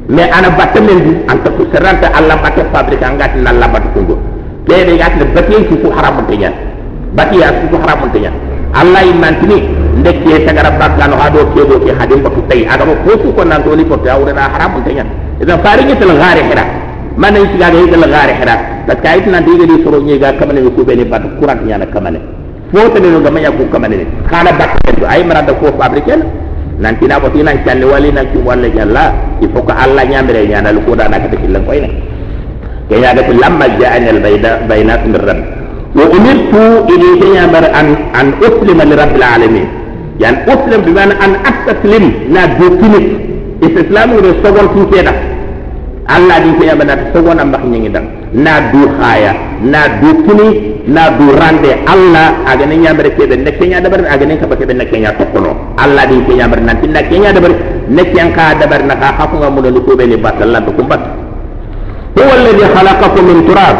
me 0.10 0.24
ana 0.30 0.50
batte 0.54 0.80
men 0.82 1.00
di 1.04 1.12
anta 1.28 1.50
ko 1.52 1.64
seranta 1.74 2.08
allah 2.14 2.38
batte 2.44 2.62
fabrika 2.72 3.10
ngati 3.10 3.40
nan 3.42 3.58
la 3.60 3.68
batte 3.68 3.90
ko 3.96 4.16
lebe 4.68 4.94
ngati 4.98 5.24
batte 5.34 5.56
ko 5.82 5.88
haram 5.96 6.16
mun 6.22 6.26
ko 6.30 6.34
nyen 6.36 6.54
batte 7.16 7.36
ya 7.38 7.52
ko 7.72 7.78
haram 7.82 8.00
mun 8.06 8.12
ko 8.12 8.20
nyen 8.20 8.36
allah 8.74 9.02
imantini 9.04 9.88
ndekke 10.00 10.46
tagara 10.46 10.72
bakkano 10.78 11.16
ha 11.18 11.30
do 11.30 11.46
kedo 11.56 11.80
ke 11.82 11.92
hadim 12.00 12.22
batu 12.24 12.42
tay 12.50 12.68
agama 12.68 12.94
ko 13.06 13.12
su 13.24 13.34
ko 13.34 13.44
nan 13.44 13.64
to 13.64 13.74
li 13.76 13.86
ko 13.86 13.98
tawre 13.98 14.34
na 14.34 14.50
haram 14.54 14.72
mun 14.78 14.84
tanya 14.84 15.06
idan 15.42 15.60
faringi 15.64 15.96
tel 15.98 16.12
ghari 16.14 16.42
hira 16.50 16.64
man 17.18 17.34
nañ 17.34 17.44
ci 17.52 17.58
gaga 17.58 17.78
yigal 17.82 18.06
gaare 18.14 18.34
xira 18.40 18.56
parce 18.86 19.02
que 19.02 19.08
ayit 19.10 19.26
nan 19.26 19.44
diga 19.44 19.66
di 19.66 19.82
soro 19.84 19.98
ñi 20.02 20.18
ga 20.22 20.34
kamane 20.38 20.62
ko 20.76 20.84
be 20.86 20.94
ni 20.96 21.04
bat 21.04 21.24
courant 21.40 21.62
ñana 21.66 21.86
kamane 21.88 22.20
fo 22.72 22.78
te 22.94 23.00
ne 23.02 23.08
nga 23.18 23.32
manya 23.32 23.50
ko 23.52 23.64
kamane 23.74 23.96
ni. 23.98 24.06
Xana 24.30 24.52
bak 24.54 24.72
do 25.00 25.06
ay 25.10 25.24
mara 25.26 25.42
da 25.42 25.54
ko 25.54 25.66
fabriquer 25.80 26.22
nan 26.78 26.94
tina 27.00 27.20
ko 27.20 27.30
tina 27.34 27.52
calli 27.66 27.86
wali 27.86 28.12
nan 28.14 28.28
ci 28.32 28.38
wala 28.38 28.70
jalla 28.70 29.14
il 29.42 29.50
faut 29.50 29.64
que 29.66 29.74
alla 29.74 30.06
ñamre 30.06 30.46
ñana 30.48 30.72
lu 30.72 30.82
ko 30.86 30.94
da 30.96 31.08
nak 31.10 31.30
te 31.32 31.38
kilan 31.42 31.66
koy 31.66 31.80
ne 31.82 31.90
ke 32.88 32.96
ya 33.02 33.14
ga 33.16 33.22
lamma 33.34 33.66
ja'ani 33.80 34.08
al 34.10 34.20
bayda 34.22 34.50
baynat 34.70 35.02
min 35.10 35.16
rabb 35.18 35.42
wa 35.98 36.04
umirtu 36.14 36.64
ili 36.94 37.34
ñamar 37.34 37.66
an 37.74 37.88
an 38.14 38.28
uslima 38.46 38.84
li 38.86 38.94
rabbil 38.96 39.24
alamin. 39.24 39.66
Yan 40.20 40.36
uslim 40.46 40.82
bi 40.86 40.92
man 40.94 41.12
an 41.18 41.34
astaslim 41.50 42.30
na 42.30 42.46
do 42.62 42.78
kinit 42.78 43.06
islamu 43.62 44.22
de 44.22 44.30
sogon 44.46 44.70
tu 44.74 44.86
keda 44.94 45.37
allah 46.08 46.40
din 46.40 46.56
ko 46.56 46.64
alla 46.64 46.76
ɗi 46.76 46.80
koyama 46.80 46.84
nata 46.88 47.06
sowona 47.14 47.44
mbah 47.46 47.62
dal 47.92 48.06
na 48.34 48.54
du 48.72 48.82
khaya 49.00 49.32
na 49.62 49.82
du 50.00 50.10
kini 50.24 50.48
na 50.88 51.04
du 51.20 51.26
rande 51.36 51.72
allah 51.86 52.28
aga 52.48 52.66
ni 52.66 52.76
agana 52.80 52.84
ñamere 52.84 53.10
kebe 53.16 53.36
ne 53.36 53.52
keña 53.60 53.82
dabar 53.82 54.00
aga 54.00 54.14
agana 54.16 54.36
kaba 54.40 54.56
keɓe 54.56 54.74
ne 54.74 54.86
keña 54.88 55.12
tokkono. 55.20 55.52
Alla 55.78 56.06
ɗi 56.08 56.24
ko 56.26 56.32
ñamere 56.34 56.62
nanti 56.62 56.88
na 56.88 57.02
keña 57.04 57.32
dabar 57.34 57.52
ne 57.88 58.04
ken 58.12 58.32
ka 58.34 58.56
dabar 58.60 58.84
na 58.88 58.96
ka 58.96 59.08
hakunga 59.20 59.50
munoni 59.50 59.80
koɓeli 59.84 60.18
batta 60.18 60.46
lambe 60.46 60.72
kumbat 60.76 61.02
huwa 62.16 62.34
alladi 62.34 62.64
khalaqakum 62.74 63.26
min 63.26 63.40
turab. 63.46 63.78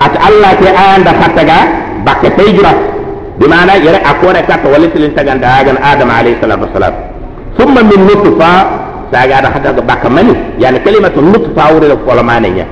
At 0.00 0.14
allah 0.16 0.50
ke 0.56 0.68
anda 0.70 1.12
hattaga 1.12 1.58
bakke 2.06 2.30
peyjura 2.36 2.72
bimana 3.40 3.74
yere 3.76 4.00
a 4.04 4.14
kore 4.20 4.40
katta 4.46 4.68
walla 4.68 4.86
silin 4.92 5.12
taganda 5.16 5.48
aga 5.60 5.72
adam 5.82 6.10
alayhi 6.10 6.38
salatu 6.40 6.62
wassalam 6.68 6.94
thumma 7.58 7.82
min 7.82 8.00
nutfa 8.08 8.52
saga 9.12 9.42
da 9.42 9.48
hada 9.50 9.72
ga 9.72 9.82
baka 9.82 10.08
mani. 10.08 10.34
Yani 10.58 10.78
kalimatu 10.80 11.20
nut 11.20 11.44
fawre 11.56 11.86
ga 11.88 11.96
folomane 12.06 12.48
nya 12.50 12.66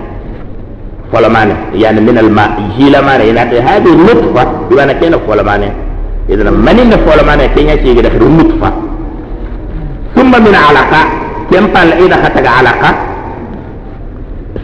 folomane 1.12 1.54
yani 1.74 2.00
min 2.00 2.16
al 2.18 2.30
ma 2.30 2.44
jila 2.76 3.02
mane 3.02 3.26
yani 3.28 3.38
hadde 3.40 3.58
hadi 3.66 3.90
nut 3.96 4.20
fa 4.34 4.42
kena 4.68 4.94
ken 5.00 5.14
folomane 5.26 5.68
idan 6.28 6.52
mani 6.52 6.84
na 6.84 6.96
folomane 7.06 7.48
kenya 7.56 7.74
ci 7.82 7.94
ga 7.96 8.02
da 8.04 8.10
nutfa 8.12 8.68
thumma 10.14 10.38
min 10.46 10.54
alaqa 10.54 11.00
tempal 11.50 11.88
ida 12.04 12.16
hatta 12.22 12.40
ga 12.44 12.50
alaqa 12.60 12.90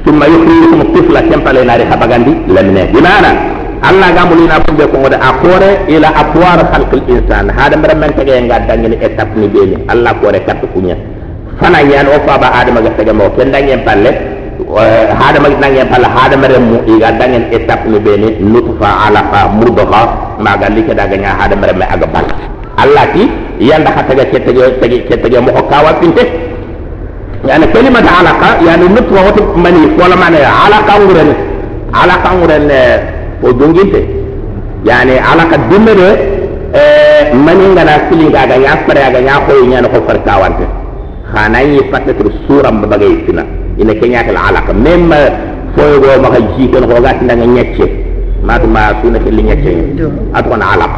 thumma 0.04 0.26
yukhrijukum 0.28 0.80
tifla 0.94 1.20
tempal 1.32 1.56
ina 1.56 1.76
re 1.80 1.84
habagandi 1.90 2.32
lamine 2.54 2.82
dimana 2.92 3.30
Allah 3.84 4.08
ga 4.16 4.24
mulu 4.24 4.48
na 4.48 4.60
fumbe 4.64 4.84
ko 4.88 4.96
ngode 4.96 5.16
akore 5.20 5.70
ila 5.92 6.08
atwar 6.16 6.56
khalqil 6.72 7.04
insan. 7.04 7.52
Hada 7.52 7.76
mere 7.76 7.92
men 7.92 8.16
tege 8.16 8.32
ngadangini 8.40 8.96
etap 8.96 9.28
ni 9.36 9.44
beli 9.44 9.76
Allah 9.92 10.16
kore 10.24 10.40
kat 10.40 10.56
kunya 10.72 10.96
fana 11.60 11.78
yan 11.82 12.06
o 12.08 12.18
faba 12.26 12.48
adama 12.60 12.80
ga 12.82 12.90
sege 12.98 13.12
mo 13.12 13.30
palle 13.30 14.12
hadama 15.20 15.48
eh, 15.48 15.58
ga 15.60 15.84
palle 15.92 16.08
hadama 16.16 16.46
rem 16.48 16.64
mu 16.70 16.78
iga 16.86 17.12
dangen 17.18 17.44
étape 17.52 17.86
no 17.88 17.98
bene 18.00 18.28
nutfa 18.40 18.88
alaqa 19.06 19.40
murdaha 19.58 20.02
maga 20.38 20.68
like 20.74 20.92
daga 20.94 21.16
nya 21.16 21.30
hadama 21.38 21.66
rem 21.70 21.82
aga 21.82 22.06
bal 22.06 22.26
allah 22.82 23.04
ti 23.14 23.30
yanda 23.60 23.90
hataga 23.96 24.24
ketege 24.32 24.64
tege 24.80 24.98
ketege 25.08 25.38
mo 25.40 25.52
kawa 25.70 25.94
pinte. 26.00 26.24
Yani 27.44 27.66
kalimata 27.72 28.08
alaqa 28.20 28.48
yani 28.66 28.88
nutfa 28.88 29.20
wato 29.26 29.42
mani 29.56 29.92
wala 30.00 30.16
mane 30.16 30.40
alaqa 30.40 30.92
nguren 31.04 31.30
alaqa 31.92 32.28
nguren 32.40 32.64
eh, 32.70 32.98
o 33.44 33.52
donginte 33.52 34.00
yani 34.84 35.20
alaqa 35.20 35.56
dimmere 35.68 36.08
eh, 36.72 37.34
mani 37.36 37.66
ngana 37.76 38.08
silinga 38.08 38.46
ga 38.48 38.56
nya 38.56 38.72
pare 38.88 39.00
ga 39.12 39.20
nya 39.20 39.34
ko 39.46 39.52
nya 39.68 39.80
no 39.84 39.88
ko 39.92 40.00
farkawante 40.08 40.83
khanayi 41.34 41.82
patatur 41.90 42.30
suram 42.46 42.86
bagai 42.86 43.26
itna 43.26 43.42
ina 43.82 43.92
kenya 43.98 44.22
kal 44.22 44.38
alaq 44.38 44.70
memma 44.70 45.20
foyo 45.74 45.98
ma 46.22 46.28
ha 46.30 46.40
ji 46.54 46.70
ko 46.70 46.78
ga 47.02 47.12
ti 47.18 47.24
nga 47.26 47.34
nyetche 47.34 47.86
ma 48.46 48.54
ma 48.74 48.94
su 49.02 49.10
na 49.10 49.18
kel 49.18 49.38
nyetche 49.42 49.72
atwan 50.38 50.62
alaq 50.62 50.94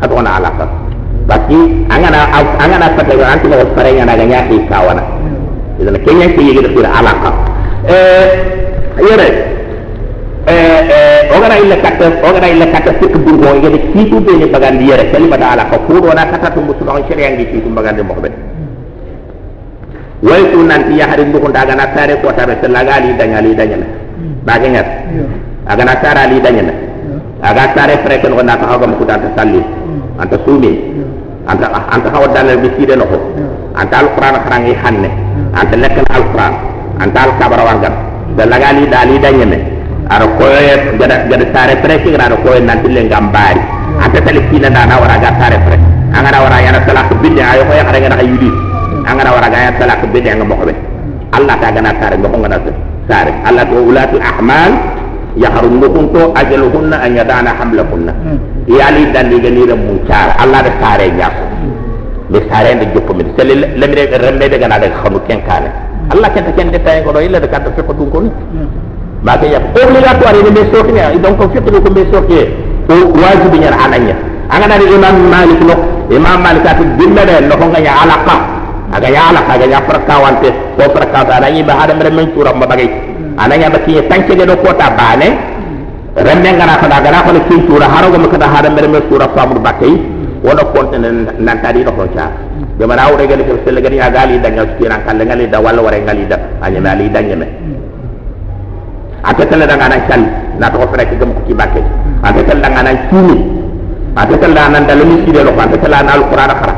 atwan 0.00 0.26
baki 1.28 1.58
angana 1.92 2.20
angana 2.64 2.86
patatur 2.96 3.26
anti 3.28 3.46
ko 3.52 3.56
pare 3.76 3.90
nga 4.00 4.04
nga 4.08 4.24
nyati 4.32 4.56
kawana 4.70 5.02
ina 5.80 5.98
kenya 6.00 6.26
ke 6.32 6.40
yegi 6.40 6.60
da 6.64 6.70
fir 6.72 6.86
eh 7.86 8.26
yere 9.08 9.28
eh 10.48 10.80
eh 10.96 11.34
o 11.34 11.36
illa 11.36 11.76
katta 11.84 12.06
o 12.24 12.28
illa 12.32 12.66
katta 12.72 12.90
sik 13.00 13.12
burgo 13.20 13.60
yede 13.60 13.78
ci 13.92 14.08
tu 14.08 14.16
be 14.24 14.32
ni 14.40 14.46
bagandi 14.48 14.88
yere 14.88 15.10
kali 15.12 15.28
bada 15.28 15.52
alaq 15.52 15.70
ko 15.86 16.00
do 16.00 16.08
na 16.16 16.24
katta 16.32 16.50
tu 16.54 16.60
musulman 16.64 17.04
shari'a 17.08 17.36
ngi 17.36 17.44
ci 17.52 17.60
tu 17.60 17.68
bagandi 17.68 18.02
mo 18.02 18.14
way 20.26 20.42
tu 20.50 20.58
nanti 20.66 20.98
ya 20.98 21.06
hari 21.06 21.24
ndu 21.30 21.38
ko 21.38 21.48
daga 21.54 21.74
na 21.78 21.86
tare 21.94 22.18
ko 22.20 22.28
tabe 22.34 22.58
talaga 22.58 22.98
ali 22.98 23.14
danyali 23.14 23.54
danyala 23.54 23.86
baga 24.42 24.66
ngat 24.68 24.88
aga 25.70 25.82
na. 25.86 25.94
Tare 26.02 26.20
ali 26.26 26.36
danyala 26.42 26.72
aga 27.42 27.62
tare 27.74 27.94
fere 28.02 28.18
ko 28.20 28.42
na 28.42 28.58
ta 28.58 28.66
haga 28.66 28.86
mu 28.86 29.04
ta 29.06 29.16
salli. 29.38 29.62
Anta 30.18 30.36
sumi. 30.48 30.72
Anta 31.46 31.66
anta 31.92 32.08
hawa 32.10 32.26
dalal 32.34 32.58
bi 32.58 32.84
no 32.96 33.06
anta 33.76 33.94
alquran 34.02 34.34
kharangi 34.42 34.74
hanne 34.82 35.10
anta 35.54 35.76
lekal 35.76 36.06
alquran. 36.10 36.52
Anta 36.98 37.18
al 37.28 37.32
kabara 37.38 37.62
wangat 37.68 37.94
da 38.36 38.44
lagali 38.44 38.84
dali 38.88 39.16
danyeme 39.20 39.58
ara 40.08 40.26
koye 40.38 40.96
gada 40.98 41.16
gada 41.28 41.46
tare 41.52 41.74
preki 41.82 42.10
gara 42.16 42.36
koye 42.44 42.60
nanti 42.60 42.88
le 42.88 43.04
ngambari 43.08 43.60
anta 44.00 44.20
tali 44.24 44.40
kina 44.50 44.68
na 44.70 44.84
na 44.86 44.96
wara 45.00 45.16
ga 45.18 45.30
tare 45.40 45.58
pre 45.66 45.76
angara 46.16 46.38
wara 46.44 46.58
yana 46.60 46.80
talak 46.86 47.10
bidde 47.22 47.42
ayo 47.42 47.64
koye 47.68 47.82
khare 47.84 47.98
ngara 48.00 48.22
yudi 48.22 48.50
angara 49.06 49.30
wara 49.32 49.48
ga 49.48 49.58
yana 49.64 49.78
talak 49.78 50.02
bidde 50.12 50.30
nga 50.36 50.44
mokbe 50.44 50.74
allah 51.32 51.54
ta 51.62 51.68
gana 51.72 51.90
tare 52.00 52.16
ngoko 52.18 52.36
ngana 52.42 52.58
tare 53.08 53.32
allah 53.48 53.64
to 53.70 53.76
ulatul 53.80 54.20
ahmal 54.22 54.72
yahrumuhunto 55.36 56.32
ajaluhunna 56.34 56.96
an 57.04 57.10
yadana 57.14 57.50
hamlahunna. 57.60 58.12
Yali 58.66 59.12
dandi 59.14 59.38
gani 59.40 59.62
da 59.68 59.74
mun 59.76 60.00
cara 60.08 60.34
Allah 60.42 60.62
da 60.66 60.70
tare 60.82 61.06
nya 61.12 61.30
le 62.28 62.40
tare 62.48 62.74
da 62.74 62.84
joppo 62.90 63.14
mi 63.14 63.22
sele 63.36 63.54
le 63.54 63.86
mi 63.86 63.94
rembe 63.94 64.48
de 64.48 64.58
gana 64.58 64.78
da 64.78 64.88
xamu 64.90 65.20
ken 65.28 65.40
kale 65.46 65.70
Allah 66.10 66.30
ken 66.34 66.44
ken 66.56 66.70
de 66.70 66.78
tay 66.82 67.02
ko 67.04 67.12
do 67.12 67.20
illa 67.20 67.38
de 67.38 67.46
kanta 67.48 67.70
fe 67.76 67.82
ko 67.86 67.92
dun 67.92 68.10
ko 68.10 68.18
ba 69.22 69.38
ke 69.38 69.46
ya 69.46 69.60
obligatoire 69.70 70.42
ni 70.42 70.50
me 70.50 70.62
sokni 70.72 71.00
donc 71.22 71.38
ko 71.38 71.48
fe 71.52 71.60
ko 71.62 71.90
me 71.94 72.02
sokni 72.10 72.40
o 72.90 72.94
wajibi 73.14 73.58
nyar 73.62 73.74
ananya 73.78 74.16
anga 74.50 74.66
dari 74.66 74.86
imam 74.90 75.16
malik 75.30 75.60
no 75.62 75.74
imam 76.10 76.42
malik 76.42 76.66
atu 76.66 76.82
dimbe 76.98 77.22
de 77.22 77.46
no 77.46 77.54
ko 77.54 77.66
nga 77.70 77.92
alaqa 78.02 78.34
aga 78.92 79.08
ya 79.10 79.22
alaqa 79.30 79.52
aga 79.58 79.66
ya 79.66 79.80
farkawante 79.88 80.48
ko 80.78 80.84
farkawta 80.94 81.40
da 81.42 81.48
yi 81.48 81.62
ba 81.62 81.74
adam 81.82 81.98
remen 82.00 82.30
tura 82.34 82.52
ma 82.54 82.66
bagay 82.66 82.88
ananya 83.38 83.70
ba 83.70 83.78
kiye 83.84 84.06
tanke 84.08 84.34
de 84.36 84.44
do 84.46 84.56
kota 84.62 84.90
bane 84.94 85.56
remme 86.16 86.50
ngana 86.56 86.80
ko 86.80 86.86
da 86.88 87.00
gana 87.04 87.20
ko 87.28 87.30
kin 87.48 87.66
tura 87.68 87.86
haro 87.92 88.08
go 88.10 88.18
makada 88.18 88.48
hada 88.48 88.70
mere 88.72 88.88
me 88.88 89.00
tura 89.08 89.28
famur 89.36 89.60
bakay 89.60 89.92
wona 90.40 90.64
konte 90.72 90.96
nan 90.96 91.56
tadi 91.60 91.84
do 91.84 91.92
ko 91.92 92.08
cha 92.16 92.32
be 92.78 92.86
mara 92.86 93.04
awre 93.10 93.26
gele 93.28 93.44
ko 93.44 93.58
sele 93.64 93.82
gani 93.84 94.00
agali 94.00 94.40
da 94.40 94.48
ngal 94.48 94.68
kiran 94.80 95.04
kala 95.04 95.24
ngali 95.28 95.44
da 95.50 95.60
wala 95.60 95.82
wore 95.82 96.00
ngali 96.00 96.24
da 96.26 96.36
anya 96.64 96.80
mali 96.80 97.10
da 97.12 97.20
nyame 97.20 97.46
atata 99.22 99.56
la 99.60 99.66
ngana 99.76 99.96
chal 100.08 100.22
na 100.58 100.70
to 100.70 100.78
fere 100.88 101.04
ke 101.04 101.16
gam 101.20 101.34
ko 101.36 101.40
ki 101.46 101.52
bakke 101.54 101.82
atata 102.24 102.54
la 102.64 102.68
ngana 102.72 102.90
chini 103.12 103.36
atata 104.16 104.46
la 104.48 104.68
nan 104.72 104.86
dalami 104.88 105.16
sire 105.26 105.42
lo 105.44 105.52
atata 105.52 105.88
la 105.88 106.00
na 106.00 106.12
alquran 106.16 106.52
khara 106.60 106.74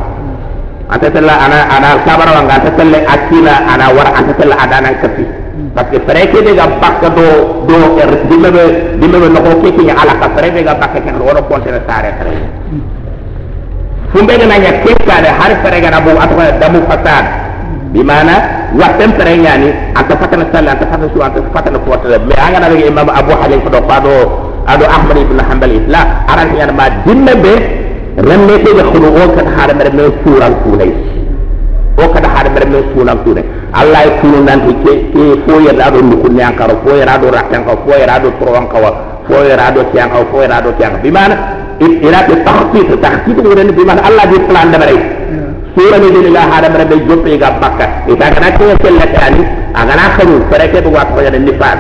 atata 0.89 1.21
la 1.21 1.35
ana 1.45 1.59
ana 1.77 1.89
sabara 2.07 2.33
wa 2.33 2.43
ngata 2.49 2.71
telle 2.77 2.99
akila 3.05 3.55
ana 3.69 3.87
war 3.93 4.09
atata 4.09 4.45
la 4.49 4.57
adana 4.65 4.89
kafi 5.05 5.25
parce 5.75 5.91
que 5.93 6.01
fere 6.07 6.23
ke 6.33 6.41
ga 6.57 6.67
bakka 6.81 7.09
do 7.13 7.27
do 7.69 7.77
er 8.01 8.11
dimbe 8.29 8.49
dimbe 8.97 9.17
no 9.29 9.41
ko 9.45 9.51
ke 9.63 9.71
ki 9.77 9.85
ala 9.91 10.15
ka 10.17 10.29
fere 10.35 10.49
ga 10.65 10.75
bakka 10.75 11.01
ke 11.05 11.11
wona 11.21 11.43
konte 11.45 11.69
na 11.71 11.81
sare 11.87 12.11
fere 12.19 12.35
fumbe 14.13 14.33
na 14.39 14.57
nya 14.57 14.73
ke 14.83 14.93
ka 15.05 15.17
de 15.21 15.29
har 15.29 15.53
fere 15.63 15.79
ga 15.85 16.01
bu 16.01 16.11
atwa 16.17 16.45
damu 16.59 16.81
fasad 16.89 17.25
bi 17.93 18.01
mana 18.03 18.35
watem 18.81 19.13
fere 19.19 19.37
nyani 19.37 19.69
anta 19.95 20.17
fatana 20.17 20.45
salla 20.53 20.71
anta 20.73 20.87
fatana 20.89 21.09
su 21.13 21.19
anta 21.21 21.39
fatana 21.53 21.79
ko 21.85 21.97
tele 22.01 22.17
me 22.25 22.35
anga 22.41 22.59
na 22.65 22.69
imam 22.73 23.09
abu 23.13 23.33
ko 23.65 23.69
do 23.69 23.81
fado 23.85 24.15
ado 24.67 24.85
ahmad 24.89 25.17
ibn 25.21 25.39
hanbal 25.41 25.73
isla 25.73 26.01
aran 26.33 26.49
yana 26.57 26.73
ma 26.73 26.87
dimbe 27.05 27.33
be 27.45 27.55
remme 28.27 28.55
ke 28.65 28.71
ga 28.79 28.85
khulu 28.91 29.09
o 29.23 29.25
kan 29.37 29.47
har 29.57 29.71
mere 29.79 29.91
me 29.99 30.05
suran 30.25 30.55
kulay 30.65 30.91
o 31.99 32.07
kada 32.15 32.29
hada 32.35 32.51
mere 32.55 32.67
men 32.73 32.83
sunan 32.95 33.19
tune 33.25 33.43
allah 33.81 34.01
e 34.09 34.11
kunu 34.21 34.39
nan 34.49 34.59
ke 34.85 34.93
ke 35.13 35.23
fo 35.47 35.55
da 35.79 35.91
do 35.91 36.01
nukun 36.11 36.33
ne 36.39 36.43
ankaro 36.49 36.75
fo 36.85 36.95
ya 37.01 37.19
do 37.19 37.27
rakkan 37.37 37.63
ko 37.67 37.73
fo 37.85 37.93
ya 37.99 38.19
do 38.23 38.31
tron 38.39 38.67
ko 38.73 38.79
fo 39.29 39.37
ya 39.51 39.71
do 39.75 39.83
tiang 39.93 40.11
ko 40.15 40.23
fo 40.31 40.43
ya 40.43 40.61
do 40.63 40.71
tiang 40.79 40.95
bi 41.03 41.11
mana 41.11 41.35
ira 41.83 42.21
tahqiq 42.47 42.89
tahqiq 43.03 43.37
do 43.45 43.51
ne 43.55 43.73
bi 43.79 43.85
mana? 43.85 44.01
Allah 44.09 44.25
di 44.31 44.39
plan 44.47 44.71
da 44.71 44.79
bare 44.79 44.95
sura 45.75 45.99
ni 45.99 46.09
dina 46.15 46.43
hada 46.51 46.69
mere 46.75 46.85
be 46.91 46.97
joppe 47.07 47.39
ga 47.39 47.51
bakka 47.63 47.87
ita 48.11 48.27
kana 48.35 48.49
ko 48.59 48.65
selle 48.83 49.07
tani 49.15 49.43
agana 49.75 50.05
khanu 50.17 50.35
fere 50.51 50.67
ke 50.73 50.79
do 50.83 50.91
wat 50.91 51.09
ko 51.15 51.21
ya 51.27 51.31
ni 51.31 51.53
fa 51.59 51.71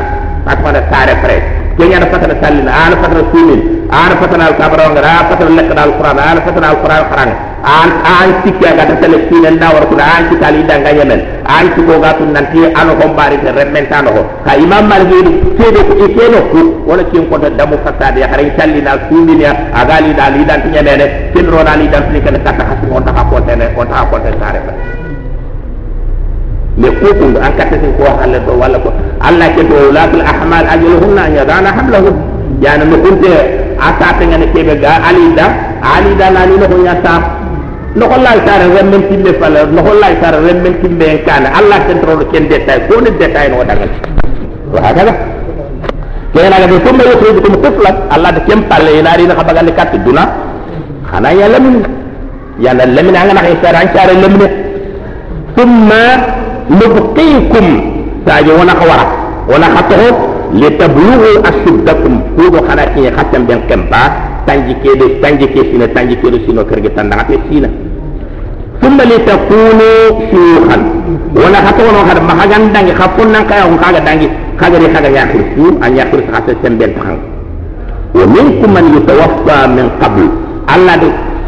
pat 0.46 0.59
sare 0.90 1.14
fere 1.22 1.58
kenya 1.79 1.99
da 2.03 2.07
fatana 2.12 2.35
sallina 2.43 2.71
ana 2.85 2.97
fatana 3.03 3.23
sumin 3.33 3.61
ana 3.91 4.14
fatana 4.21 4.45
al 4.51 4.55
kabara 4.61 4.85
ngara 4.93 5.12
fatana 5.31 5.51
lekka 5.59 5.75
al 5.87 5.93
qur'an 5.99 6.19
ana 6.19 6.41
fatana 6.47 6.67
al 6.75 6.79
qur'an 6.83 7.03
kharang 7.11 7.33
an 7.62 7.91
an 8.14 8.29
sikya 8.43 8.71
ga 8.79 8.85
tele 9.03 9.19
sinen 9.31 9.57
da 9.62 9.69
war 9.75 9.85
kuna 9.91 10.05
an 10.17 10.23
sikali 10.31 10.62
da 10.71 10.77
ga 10.85 10.91
yemen 10.99 11.21
an 11.47 11.67
siko 11.75 11.95
ga 12.03 12.12
tun 12.19 12.31
nanti 12.37 12.61
ano 12.83 12.93
ko 13.01 13.07
bari 13.19 13.38
de 13.43 13.51
remmentano 13.59 14.11
ko 14.17 14.23
ka 14.47 14.53
imam 14.64 14.85
malik 14.91 15.11
ni 15.27 15.33
tede 15.59 15.81
ko 15.88 15.93
ikeno 16.07 16.38
ko 16.53 16.61
wala 16.91 17.03
kin 17.11 17.25
ko 17.31 17.38
da 17.38 17.49
damu 17.51 17.79
fasade 17.87 18.21
ya 18.23 18.29
harin 18.33 18.51
salli 18.59 18.83
na 18.83 18.99
sumin 19.09 19.41
ya 19.41 19.53
agali 19.75 20.12
da 20.14 20.29
li 20.35 20.43
kata 26.79 26.95
hasu 27.03 27.25
on 27.25 27.35
ta 27.35 27.64
ko 27.67 28.05
ta 28.07 28.38
ko 28.47 28.67
le 28.71 28.79
ko 28.79 28.91
allah 29.21 29.49
ke 29.57 29.62
do 29.67 29.91
latul 29.91 30.23
ahmal 30.23 30.64
ajluhunna 30.67 31.23
an 31.27 31.33
yadana 31.35 31.71
hamlahum 31.75 32.17
yani 32.62 32.85
no 32.87 32.97
kunte 33.03 33.33
asate 33.79 34.23
ngane 34.27 34.47
kebe 34.55 34.75
ga 34.79 35.03
alida 35.09 35.47
alida 35.83 36.27
na 36.31 36.47
ni 36.47 36.55
no 36.59 36.67
nya 36.83 36.95
sa 37.03 37.14
no 37.99 38.07
ko 38.07 38.17
lay 38.23 38.38
tare 38.47 38.67
remmen 38.71 39.03
timbe 39.11 39.31
fala 39.41 39.67
no 39.67 39.83
ko 39.83 39.93
lay 39.99 40.14
tare 40.23 40.38
remmen 40.38 40.75
timbe 40.83 41.03
en 41.07 41.19
kana 41.27 41.49
allah 41.59 41.79
ken 41.87 41.99
tro 42.01 42.14
ken 42.33 42.47
detail 42.49 42.81
ko 42.88 43.01
ni 43.03 43.11
detail 43.19 43.51
no 43.51 43.64
dangal 43.67 43.91
wa 44.75 44.81
hada 44.87 45.12
kena 46.35 46.57
ga 46.62 46.67
tumbe 46.87 47.03
yukhrijukum 47.11 47.55
tiflan 47.62 47.97
allah 48.14 48.31
de 48.37 48.41
kem 48.47 48.62
palle 48.71 48.91
ina 49.01 49.17
ri 49.19 49.27
na 49.27 49.35
ka 49.35 49.43
bagande 49.43 49.73
kat 49.75 49.95
duna 50.07 50.25
khana 51.11 51.31
ya 51.35 51.47
lamin 51.51 51.83
ya 52.62 52.71
la 52.75 52.85
lamin 52.87 53.14
anga 53.19 53.35
na 53.35 53.43
isara 53.51 53.79
an 53.83 53.88
sare 53.95 54.14
lamin 54.23 54.51
thumma 55.57 56.38
nubqikum 56.69 57.67
taje 58.25 58.53
wana 58.53 58.73
khawara 58.77 59.05
wana 59.49 59.67
khatuhu 59.75 60.09
litablugu 60.53 61.41
ashuddakum 61.45 62.21
kudo 62.37 62.61
kana 62.65 62.87
kiye 62.93 63.11
khatam 63.13 63.45
ben 63.49 63.61
kempa 63.69 64.13
tanji 64.47 64.75
kede 64.85 65.21
tanji 65.21 65.47
ke 65.49 65.61
sina 65.73 65.89
tanji 65.89 66.17
kede 66.17 66.41
sino 66.47 66.65
kerge 66.65 66.89
tandanga 66.97 67.25
te 67.25 67.37
sina 67.49 67.69
thumma 68.81 69.05
litakunu 69.05 69.89
shuyukhan 70.31 70.83
wala 71.37 71.59
hato 71.65 71.81
wono 71.85 72.01
hada 72.09 72.21
mahagan 72.21 72.73
dangi 72.73 72.93
khafun 72.93 73.29
nan 73.33 73.45
kaya 73.49 73.65
on 73.69 73.77
kaga 73.81 74.01
dangi 74.01 74.29
kaga 74.57 74.77
ri 74.79 74.89
kaga 74.89 75.11
yakir 75.13 75.43
su 75.57 75.77
an 75.81 75.93
yakir 75.97 76.21
sa 76.29 76.41
khata 76.41 76.53
semben 76.63 76.93
tahan 76.97 77.19
wa 78.17 78.25
minkum 78.25 78.73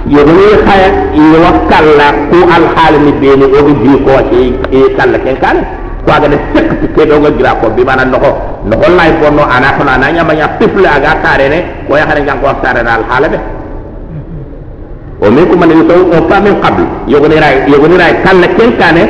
yogoni 0.08 0.56
khaya 0.64 0.88
iwakkalla 1.12 2.06
ku 2.32 2.38
al 2.48 2.64
halmi 2.76 3.12
beni 3.20 3.44
o 3.44 3.60
bi 3.68 3.92
ko 4.04 4.12
e 4.72 4.80
kala 4.96 5.18
ken 5.20 5.36
kala 5.36 5.62
ko 6.04 6.10
aga 6.16 6.28
de 6.32 6.36
sekti 6.54 6.86
ke 6.96 7.02
do 7.04 7.20
ga 7.20 7.30
gira 7.36 7.52
ko 7.60 7.68
bi 7.76 7.84
mana 7.84 8.04
noko. 8.04 8.30
Noko 8.64 8.86
lay 8.96 9.12
bonno 9.20 9.44
ana 9.44 9.76
ko 9.76 9.84
na 9.84 9.96
nya 9.98 10.24
ma 10.24 10.32
nya 10.32 10.48
pifle 10.58 10.88
aga 10.88 11.20
tare 11.22 11.48
ne 11.48 11.58
ko 11.86 11.96
ya 11.96 12.06
hare 12.08 12.20
ngam 12.24 12.40
ko 12.40 12.48
tare 12.62 12.80
dal 12.82 13.04
halabe 13.10 13.38
o 15.20 15.30
min 15.30 15.44
ko 15.48 15.56
man 15.56 15.70
yusaw 15.70 16.00
o 16.16 16.28
fa 16.28 16.40
min 16.40 16.54
qabl. 16.62 16.82
Yogoni 17.06 17.36
ray 17.36 17.56
yogoni 17.68 17.96
ray 17.98 18.12
kala 18.24 18.48
ken 18.56 18.70
kane 18.80 19.02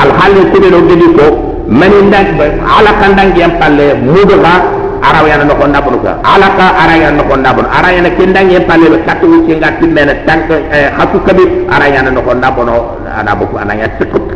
al 0.00 0.10
halni 0.18 0.48
ko 0.52 0.58
do 0.58 0.80
gedi 0.88 1.08
ko. 1.18 1.26
Man 1.68 1.92
ndak 2.08 2.34
ala 2.66 2.90
kan 2.98 3.14
dang 3.14 3.30
yam 3.36 3.52
palle 3.60 3.94
mudo 3.94 4.36
araw 5.02 5.24
yana 5.26 5.44
noko 5.44 5.64
ndabulu 5.66 5.98
ka 6.04 6.12
ala 6.24 6.48
ka 6.56 6.66
ara 6.82 6.94
yana 6.96 7.16
noko 7.16 7.34
ndabulu 7.36 7.68
ara 7.72 7.88
yana 7.96 8.10
ken 8.16 8.32
dang 8.32 8.50
yam 8.52 8.64
palle 8.68 8.86
katu 9.06 9.26
ci 9.46 9.56
ngati 9.56 9.86
mena 9.88 10.14
tank 10.26 10.48
khatu 10.96 11.18
kabi 11.26 11.44
ara 11.72 11.86
yana 11.88 12.10
noko 12.10 12.34
ndabono 12.34 13.00
ana 13.08 13.32
bu 13.34 13.44
ana 13.56 13.74
ya 13.74 13.88
sekut 13.98 14.28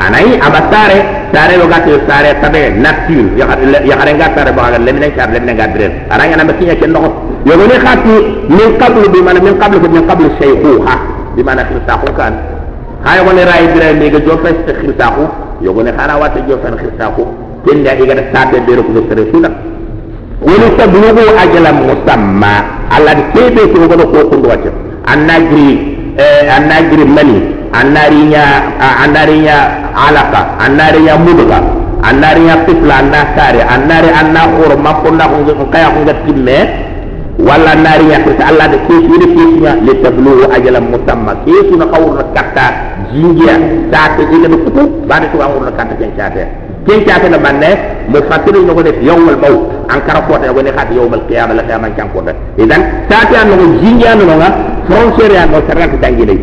anayi 0.00 0.34
aba 0.40 0.60
sare 0.72 0.98
sare 1.32 1.54
lo 1.60 1.66
gati 1.68 1.92
sare 2.08 2.34
tabe 2.40 2.70
nature 2.80 3.30
ya 3.38 3.44
ya 3.84 3.94
hare 4.00 4.12
ga 4.18 4.32
sare 4.34 4.50
ba 4.52 4.70
le 4.78 4.90
minen 4.92 5.12
kar 5.14 5.30
le 5.30 5.38
minen 5.40 5.56
ga 5.56 5.66
dire 5.68 5.86
ara 6.10 6.24
ngana 6.26 6.44
ba 6.44 6.52
kinya 6.58 6.74
ken 6.74 6.90
nokot 6.90 7.12
yo 7.46 7.54
goni 7.56 7.76
khati 7.78 8.14
min 8.48 8.68
qablu 8.80 9.06
bi 9.12 9.20
man 9.22 9.36
min 9.42 9.54
qablu 9.58 9.78
min 9.88 10.04
qablu 10.06 10.28
shaykhuha. 10.40 10.94
Bi 11.36 11.42
man 11.46 11.58
khirsa 11.62 11.94
ko 12.02 12.10
kan. 12.18 12.34
Ha 13.06 13.16
yo 13.16 13.22
goni 13.24 13.44
ray 13.46 13.70
dire 13.72 13.94
mi 13.94 14.10
ga 14.10 14.18
jo 14.20 14.34
fes 14.42 14.56
khirsa 14.66 15.06
ko 15.14 15.24
yo 15.62 15.72
goni 15.72 15.92
khana 15.94 16.18
wata 16.18 16.40
jo 16.48 16.58
fen 16.64 16.74
khirsa 17.64 17.68
ko 17.68 17.68
ken 17.68 17.82
ga 17.84 17.92
iga 17.96 18.14
da 18.14 18.24
sate 18.32 18.60
be 18.66 18.74
ro 18.74 18.82
ko 18.82 19.00
sere 19.08 19.24
suna 19.32 19.48
woni 20.40 20.68
tablugu 20.76 21.24
ajalan 21.42 21.76
musamma 21.86 22.54
alla 22.90 23.12
de 23.14 23.22
tebe 23.34 23.62
ko 23.72 23.86
gono 23.86 24.04
ko 24.08 24.18
ko 24.30 24.36
wacce 24.48 24.70
annagri 25.06 25.96
eh 26.16 26.48
annagri 26.56 27.04
mani 27.04 27.38
annarinya 27.72 28.44
annarinya 29.04 29.56
alaka 29.94 30.40
annarinya 30.58 31.14
mudga 31.18 31.58
annarinya 32.02 32.56
pipla 32.66 32.94
anna 33.04 33.20
kare 33.36 33.60
annari 33.62 34.08
anna 34.10 34.40
khur 34.56 34.72
makunda 34.78 35.28
ko 35.28 35.64
kaya 35.70 35.90
ko 35.94 36.00
timme 36.26 36.58
wala 37.40 37.72
narinya 37.74 38.20
ko 38.24 38.30
ke 38.36 38.94
shi 39.00 39.16
de 39.16 39.26
ke 39.32 39.42
shi 39.52 39.60
li 39.86 39.92
tablu 40.02 40.44
ajalan 40.52 40.84
musamma 40.92 41.32
ke 41.44 41.52
shi 41.68 41.74
na 41.76 41.86
kawur 41.88 42.20
katta 42.36 42.66
jingiya 43.12 43.54
ta 43.92 44.16
te 44.16 44.22
ina 44.28 44.48
ko 44.48 44.56
kutu 44.64 44.82
ba 45.08 45.20
de 45.20 45.26
ko 45.32 45.40
amur 45.40 45.72
katta 45.72 45.94
ken 45.96 46.12
chate 46.16 46.44
an 49.90 50.00
kara 50.06 50.22
ko 50.22 50.38
ta 50.38 50.46
ko 50.54 50.62
ne 50.62 50.70
khat 50.70 50.88
yawmal 50.94 51.22
qiyamah 51.26 51.54
la 51.58 51.62
qiyamah 51.66 51.90
kan 51.98 52.08
ko 52.14 52.22
da 52.22 52.32
idan 52.56 52.82
ta 53.10 53.26
te 53.26 53.34
an 53.36 53.50
no 53.50 53.66
jingiya 53.82 54.14
no 54.14 54.24
nga 54.38 54.48
frontière 54.86 55.34
ya 55.34 55.44
no 55.50 55.58
sarata 55.66 55.96
dangile 55.98 56.34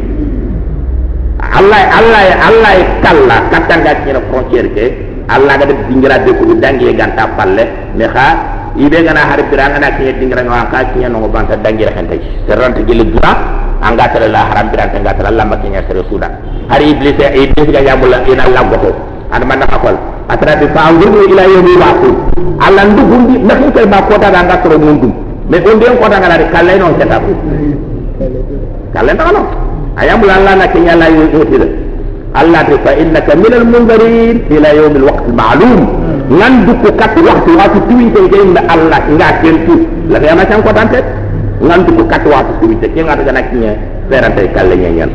Allah 1.39 1.81
Allah 1.95 2.23
Allah 2.49 2.73
kalla 2.99 3.37
katanga 3.51 3.91
ci 4.03 4.11
na 4.11 4.19
frontière 4.27 4.67
ke 4.75 4.85
Allah 5.31 5.53
ga 5.59 5.65
def 5.65 5.79
dingira 5.87 6.19
de 6.19 6.31
ko 6.35 6.43
dangi 6.59 6.91
ganta 6.93 7.23
palle 7.39 7.63
me 7.95 8.05
kha 8.11 8.27
ibe 8.75 8.99
gana 9.07 9.21
har 9.31 9.39
biranga 9.49 9.79
na 9.79 9.89
kinya 9.95 10.11
dingira 10.19 10.43
no 10.43 10.51
ka 10.71 10.83
kinya 10.91 11.07
no 11.07 11.27
banta 11.31 11.55
dangira 11.55 11.91
tay 11.95 12.19
serante 12.47 12.83
gele 12.83 13.03
dura 13.11 13.31
anga 13.79 14.05
tara 14.11 14.27
la 14.27 14.43
haram 14.51 14.67
biranga 14.71 14.97
anga 14.99 15.13
tara 15.15 15.29
Allah 15.31 15.45
makinya 15.47 15.81
sere 15.87 16.03
suda 16.11 16.27
hari 16.67 16.91
iblis 16.91 17.15
iblis 17.15 17.67
ga 17.71 17.79
yamula 17.79 18.27
ina 18.27 18.43
Allah 18.43 18.63
goto 18.75 18.91
an 19.31 19.41
man 19.47 19.59
na 19.59 19.67
fakol 19.67 19.95
atra 20.29 20.55
bi 20.59 20.67
fa 20.75 20.91
nguru 20.91 21.19
ila 21.31 21.43
yawmi 21.47 21.73
ba'u 21.81 22.09
Allah 22.59 22.83
ndugundi 22.91 23.35
na 23.43 23.53
ko 23.55 23.65
kay 23.75 23.85
ba 23.85 23.99
ko 24.07 24.15
ta 24.19 24.27
anga 24.31 24.57
toro 24.63 24.77
mundum 24.79 25.11
me 25.49 25.57
on 25.59 25.77
den 25.79 25.95
ko 25.99 26.05
ta 26.09 26.17
ngana 26.19 26.37
de 26.37 26.45
kalle 26.53 26.73
non 26.79 26.93
seta 26.99 27.17
kalle 28.93 29.11
ta 29.15 29.31
no 29.31 29.41
ayamul 29.99 30.29
Allah 30.31 30.53
na 30.55 30.65
kinya 30.67 30.95
la 30.95 31.07
yuti 31.09 31.57
Allah 32.33 32.61
ta 32.69 32.75
fa 32.83 32.91
innaka 32.95 33.35
min 33.35 33.53
al 33.53 33.65
munzirin 33.65 34.37
ila 34.51 34.69
yawm 34.73 34.95
al 34.95 35.03
waqt 35.09 35.23
al 35.27 35.33
ma'lum. 35.33 35.81
Ngan 36.27 36.67
dukku 36.67 36.91
kat 36.99 37.15
waktu 37.23 37.51
waktu 37.55 37.79
tuwite 37.87 38.19
ke 38.27 38.35
inda 38.35 38.59
Allah 38.67 38.99
nga 39.15 39.39
kentu 39.39 39.87
la 40.11 40.19
ya 40.19 40.35
macam 40.35 40.59
ko 40.59 40.75
tante 40.75 40.99
ngan 41.63 41.87
dukku 41.87 42.03
kat 42.11 42.23
waktu 42.27 42.51
tuwite 42.59 42.87
ke 42.91 42.99
ngata 42.99 43.23
gana 43.23 43.41
kinya 43.47 43.71
ferante 44.11 44.43
kalle 44.51 44.75
nyen 44.75 45.07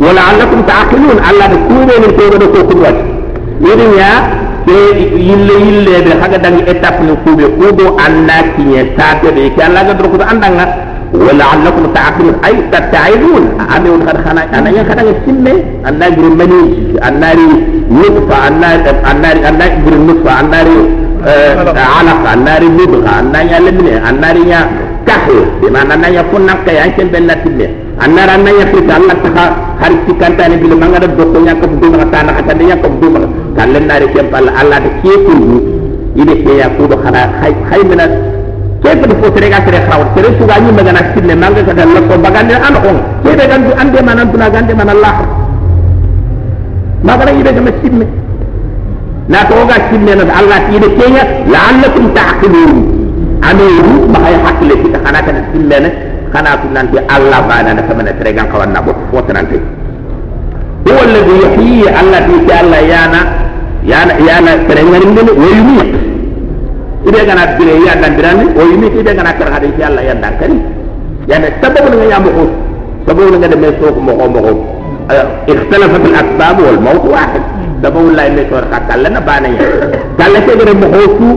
ولعلكم 0.00 0.62
تعقلون. 0.68 1.16
الا 1.30 1.46
بكوني 1.52 1.94
من 2.02 2.10
كوبا 2.18 2.36
دو 2.42 2.46
كوكو 2.52 2.72
دوات 2.78 2.94
يدنيا 3.68 4.10
يلا 5.28 5.54
يلا 5.68 5.98
بحاجة 6.06 6.36
دان 6.36 6.54
يتاب 6.58 6.94
من 7.06 7.16
كوبا 7.24 7.46
كوبو 7.60 7.98
أنا 8.06 8.38
كيني 8.56 8.84
تابي 8.98 9.28
بيكي 9.36 9.66
الا 9.66 9.80
قدر 9.88 10.06
كوبا 10.12 10.30
اندانا 10.30 10.64
ولعلكم 11.14 11.84
تعقلون. 11.94 12.34
أي 12.46 12.54
تتعيدون 12.72 13.44
أنا 13.76 13.86
يون 13.88 14.00
خد 14.08 14.16
خانا 14.24 14.42
أنا 14.58 14.70
يون 14.70 14.84
خد 14.88 14.98
خانا 14.98 15.52
أنا 15.88 16.06
يجري 16.06 16.30
مني 16.40 16.62
أنا 17.08 17.32
يطفى 18.04 18.36
أنا 18.48 18.68
أنا 19.10 19.64
يجري 19.66 19.96
نطفى 20.08 20.32
أنا 20.40 20.58
علاقة 21.96 22.32
أنا 22.32 22.56
يجري 22.58 22.58
نطفى 22.58 22.58
آه، 22.58 22.58
أنا 22.58 22.58
يجري 22.58 22.68
نطفى 22.78 23.10
أنا 23.20 23.42
يجري 23.42 23.60
نطفى 23.68 24.00
أنا 24.10 24.30
يجري 24.30 24.54
نطفى 24.72 25.60
أنا 25.70 26.08
يجري 26.08 26.30
نطفى 26.32 26.72
أنا 26.72 26.86
يجري 26.86 27.08
نطفى 27.08 27.18
أنا 27.18 27.36
يجري 27.46 27.68
anna 28.04 28.22
ra 28.26 28.34
nay 28.36 28.58
fi 28.72 28.78
dal 28.82 29.02
nak 29.06 29.18
taxa 29.22 29.44
xari 29.80 29.96
ci 30.06 30.12
kanta 30.18 30.48
ni 30.50 30.56
bi 30.58 30.66
ma 30.74 30.86
nga 30.90 30.98
def 30.98 31.12
dokko 31.18 31.38
ñak 31.46 31.58
fu 31.62 31.66
dum 31.80 31.94
raka 32.00 32.18
nak 32.26 32.38
tan 32.46 32.58
ñak 32.58 32.82
fu 32.82 32.88
dum 33.00 33.14
na 33.54 33.94
pal 34.32 34.46
allah 34.60 34.78
de 34.84 34.90
ci 35.02 35.10
ko 35.24 35.32
ni 35.38 35.58
ide 36.20 36.34
ci 36.42 36.52
ya 36.58 36.66
ko 36.76 36.86
do 36.90 36.96
xara 37.02 37.22
xay 37.40 37.52
xay 37.70 37.82
mena 37.86 38.06
kepp 38.82 39.06
do 39.06 39.14
fo 39.22 39.30
tere 39.30 39.48
ga 39.54 39.60
tere 39.66 39.78
xaw 39.88 40.00
tere 40.14 40.28
su 40.38 40.44
ga 40.50 40.56
ñu 40.58 40.72
ma 40.74 40.82
gana 40.82 41.00
ci 41.14 41.20
ne 41.22 41.34
mang 41.42 41.54
ga 41.54 41.62
ko 42.08 42.14
bagan 42.24 42.46
ne 42.50 42.54
an 42.66 42.74
ko 42.82 42.90
ci 43.22 43.30
de 43.38 43.44
gan 43.50 43.62
ande 43.82 43.98
manam 44.02 44.26
tuna 44.32 44.48
gan 44.50 44.64
man 44.76 44.88
allah 44.94 45.14
ma 47.06 47.12
ga 47.16 47.30
ide 47.30 47.50
ga 47.54 47.60
ma 47.60 47.70
na 49.32 49.38
to 49.46 49.54
ga 49.70 49.76
na 50.18 50.34
allah 50.40 50.58
ci 50.66 50.74
ide 50.76 50.88
ci 50.98 51.06
ya 51.14 51.22
la 51.54 51.60
lakum 51.82 52.10
taqilun 52.18 52.74
ame 53.46 53.64
ru 53.84 53.94
ma 54.10 54.18
hay 54.26 54.34
hakle 54.44 54.74
ci 54.82 54.88
xana 54.90 55.20
ka 55.22 55.30
ci 55.54 55.58
na 55.70 56.11
kana 56.33 56.57
tu 56.61 56.67
nanti 56.71 56.97
Allah 57.07 57.39
bana 57.49 57.71
na 57.73 57.81
kamana 57.87 58.11
tere 58.17 58.31
gan 58.33 58.47
kawan 58.51 58.71
na 58.73 58.81
bo 58.81 58.91
fotanante 59.11 59.57
huwa 60.87 61.01
alladhi 61.07 61.33
yuhyi 61.43 61.87
allati 61.89 62.35
ta 62.47 62.53
Allah 62.63 62.81
yana 62.83 63.19
yana 63.85 64.13
yana 64.27 64.51
tere 64.67 64.81
ngani 64.83 65.07
ne 65.15 65.21
wayumi 65.31 65.77
ibe 67.07 67.19
gana 67.23 67.43
bire 67.55 67.73
ya 67.87 67.93
dan 68.01 68.11
birani 68.19 68.45
o 68.57 68.61
yimi 68.67 68.87
ibe 68.91 69.11
gana 69.15 69.31
kar 69.39 69.47
hade 69.53 69.71
ci 69.77 69.81
Allah 69.83 70.03
ya 70.03 70.13
dan 70.19 70.33
kani 70.41 70.57
yani 71.29 71.47
sababu 71.63 71.95
nga 71.95 72.05
yamu 72.11 72.29
ko 72.35 72.43
sababu 73.07 73.31
nga 73.39 73.47
de 73.47 73.55
meso 73.55 73.85
ko 73.95 73.99
mo 74.01 74.11
ko 74.17 74.25
mo 74.27 74.39
ko 74.43 74.53
اختلفت 75.47 76.03
الاسباب 76.11 76.57
والموت 76.59 77.03
واحد 77.07 77.41
sababu 77.79 78.11
lay 78.11 78.27
me 78.35 78.43
tor 78.51 78.65
ka 78.67 78.79
kala 78.91 79.07
na 79.07 79.21
bana 79.23 79.47
ya 79.47 79.63
kala 80.19 80.39
ke 80.43 80.51
gere 80.59 80.73
mo 80.75 80.87
hosu 80.91 81.27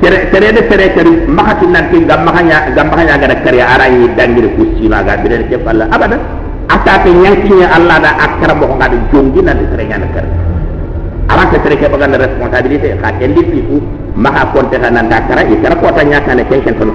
tere 0.00 0.28
tere 0.30 0.48
de 0.52 0.62
tere 0.68 0.86
tere 0.92 1.10
makati 1.26 1.66
nan 1.66 1.88
ki 1.90 2.04
gam 2.04 2.24
makanya 2.24 2.68
gam 2.76 2.86
makanya 2.92 3.16
ga 3.16 3.36
kare 3.44 3.60
ara 3.60 3.86
yi 3.88 4.08
dangire 4.16 4.48
ku 4.56 4.62
ci 4.76 4.88
ma 4.88 5.02
ga 5.02 5.16
bire 5.16 5.46
ke 5.48 5.56
falla 5.64 5.88
abada 5.90 6.18
ata 6.68 6.94
ke 7.02 7.10
nyankinya 7.10 7.66
Allah 7.76 7.96
da 8.04 8.10
akara 8.20 8.54
mo 8.54 8.76
ga 8.76 8.88
de 8.88 8.98
jongi 9.12 9.40
na 9.42 9.52
de 9.54 9.64
tere 9.72 9.84
nyana 9.88 10.06
kare 10.12 10.28
awan 11.32 11.46
ke 11.50 11.58
tere 11.64 11.76
ke 11.80 11.86
bagan 11.88 12.12
responsabilité 12.18 12.96
ka 13.00 13.08
kendi 13.18 13.40
fifu 13.50 13.76
maka 14.16 14.52
konte 14.52 14.76
kana 14.78 15.00
ndakara 15.02 15.42
ikara 15.48 15.76
kota 15.80 16.02
nyaka 16.04 16.34
ne 16.34 16.42
kenken 16.44 16.74
tono 16.78 16.94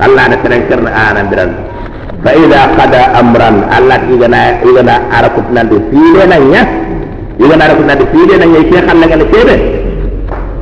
Allah 0.00 0.24
na 0.32 0.36
tere 0.40 0.56
kerna 0.68 0.90
ana 0.90 1.20
biran 1.28 1.50
fa 2.24 2.30
idha 2.32 2.60
qada 2.80 3.02
amran 3.20 3.56
Allah 3.68 4.00
igana 4.08 4.40
igana 4.64 4.94
arakut 5.12 5.46
nande 5.52 5.76
file 5.92 6.24
na 6.26 6.36
nya 6.40 6.62
igana 7.36 7.62
arakut 7.68 7.86
nande 7.86 8.04
file 8.08 8.34
na 8.40 8.46
nya 8.48 8.60
ke 8.64 8.78
khalla 8.88 9.04
ngale 9.06 9.26
kebe 9.32 9.77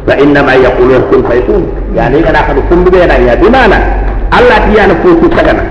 fa 0.06 0.14
inna 0.22 0.40
ma 0.42 0.54
yaqulu 0.54 0.94
kun 1.10 1.20
fayakun 1.26 1.62
yani 1.98 2.18
igana 2.22 2.40
khadu 2.46 2.62
kumbu 2.70 2.88
be 2.94 3.02
na 3.06 3.18
nya 3.18 3.34
dimana 3.36 3.78
Allah 4.30 4.58
tiyana 4.70 4.94
fusu 5.02 5.26
tagana 5.34 5.62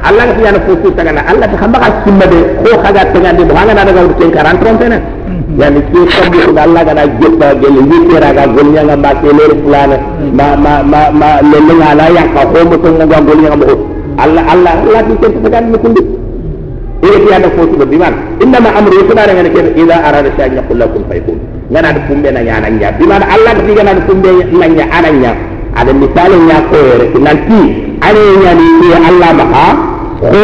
Allah 0.00 0.26
tiyana 0.36 0.58
fusu 0.64 0.88
tagana 0.96 1.20
Allah 1.28 1.46
ta 1.52 1.56
khamba 1.60 1.78
ka 1.84 1.88
simma 2.04 2.24
de 2.32 2.38
ko 2.64 2.70
khaga 2.80 3.02
tagandi 3.12 3.44
bo 3.44 3.52
hanga 3.54 3.72
na 3.76 3.84
daga 3.84 4.00
urten 4.08 4.30
40 4.32 4.88
ne 4.88 4.98
yani 5.60 5.80
ke 5.92 6.00
kambu 6.16 6.38
ko 6.48 6.60
Allah 6.64 6.80
gana 6.88 7.02
jetta 7.20 7.48
gele 7.60 7.80
yitira 7.92 8.30
ga 8.32 8.44
golnya 8.56 8.82
nga 8.88 8.96
ma 8.96 9.10
ke 9.20 9.28
leer 9.36 9.52
fulana 9.60 9.96
ma 10.32 10.46
ma 10.64 10.72
ma 10.82 11.00
ma 11.12 11.30
le 11.44 11.58
nga 11.76 11.90
la 12.00 12.06
yang 12.16 12.32
ka 12.32 12.42
ko 12.52 12.58
mo 12.64 12.76
to 12.80 12.88
nga 12.88 13.06
golnya 13.20 13.48
nga 13.52 13.58
mo 13.60 13.66
Allah 14.24 14.44
Allah 14.48 14.72
Allah 14.80 15.00
di 15.08 15.14
ke 15.20 15.28
tagan 15.44 15.64
ni 15.72 15.78
kundi 15.78 16.02
e 17.04 17.08
ana 21.70 21.80
ma 21.80 21.80
ngana 21.80 21.92
da 21.92 22.00
kumbe 22.06 22.28
na 22.30 22.40
nyana 22.42 22.68
nya 22.70 22.92
bi 22.92 23.04
man 23.06 23.22
Allah 23.22 23.52
diga 23.64 23.82
na 23.84 23.92
kumbe 24.04 24.30
na 24.52 24.66
nya 24.68 24.84
ananya. 24.92 25.32
Ada 25.74 25.92
misale 25.92 26.36
nya 26.46 26.60
ko 26.70 26.76
yere 26.76 27.06
nanti 27.18 27.60
ane 28.04 28.22
nya 28.42 28.52
ni 28.54 28.88
Allah 28.94 29.30
maka 29.32 29.66
ko 30.20 30.42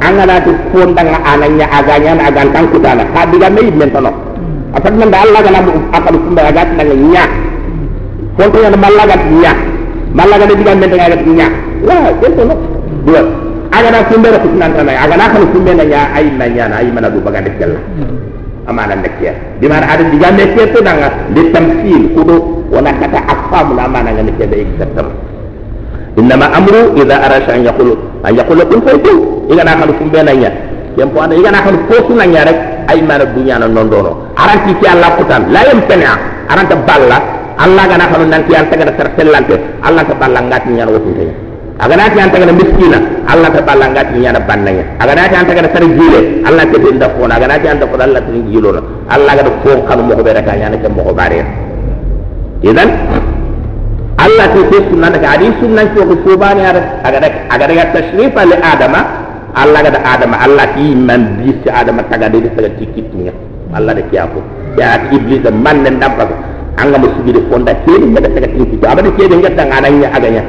angana 0.00 0.40
tu 0.44 0.52
fonda 0.72 1.02
nga 1.02 1.18
ananya 1.34 1.66
aganya 1.72 2.12
na 2.14 2.22
agan 2.30 2.48
kan 2.54 2.64
kutana 2.70 3.02
ka 3.10 3.26
diga 3.32 3.50
me 3.50 3.62
men 3.74 3.90
tono 3.90 4.12
apat 4.76 4.92
man 4.94 5.10
da 5.10 5.18
Allah 5.24 5.40
gana 5.42 5.60
akal 5.92 6.14
kumbe 6.14 6.40
agat 6.44 6.68
na 6.76 6.82
nya 6.84 7.24
fonto 8.38 8.56
nya 8.62 8.78
malaga 8.78 9.16
nya 9.18 9.52
malaga 10.14 10.44
diga 10.46 10.72
men 10.78 10.90
tanga 10.90 11.04
agat 11.10 11.22
nya 11.26 11.46
la 11.82 11.96
itu 12.14 12.42
no 12.46 12.54
dua 13.02 13.22
agana 13.74 13.98
kumbe 14.06 14.28
ra 14.30 14.38
kutana 14.38 14.82
na 14.86 14.92
agana 14.94 15.24
kan 15.34 15.44
kumbe 15.50 15.72
na 15.74 15.84
nya 15.84 16.00
ay 16.14 16.26
na 16.38 16.46
nya 16.46 16.64
na 16.70 16.76
ay 16.78 16.88
mana 16.94 17.10
du 17.10 17.18
baga 17.18 17.42
de 17.42 17.50
amana 18.68 18.94
nekya 18.94 19.32
di 19.58 19.66
mana 19.66 19.88
ada 19.88 20.04
diga 20.12 20.28
nekya 20.30 20.64
tu 20.76 20.78
nanga 20.84 21.08
di 21.32 21.42
tamsil 21.50 22.02
kudu 22.12 22.36
wana 22.70 22.92
kata 23.00 23.18
afam 23.24 23.72
la 23.74 23.88
amana 23.88 24.12
nekya 24.12 24.46
be 24.46 24.56
exactam 24.62 25.08
innama 26.18 26.46
amru 26.52 26.98
idza 26.98 27.16
arasha 27.22 27.52
an 27.54 27.62
yaqulu. 27.64 27.94
An 28.26 28.32
yaqulu 28.34 28.62
kun 28.66 28.80
fayakun 28.82 29.16
iga 29.54 29.62
na 29.64 29.78
kan 29.78 29.90
kumbe 29.94 30.20
na 30.26 30.32
nya 30.34 30.50
yam 30.98 31.08
po 31.14 31.22
anda 31.22 31.34
iga 31.38 31.50
na 31.54 31.62
kan 31.62 31.76
ko 31.86 31.96
suna 32.10 32.26
nya 32.26 32.42
rek. 32.44 32.58
Ay 32.90 32.98
mana 33.04 33.24
dunya 33.30 33.54
na 33.60 33.68
nondono. 33.70 34.32
Aranti 34.34 34.74
ci 34.82 34.86
Allah 34.90 35.14
kutan 35.16 35.52
la 35.54 35.60
yam 35.62 35.80
tana 35.86 36.18
aranta 36.50 36.76
balla 36.82 37.18
Allah 37.58 37.84
ga 37.86 37.96
na 37.96 38.06
kan 38.10 38.22
nan 38.28 38.42
ter 38.48 39.08
sellante 39.16 39.54
Allah 39.82 40.02
ta 40.04 40.14
balla 40.18 40.40
ngati 40.42 40.68
nya 40.74 40.84
wotu 40.90 41.10
aga 41.14 41.47
na 41.86 42.10
ti 42.10 42.18
antagana 42.18 42.52
miskina 42.58 42.98
allah 43.30 43.48
ta 43.54 43.62
balla 43.62 43.86
ngati 43.94 44.18
nyana 44.18 44.40
bannanya 44.42 44.82
aga 44.98 45.12
na 45.14 45.28
ti 45.30 45.34
antagana 45.38 45.68
sar 45.70 45.84
jile 45.86 46.42
allah 46.42 46.64
ta 46.66 46.76
binda 46.82 47.06
fona 47.14 47.38
aga 47.38 47.46
na 47.46 47.56
ti 47.62 47.66
anta 47.70 47.86
ko 47.86 47.94
allah 47.94 48.18
ta 48.18 48.30
jilo 48.50 48.68
no 48.74 48.80
allah 49.06 49.32
ga 49.38 49.42
ko 49.62 49.70
kan 49.86 49.98
mo 50.02 50.12
ko 50.18 50.22
be 50.26 50.32
raka 50.34 50.52
nyana 50.58 50.76
ke 50.82 50.88
mo 50.90 51.06
ko 51.06 51.12
bare 51.14 51.38
idan 52.66 52.88
allah 54.18 54.46
ti 54.50 54.60
ti 54.74 54.78
sunna 54.90 55.06
daga 55.14 55.28
adi 55.38 55.46
sunna 55.62 55.86
ko 55.94 56.02
ko 56.10 56.14
subani 56.26 56.62
ara 56.66 56.82
aga 57.06 57.18
da 57.22 57.28
aga 57.54 57.64
da 57.70 57.84
tashrifa 57.94 58.42
li 58.50 58.56
adama 58.58 59.00
allah 59.54 59.78
ga 59.86 59.90
da 59.94 60.00
adama 60.18 60.36
allah 60.42 60.66
ti 60.74 60.86
man 60.98 61.22
bi 61.38 61.54
si 61.62 61.68
adama 61.70 62.02
taga 62.10 62.26
de 62.26 62.42
taga 62.58 62.74
tikitunya 62.74 63.30
allah 63.70 63.94
da 63.94 64.02
kiyako 64.10 64.42
ya 64.74 64.98
iblis 65.14 65.46
man 65.54 65.86
nan 65.86 66.02
dam 66.02 66.10
pa 66.18 66.26
anga 66.82 66.98
mo 66.98 67.06
sugide 67.14 67.38
fonda 67.46 67.70
ke 67.86 67.94
ni 68.02 68.10
daga 68.18 68.34
taga 68.34 68.48
tikitu 68.50 68.82
abada 68.82 69.10
ke 69.14 69.22
de 69.30 69.34
ngata 69.38 69.62
ngananya 69.62 70.10
aganya 70.18 70.42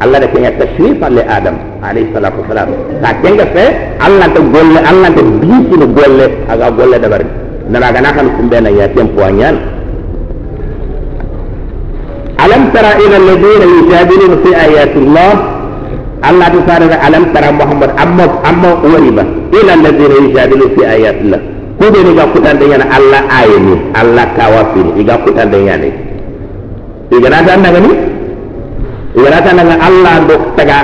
Allah 0.00 0.16
da 0.24 0.28
kenya 0.32 0.50
tashrifan 0.56 1.12
li 1.12 1.22
Adam 1.28 1.56
alayhi 1.84 2.08
salatu 2.16 2.40
wasalam 2.40 2.72
ta 3.04 3.12
kenga 3.20 3.44
fe 3.52 3.64
Allah 4.00 4.26
ta 4.32 4.40
golle 4.40 4.80
Allah 4.80 5.08
ta 5.12 5.20
bisi 5.20 5.74
no 5.76 5.86
golle 5.92 6.26
aga 6.48 6.66
golle 6.72 6.96
da 6.96 7.08
bari 7.12 7.26
nana 7.68 7.92
ga 7.92 8.00
nakan 8.00 8.26
kumbe 8.40 8.58
na 8.64 8.70
ya 8.72 8.88
tempo 8.96 9.20
anyan 9.20 9.56
alam 12.40 12.62
tara 12.72 12.96
ila 12.96 13.16
alladhina 13.20 13.64
yujadiluna 13.76 14.36
fi 14.40 14.50
ayati 14.56 14.98
Allah 15.04 15.32
Allah 16.24 16.46
ta 16.48 16.60
fara 16.64 16.96
alam 17.04 17.24
tara 17.36 17.48
Muhammad 17.52 17.90
amma 18.00 18.24
amma 18.48 18.70
wariba 18.80 19.24
ila 19.52 19.70
alladhina 19.76 20.14
yujadiluna 20.24 20.74
fi 20.76 20.82
ayati 20.96 21.20
Allah 21.28 21.40
ko 21.76 21.86
de 21.92 22.00
ni 22.08 22.12
ga 22.16 22.24
da 22.56 22.64
yana 22.72 22.84
Allah 22.88 23.20
ayini 23.28 23.74
Allah 23.92 24.24
kawafini 24.32 24.90
iga 25.04 25.20
kutan 25.28 25.52
da 25.52 25.60
yana 25.60 25.88
igana 27.12 27.38
ni 29.14 29.20
igarata 29.22 29.50
nanga 29.54 29.76
allah 29.82 30.14
do 30.28 30.34
taga 30.54 30.78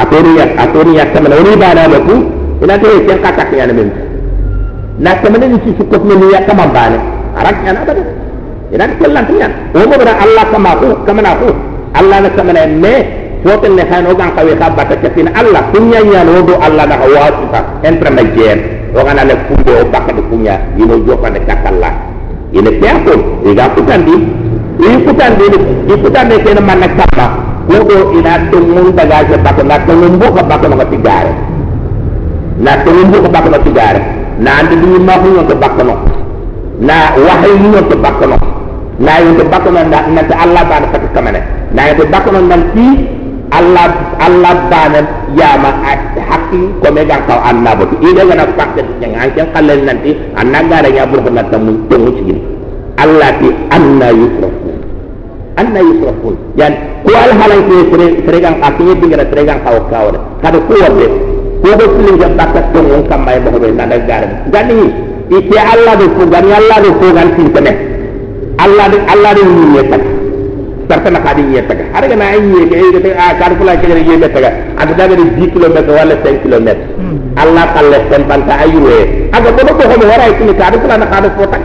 atoriya 0.00 0.44
atoriya 0.56 1.04
kamana 1.12 1.34
woni 1.36 1.56
bana 1.60 1.82
la 1.88 1.98
ku 2.00 2.14
ina 2.64 2.74
te 2.80 2.88
ken 3.06 3.18
kata 3.20 3.44
ke 3.50 3.54
yana 3.60 3.72
min 3.72 3.88
na 4.98 5.10
kamana 5.20 5.46
ni 5.46 5.58
ci 5.64 5.70
ko 5.76 5.96
ni 6.00 6.32
ya 6.32 6.40
kama 6.48 6.66
bana 6.72 6.98
arak 7.36 7.56
yana 7.66 7.80
bada 7.84 8.02
ina 8.72 8.84
ke 8.96 9.06
lan 9.08 9.24
tiyan 9.28 9.52
o 9.76 9.78
mo 9.84 9.94
bada 10.00 10.14
allah 10.24 10.44
kama 10.52 10.70
ku 10.80 10.88
kamana 11.04 11.36
ku 11.36 11.48
allah 11.92 12.16
na 12.24 12.28
kamana 12.32 12.62
me 12.66 12.94
fotel 13.44 13.72
ne 13.76 13.84
khano 13.84 14.14
gan 14.16 14.30
kawe 14.32 14.52
ka 14.56 14.66
bata 14.72 14.96
ke 14.96 15.08
tin 15.12 15.28
allah 15.36 15.68
kunya 15.74 16.00
nya 16.00 16.24
no 16.24 16.40
do 16.40 16.56
allah 16.56 16.86
na 16.88 16.96
wasita 16.96 17.60
intermediaire 17.84 18.88
o 18.96 19.04
kana 19.04 19.24
le 19.28 19.34
fundo 19.48 19.72
o 19.76 19.84
bakka 19.92 20.12
de 20.16 20.22
kunya 20.32 20.56
yino 20.80 20.96
jokka 21.04 21.28
ne 21.28 21.40
kakalla 21.44 21.90
ina 22.56 22.70
ke 22.80 22.88
ko 23.04 23.12
iga 23.44 23.68
kutandi 23.76 24.16
ikutan 24.82 25.30
di 25.38 25.46
ikutan 25.94 26.24
di 26.30 26.36
kena 26.42 26.60
mana 26.62 26.86
kapa 26.98 27.26
kudo 27.70 28.18
ina 28.18 28.50
tumun 28.50 28.90
daga 28.96 29.22
je 29.30 29.36
bako 29.38 29.62
na 29.62 29.76
tumumbu 29.86 30.26
ka 30.34 30.42
bako 30.42 30.66
na 30.74 30.84
tigare 30.90 31.32
na 32.58 32.72
tumumbu 32.82 33.16
ka 33.22 33.28
bako 33.30 33.48
na 33.54 33.58
tigare 33.62 34.00
na 34.42 34.50
andi 34.58 34.74
di 34.82 34.86
ma 34.98 35.14
hu 35.22 35.28
no 35.38 35.42
bako 35.46 35.82
no 35.86 35.94
na 36.82 36.96
wahyi 37.14 37.54
no 37.72 37.80
to 37.90 37.96
bako 38.02 38.24
no 38.32 38.36
na 38.98 39.12
yu 39.22 39.30
to 39.38 39.44
bako 39.46 39.68
na 39.70 39.82
na 39.86 40.22
ta 40.26 40.34
Allah 40.42 40.62
ba 40.66 40.76
ta 40.90 40.98
kamane 41.14 41.40
na 41.76 41.80
yu 41.88 41.94
to 41.98 42.04
bako 42.10 42.28
no 42.34 42.40
nan 42.50 42.62
ti 42.74 42.86
Allah 43.52 43.86
Allah 44.18 44.52
ba 44.72 44.80
na 44.90 45.00
ya 45.38 45.50
ma 45.62 45.70
hakki 46.30 46.60
ko 46.82 46.88
me 46.90 47.04
ga 47.06 47.18
ka 47.28 47.34
annabo 47.50 47.84
ida 48.02 48.24
ga 48.26 48.34
na 48.34 48.44
fakte 48.58 48.82
yang 49.00 49.14
an 49.14 49.30
kan 49.36 49.46
kalen 49.54 49.84
nanti 49.86 50.10
annaga 50.34 50.82
ra 50.84 50.88
ya 50.90 51.04
bur 51.06 51.22
na 51.30 51.42
tamu 51.52 51.72
tumu 51.88 52.10
ci 52.18 52.34
Allah 52.98 53.30
ti 53.40 53.48
anna 53.76 54.08
yusrafu 54.10 54.61
anna 55.60 55.80
yusrafun 55.84 56.34
yan 56.56 56.72
ko 57.04 57.10
al 57.12 57.32
halan 57.40 57.60
ke 57.68 57.76
sere 57.92 58.06
sere 58.24 58.38
gang 58.40 58.56
atiye 58.68 58.92
bingira 59.00 59.24
sere 59.30 59.42
gang 59.44 59.60
kaw 59.66 59.76
kaw 59.92 60.06
de 60.14 60.18
kada 60.42 60.58
ko 60.68 60.72
wonde 60.82 61.06
ko 61.62 61.68
do 61.80 61.84
silin 61.96 62.16
jam 62.20 62.32
bakka 62.40 62.60
to 62.72 62.80
on 62.80 63.02
kam 63.10 63.20
may 63.26 63.38
bo 63.44 63.58
be 63.60 63.68
na 63.72 63.84
da 63.86 63.98
gar 64.10 64.22
gani 64.54 64.78
ite 65.38 65.56
allah 65.72 65.94
do 66.00 66.06
ko 66.16 66.22
gani 66.34 66.50
allah 66.60 66.76
do 66.84 66.90
ko 67.00 67.06
gan 67.18 67.28
tin 67.36 67.48
tane 67.56 67.72
allah 68.64 68.86
de 68.92 68.98
allah 69.14 69.30
de 69.36 69.42
ni 69.44 69.64
yeta 69.76 69.98
sarta 70.88 71.10
na 71.14 71.20
kadi 71.26 71.42
yeta 71.54 71.74
ga 71.80 71.84
har 71.94 72.04
ga 72.10 72.16
na 72.22 72.26
yi 72.32 72.64
ke 72.72 72.76
e 72.80 72.88
de 73.04 73.10
a 73.12 73.26
kar 73.40 73.52
kula 73.60 73.76
ke 73.82 73.86
ye 73.92 74.16
yeta 74.24 74.40
ga 74.40 74.50
daga 75.00 75.14
de 75.20 75.24
10 75.36 75.52
km 75.54 75.76
wala 75.98 76.14
5 76.24 76.42
km 76.44 76.68
allah 77.44 77.64
kalle 77.76 77.98
sen 78.10 78.22
banta 78.30 78.54
ayuwe 78.64 78.96
aga 79.36 79.50
ko 79.56 79.60
do 79.68 79.72
ko 79.78 79.84
ho 79.90 79.94
wara 80.12 80.24
ikini 80.32 80.54
kadu 80.62 80.80
kula 80.82 80.96
na 81.02 81.06
kadu 81.12 81.28
fota 81.36 81.58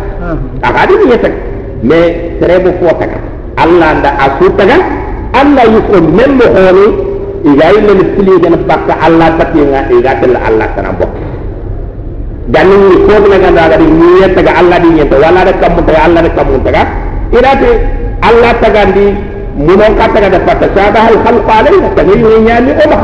a 0.67 0.69
kadi 0.77 0.93
ni 1.01 1.05
yeta 1.15 1.29
me 1.89 1.99
sere 2.39 2.59
bo 2.67 2.71
fota 2.83 3.07
Allah 3.57 3.87
anda 3.97 4.09
asutaga 4.25 4.77
Allah 5.33 5.63
yusuf 5.65 6.03
membo 6.17 6.45
honi 6.55 6.87
igai 7.45 7.77
le 7.85 7.93
fili 8.15 8.33
gan 8.41 8.55
bakka 8.69 8.93
Allah 9.01 9.33
tatinga 9.37 9.89
iga 9.93 10.13
tel 10.21 10.33
Allah 10.37 10.67
bok 10.97 11.11
dan 12.47 12.67
ni 12.71 12.95
ko 13.03 13.13
na 13.27 13.37
ga 13.43 13.49
daga 13.51 13.75
ni 13.81 13.87
niya 13.91 14.27
taga 14.31 14.51
Allah 14.61 14.77
di 14.79 14.89
nyeta 14.95 15.15
wala 15.19 15.41
da 15.43 15.53
kamu 15.59 15.81
Allah 15.91 16.21
da 16.23 16.31
kamu 16.31 16.57
taga 16.63 16.81
irate 17.35 17.71
Allah 18.23 18.51
taga 18.63 18.81
di 18.95 19.05
munon 19.59 19.93
ka 19.99 20.05
taga 20.15 20.29
da 20.31 20.39
fatta 20.47 20.67
sabah 20.71 21.03
al 21.11 21.17
khalq 21.27 21.47
alayna 21.49 21.89
tani 21.97 22.13
ni 22.15 22.37
nyani 22.47 22.71
o 22.71 22.85
ba 22.87 22.97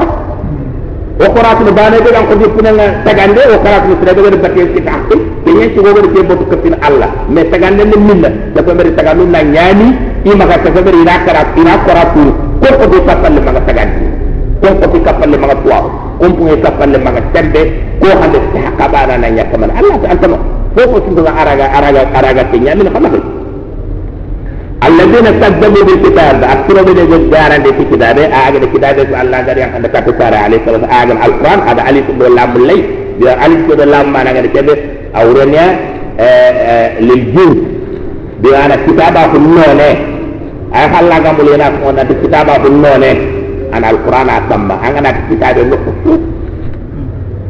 o 1.19 1.25
qur'an 1.35 1.57
ni 1.65 1.71
kan 1.75 2.23
ko 2.29 2.33
di 2.39 2.45
punanga 2.55 2.85
tagande 3.03 3.41
o 3.51 3.55
qur'an 3.59 3.81
ni 3.89 3.93
sira 3.99 4.11
de 4.15 4.37
bakke 4.39 4.61
ci 4.73 4.79
taxti 4.81 5.15
te 5.43 5.49
ñe 5.51 5.65
ci 5.75 5.79
gogo 5.83 5.99
de 6.01 6.21
botu 6.23 6.45
kafin 6.47 6.75
Allah. 6.81 7.09
Mais 7.27 7.45
tagande 7.51 7.83
ni 7.83 7.97
minna 7.99 8.29
da 8.55 8.63
ko 8.63 8.71
bari 8.73 8.95
taganu 8.95 9.27
na 9.27 9.43
nyani 9.43 10.12
ima 10.23 10.45
ka 10.47 10.55
sasa 10.63 10.79
beri 10.81 11.03
na 11.03 11.15
kara 11.27 11.41
ina 11.59 11.73
kara 11.83 12.03
ku 12.15 12.23
ko 12.63 12.67
ko 12.79 12.85
di 12.87 12.97
kapal 13.03 13.31
le 13.35 13.41
manga 13.43 13.61
tagani 13.67 14.07
ko 14.63 14.67
ko 14.79 14.85
di 14.95 14.99
kapal 15.03 15.27
le 15.27 15.37
manga 15.37 15.55
tuwa 15.59 15.77
ko 16.19 16.25
pu 16.31 16.43
e 16.47 16.55
kapal 16.63 16.89
le 16.95 16.97
manga 17.03 17.21
tembe 17.35 17.61
ko 17.99 18.07
hande 18.21 18.39
ta 18.55 18.71
kabara 18.79 19.15
na 19.19 19.27
nya 19.27 19.43
kamal 19.51 19.67
allah 19.67 19.95
ta 19.99 20.07
antama 20.15 20.37
ko 20.75 20.81
ko 20.91 20.97
tin 21.03 21.13
daga 21.19 21.31
araga 21.43 21.65
araga 21.75 22.01
araga 22.15 22.43
tin 22.51 22.63
yamin 22.63 22.87
kama 22.87 23.09
ko 23.11 23.19
alladheena 24.83 25.31
kadzabu 25.39 25.79
bil 25.87 25.99
kitab. 26.03 26.39
Akthara 26.43 26.81
min 26.87 26.95
jaddara 27.11 27.55
de 27.63 27.69
kitabe 27.83 28.23
aga 28.31 28.57
de 28.63 28.67
kitabe 28.71 29.01
ko 29.09 29.13
allah 29.15 29.39
dar 29.47 29.57
yang 29.59 29.71
hande 29.75 29.87
ka 29.91 29.99
tara 30.07 30.37
alayhi 30.47 30.63
salatu 30.63 30.87
aga 30.87 31.13
al 31.19 31.33
quran 31.39 31.59
ada 31.67 31.81
ali 31.87 31.99
ibn 31.99 32.23
lam 32.35 32.51
lay 32.67 32.79
biar 33.19 33.35
ali 33.43 33.55
ibn 33.63 33.79
lam 33.91 34.07
mana 34.11 34.31
ga 34.35 34.41
de 34.43 34.49
tembe 34.55 34.73
awrenya 35.19 35.65
lil 37.03 37.23
jin. 37.35 37.51
Bi 38.43 38.51
ana 38.51 38.75
kitaba 38.83 39.31
ko 39.31 39.39
nole 39.39 40.12
ay 40.73 40.85
halla 40.89 41.15
gam 41.21 41.37
mulai 41.37 41.55
nak 41.61 41.77
on 41.85 42.01
ada 42.01 42.13
kitab 42.17 42.49
aku 42.49 42.69
none 42.73 43.11
an 43.69 43.81
Al-Quran 43.85 44.27
asamba 44.29 44.75
angana 44.81 45.13
kitab 45.29 45.57
itu 45.61 45.77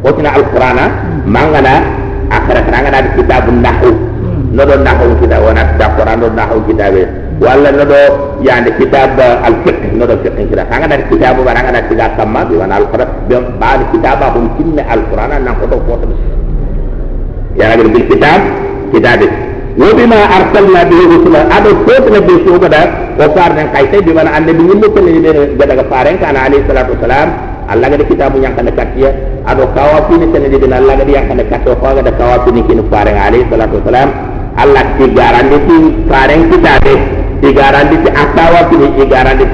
Wajna 0.04 0.36
Al-Quran 0.36 0.80
mangana 1.24 1.88
akhirat 2.28 2.68
angana 2.68 3.00
kitab 3.16 3.48
nahu 3.48 3.92
nodo 4.52 4.76
nahu 4.84 5.16
kita 5.24 5.40
wana 5.40 5.64
Al-Quran 5.80 6.16
nodo 6.20 6.36
nahu 6.36 6.60
kitab 6.68 6.96
wala 7.40 7.70
nodo 7.72 8.00
yande 8.44 8.76
kitab 8.76 9.16
al 9.20 9.56
fiqh 9.64 9.96
nodo 9.96 10.20
fiqh 10.20 10.38
kira 10.52 10.68
hanga 10.68 10.92
dari 10.92 11.08
kitab 11.08 11.40
baranga 11.40 11.72
dari 11.74 11.88
kitab 11.90 12.20
sama. 12.20 12.46
Di 12.46 12.60
wana 12.60 12.76
al 12.78 12.88
quran 12.92 13.10
bi 13.28 13.36
ba 13.58 13.80
kitab 13.92 14.20
hum 14.36 14.46
kinne 14.60 14.84
al 14.84 15.02
quran 15.08 15.32
nan 15.44 15.56
ko 15.58 15.66
do 15.72 15.78
foto 15.88 16.08
ya 17.56 17.72
ngi 17.72 17.88
bil 17.88 18.06
kitab 18.12 18.40
kitab 18.92 19.22
wa 19.82 19.90
bima 19.98 20.20
arsalna 20.38 20.82
bihi 20.86 21.04
rusula 21.10 21.42
ado 21.50 21.72
foto 21.86 22.08
na 22.14 22.22
bi 22.22 22.34
so 22.46 22.60
bada 22.62 22.82
o 23.18 23.26
far 23.36 23.52
nan 23.58 23.68
kay 23.74 23.86
tay 23.92 24.02
bi 24.06 24.12
wana 24.14 24.30
ande 24.38 24.54
bi 24.54 24.64
nyimmo 24.70 24.88
ko 24.94 25.00
ni 25.02 25.18
de 25.26 25.32
gada 25.58 25.84
faren 25.92 26.18
kana 26.22 26.46
ali 26.46 26.62
salatu 26.70 26.94
wasalam 26.94 27.30
Allah 27.72 27.88
gada 27.90 28.04
kitabu 28.06 28.38
yang 28.44 28.54
kana 28.54 28.70
katiya 28.80 29.10
ado 29.50 29.66
kawafi 29.74 30.14
ni 30.22 30.28
tane 30.34 30.48
de 30.54 30.58
Allah 30.80 30.94
gada 31.02 31.12
yang 31.18 31.26
kana 31.32 31.44
katto 31.50 31.74
ko 31.82 31.90
gada 31.98 32.12
kawafi 32.22 32.50
ni 32.54 32.62
kin 32.70 32.80
faren 32.94 33.18
ali 33.18 33.42
salatu 33.50 33.82
wasalam 33.82 34.10
Allah 34.62 34.84
ti 34.98 35.06
garandi 35.18 35.58
ti 35.68 35.78
faren 36.12 36.42
kitabe 36.54 36.94
ti 37.42 37.50
garandi 37.58 37.96
ti 38.06 38.10
asawa 38.24 38.60
ti 38.70 38.76
ti 38.78 39.04
garandi 39.10 39.46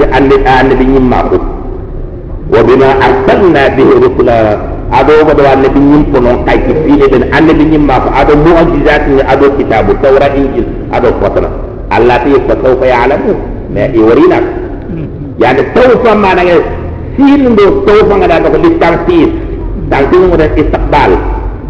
ko 4.89 4.95
ado 4.95 5.13
ko 5.25 5.33
do 5.37 5.43
andi 5.45 5.69
bi 5.69 5.79
nyim 5.79 6.03
ko 6.11 6.19
non 6.19 6.45
kay 6.45 6.57
ti 6.65 6.73
fi 6.83 6.93
den 7.09 7.23
andi 7.31 7.53
bi 7.53 7.63
nyimma 7.65 7.95
ko 8.01 8.09
ado 8.09 8.33
mu'jizat 8.35 9.05
ni 9.07 9.21
ado 9.21 9.53
kitabu 9.57 9.93
tawra 10.01 10.27
injil 10.35 10.65
ado 10.91 11.13
fotna 11.21 11.49
Allah 11.93 12.17
ti 12.25 12.33
fa 12.47 12.53
sawfa 12.63 12.85
ya'lamu 12.85 13.33
ma 13.73 13.85
iwarina 13.93 14.39
yani 15.37 15.61
sawfa 15.77 16.15
ma 16.15 16.33
na 16.33 16.43
sin 17.17 17.55
do 17.55 17.85
sawfa 17.85 18.13
ngada 18.17 18.49
ko 18.49 18.57
listan 18.57 18.93
sis 19.07 19.29
dan 19.89 20.03
tu 20.11 20.17
mo 20.25 20.35
istiqbal 20.37 21.11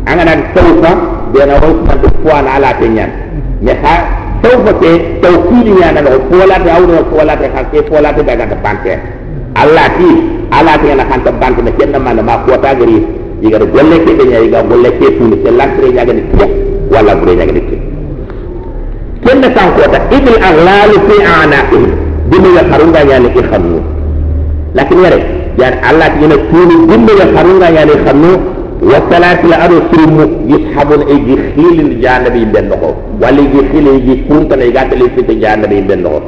angana 0.07 0.33
sawfa 0.55 0.91
bena 1.35 1.55
wo 1.59 1.69
ma 1.83 1.93
do 1.99 2.07
puan 2.23 2.47
ala 2.47 2.71
tenyan 2.79 3.11
ya 3.61 3.75
ha 3.83 3.95
sawfa 4.43 4.71
te 4.79 5.19
tawkili 5.19 5.75
ya 5.81 5.91
na 5.91 6.01
ko 6.07 6.19
pola 6.31 6.55
te 6.63 6.69
awdo 6.71 7.03
pola 7.11 7.35
te 7.35 7.51
ha 7.51 7.61
ke 7.67 7.83
pola 7.83 8.15
te 8.15 8.23
daga 8.23 8.47
bante 8.63 8.95
Allah 9.59 9.91
alati 9.91 10.11
alati 10.55 10.85
yang 10.87 11.03
akan 11.03 11.19
terbang 11.27 11.51
ke 11.51 11.61
masjid 11.67 11.87
nama 11.91 12.09
nama 12.15 12.33
kuat 12.47 12.63
agri 12.63 13.03
jika 13.43 13.59
ada 13.59 13.67
boleh 13.67 13.97
ke 14.07 14.11
nyari 14.15 14.47
jika 14.47 14.59
boleh 14.63 14.91
ke 14.95 15.07
pun 15.19 15.31
selang 15.43 15.71
kering 15.75 15.93
jaga 15.99 16.11
ni 16.15 16.23
kek 16.39 16.51
wala 16.87 17.11
boleh 17.19 17.35
jaga 17.35 17.51
ni 17.51 17.61
kek 17.67 17.81
kena 19.27 19.47
sang 19.51 19.69
kuat 19.75 19.93
ibn 20.15 20.33
aglalu 20.39 20.95
fi 21.07 21.15
anakim 21.27 21.83
bimu 22.31 22.49
ya 22.55 22.63
karunga 22.71 23.01
yang 23.03 23.21
ni 23.27 23.29
ikhamu 23.35 23.77
lakin 24.79 24.97
ngeri 25.03 25.19
yang 25.59 25.75
alati 25.83 26.17
yang 26.23 26.35
kuni 26.47 26.75
bimu 26.87 27.11
ya 27.19 27.27
karunga 27.35 27.67
yang 27.67 27.85
ni 27.91 27.93
ikhamu 27.99 28.31
wa 28.79 28.99
salati 29.11 29.45
la 29.51 29.57
aru 29.67 29.77
sirmu 29.91 30.23
yishabun 30.47 31.03
iji 31.03 31.35
khilin 31.51 31.99
janabi 31.99 32.47
bendoko 32.47 32.95
wali 33.19 33.43
iji 33.43 33.61
khilin 33.75 33.95
iji 33.99 34.13
kuntan 34.23 34.63
iji 34.63 34.71
gantali 34.71 35.11
fiti 35.19 35.35
janabi 35.35 35.83
bendoko 35.83 36.23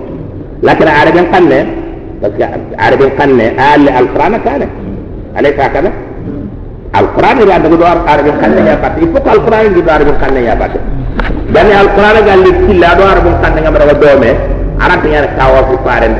lakin 0.60 0.88
ada 0.92 1.16
yang 1.16 1.32
kan 1.32 1.48
ne 1.48 1.60
بس 2.23 2.33
عربين 2.85 3.11
قنة 3.19 3.45
آل 3.75 3.89
القرآن 3.89 4.35
كان 4.45 4.63
أليس 5.39 5.59
هكذا 5.61 5.91
القرآن 7.01 7.37
إذا 7.43 7.59
تقول 7.65 7.83
عربين 8.13 8.33
قنة 8.43 8.61
يا 8.71 8.75
بات 8.83 8.93
يفوق 9.03 9.27
القرآن 9.37 9.63
يجي 9.67 9.91
عربين 9.97 10.15
قنة 10.23 10.41
يا 10.49 10.55
بات 10.61 10.71
dan 11.55 11.67
القرآن 11.85 12.17
قال 12.29 12.41
لك 12.45 12.57
كلا 12.67 12.91
دو 12.99 13.03
عربين 13.13 13.35
قنة 13.43 13.61
يا 13.67 13.71
مرة 13.75 13.93
دومه 14.03 14.33
عربين 14.85 15.13
يا 15.13 15.21
كاوا 15.39 15.63
في 15.69 15.77
فارن 15.85 16.15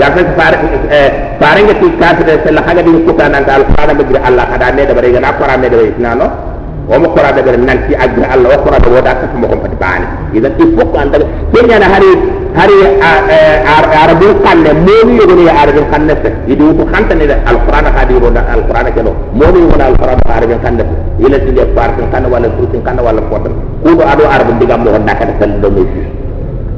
jangan 0.00 0.26
faring 0.38 0.64
eh 0.90 1.08
faring 1.38 1.66
ke 1.70 1.74
tikas 1.82 2.18
de 2.26 2.34
sel 2.42 2.58
haga 2.66 2.82
di 2.82 2.90
ko 3.06 3.12
tan 3.14 3.30
dal 3.46 3.62
fara 3.78 3.94
be 3.94 4.02
Allah 4.28 4.44
kada 4.50 4.74
ne 4.74 4.82
da 4.90 6.47
bare 6.89 6.97
na 6.97 6.97
fara 6.97 6.97
me 6.97 6.97
da 6.97 6.97
nano 6.97 6.97
o 6.97 6.99
mo 6.99 7.15
fara 7.15 7.31
da 7.31 7.41
bare 7.41 7.57
nan 7.57 7.79
ci 7.87 7.93
agra 7.95 8.27
Allah 8.33 8.49
o 8.57 8.65
fara 8.65 8.79
da 8.79 8.89
woda 8.89 9.13
ka 9.15 9.25
mo 9.37 9.47
ko 9.47 9.55
pati 9.57 9.75
bani 9.77 10.05
idan 10.33 10.53
il 10.59 10.77
faut 10.77 10.91
kan 10.93 11.09
da 11.11 11.19
kenya 11.53 11.77
na 11.79 11.85
hari 11.85 12.11
hari 12.55 12.73
arabu 13.93 14.41
kanne 14.43 14.73
mo 14.73 14.95
ni 15.05 15.15
yogo 15.17 15.35
ni 15.35 15.47
arabu 15.49 15.81
kanne 15.91 16.13
se 16.23 16.29
idi 16.47 16.63
ko 16.77 16.85
khanta 16.91 17.13
ne 17.15 17.25
al 17.45 17.57
qur'an 17.65 17.85
ka 17.93 18.05
di 18.05 18.17
ronda 18.19 18.41
al 18.49 18.65
qur'an 18.67 18.91
ke 18.93 19.01
no 19.01 19.13
mo 19.33 19.45
ni 19.53 19.61
wona 19.61 19.85
al 19.85 19.95
qur'an 19.97 20.19
arabu 20.25 20.55
kanne 20.63 20.83
ila 21.19 21.37
ti 21.39 21.51
de 21.53 21.65
far 21.75 21.89
kan 22.11 22.25
wala 22.29 22.47
tutin 22.57 22.81
kan 22.83 22.97
wala 22.99 23.21
potan 23.21 23.53
ko 23.83 23.93
do 23.93 24.03
ado 24.03 24.23
arabu 24.25 24.51
digam 24.59 24.83
mo 24.83 24.91
honda 24.91 25.13
ka 25.15 25.25
da 25.25 25.33
sel 25.39 25.51
do 25.61 25.69
mi 25.69 25.83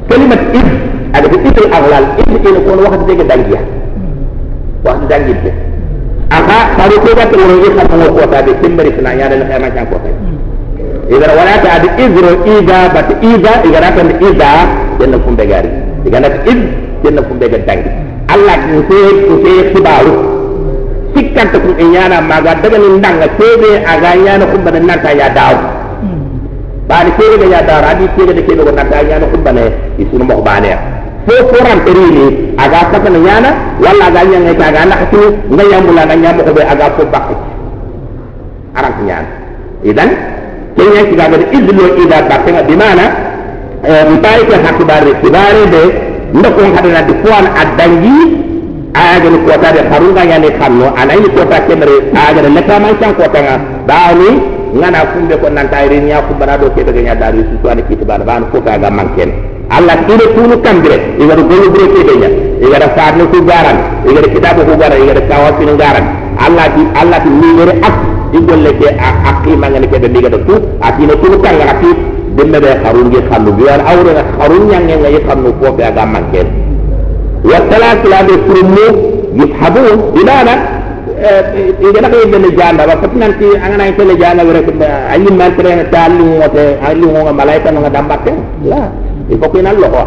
kalimat 0.10 0.42
id 0.54 0.68
ada 1.14 1.28
itu 1.28 1.64
aglal 1.72 2.06
ini 2.24 2.36
ini 2.40 2.60
pun 2.64 2.80
waktu 2.84 3.16
dia 3.16 3.26
danggia 3.28 3.60
waktu 4.84 5.71
amma 6.32 6.58
faru 6.80 6.96
ko 7.04 7.10
ba 7.18 7.26
tungro 7.28 7.56
i 7.60 7.70
ka 7.76 7.84
tungo 7.92 8.08
kota 8.16 8.40
be 8.46 8.52
timbari 8.64 8.92
sina 8.96 9.12
nyaada 9.16 9.36
na 9.36 9.46
kayma 9.52 9.70
kan 9.76 9.86
kota 9.92 10.10
igara 11.12 11.34
wala 11.36 11.54
ta 11.64 11.70
adi 11.78 11.90
izro 12.06 12.32
ida 12.56 12.80
bat 12.96 13.10
ida 13.20 13.52
igara 13.68 13.90
kan 13.98 14.08
ida 14.30 14.50
janna 15.00 15.18
kumbe 15.26 15.44
gari 15.52 15.70
igana 16.08 16.28
id 16.52 16.60
janna 17.04 17.22
kumbe 17.28 17.46
ga 17.52 17.60
dangi 17.68 17.92
allah 18.32 18.56
ki 18.64 18.80
ko 18.88 18.96
ko 19.28 19.34
se 19.44 19.52
khibaru 19.76 20.14
sikkanta 21.16 21.58
kun 21.60 21.76
en 21.84 21.90
yana 22.00 22.18
maga 22.24 22.56
daga 22.64 22.78
ni 22.80 22.88
ndanga 22.98 23.28
tebe 23.36 23.72
aga 23.94 24.12
yana 24.26 24.46
kumba 24.52 24.72
na 24.80 24.96
ta 25.04 25.12
ya 25.12 25.28
dawo 25.36 25.60
bani 26.88 27.12
tebe 27.20 27.36
ga 27.44 27.48
ya 27.56 27.62
dawo 27.68 27.84
adi 27.92 28.06
tebe 28.16 28.32
da 28.34 28.42
kebe 28.48 28.62
ko 28.64 28.72
na 28.72 28.84
ta 28.88 29.04
yana 29.04 29.26
kumba 29.28 29.52
ne 29.52 29.64
isunu 30.00 30.24
mo 30.24 30.40
ba 30.42 30.60
ne 30.64 30.72
fo 31.28 31.36
foran 31.52 31.80
perini 31.86 32.56
aga 32.58 32.92
kata 32.92 33.10
nyana? 33.10 33.52
Wala 33.82 34.06
aga 34.10 34.22
nyanga 34.26 34.54
ka 34.58 34.66
aga 34.70 34.82
nak 34.86 35.02
tu 35.12 35.22
ngaya 35.50 35.78
mula 35.82 36.04
na 36.06 36.16
nyamu 36.16 36.42
ko 36.46 36.52
be 36.54 36.62
aga 36.62 36.88
fo 36.98 37.04
bakki 37.10 37.36
arang 38.78 38.98
nyana 39.06 39.30
idan 39.84 40.10
kenya 40.78 41.02
kita 41.10 41.24
ada 41.28 41.38
izlo 41.52 41.86
ida 42.00 42.18
bakki 42.30 42.52
di 42.70 42.76
mana 42.78 43.06
eh 43.84 44.04
mutari 44.08 44.46
ke 44.46 44.56
hakku 44.62 44.84
bare 44.86 45.12
kibare 45.22 45.64
de 45.74 45.84
ndako 46.38 46.62
hadana 46.76 47.02
di 47.04 47.14
puan 47.26 47.46
adangi 47.50 48.20
aga 48.94 49.28
ni 49.30 49.40
kota 49.44 49.70
de 49.74 49.82
harunga 49.90 50.24
yani 50.24 50.50
kanno 50.60 50.88
anai 50.96 51.28
kota 51.36 51.58
kemere 51.68 52.14
aga 52.14 52.42
de 52.46 52.50
leka 52.50 52.76
man 52.80 52.94
san 53.02 53.12
kota 53.18 53.40
nga 53.42 53.56
dawni 53.90 54.30
ngana 54.78 55.00
kumbe 55.12 55.36
ko 55.42 55.48
nan 55.50 55.68
tayri 55.68 56.00
nya 56.00 56.24
ku 56.24 56.34
barado 56.40 56.72
ke 56.72 56.86
daga 56.86 57.02
nya 57.02 57.16
dari 57.16 57.44
su 57.44 57.56
suani 57.60 57.84
kitibana 57.90 58.24
ban 58.24 58.48
ko 58.52 58.62
ga 58.62 58.78
Allah 59.72 59.96
ide 60.14 60.26
tunu 60.36 60.56
kambire 60.60 60.98
igara 61.22 61.42
golu 61.48 61.68
bure 61.72 61.86
ke 61.96 62.02
denya 62.10 62.30
igara 62.66 62.88
farne 62.96 63.24
ku 63.32 63.40
garan 63.48 63.78
igara 64.10 64.28
kitabu 64.34 64.62
ku 64.68 64.74
garan 64.76 65.00
igara 65.04 65.22
kawasin 65.32 65.72
garan 65.80 66.06
Allah 66.46 66.66
di 66.76 66.84
Allah 67.02 67.20
di 67.24 67.30
nigere 67.32 67.74
ak 67.80 67.96
di 68.32 68.40
golle 68.48 68.72
ke 68.80 68.88
akki 69.00 69.52
mangane 69.56 69.88
ke 69.88 69.98
de 70.04 70.08
ligada 70.12 70.38
tu 70.48 70.56
atine 70.84 71.14
tunu 71.24 71.38
kanga 71.40 71.66
akki 71.72 71.92
demme 72.36 72.58
be 72.60 72.72
harun 72.84 73.08
ge 73.16 73.20
khallu 73.30 73.52
bi 73.58 73.64
wal 73.64 73.84
awre 73.92 74.12
ga 74.18 74.24
harun 74.40 74.64
nyange 74.72 74.96
ngai 75.02 75.20
khallu 75.28 75.50
ko 75.60 75.72
be 75.78 75.84
aga 75.84 76.04
manken 76.06 76.48
wa 77.48 77.60
talatu 77.72 78.08
la 78.12 78.20
de 78.28 78.36
surumu 78.48 78.86
yishabun 79.40 79.88
bimana 80.16 80.54
igana 81.88 82.08
ko 82.12 82.16
yende 82.24 82.50
janda 82.58 82.84
pat 82.88 83.14
nanti 83.16 83.48
angana 83.64 83.84
ay 83.88 83.94
tele 83.96 84.14
janda 84.22 84.44
rek 84.44 84.68
ayi 85.14 85.30
man 85.40 85.52
tere 85.56 85.74
talu 85.94 86.26
ngote 86.40 86.64
ayi 86.88 87.04
ngo 87.06 87.32
malaika 87.40 87.70
nga 87.72 87.90
dambake 87.96 88.34
la 88.66 88.82
il 89.32 89.38
faut 89.40 89.50
qu'il 89.50 89.64
lo 89.64 89.88
ko 89.88 90.04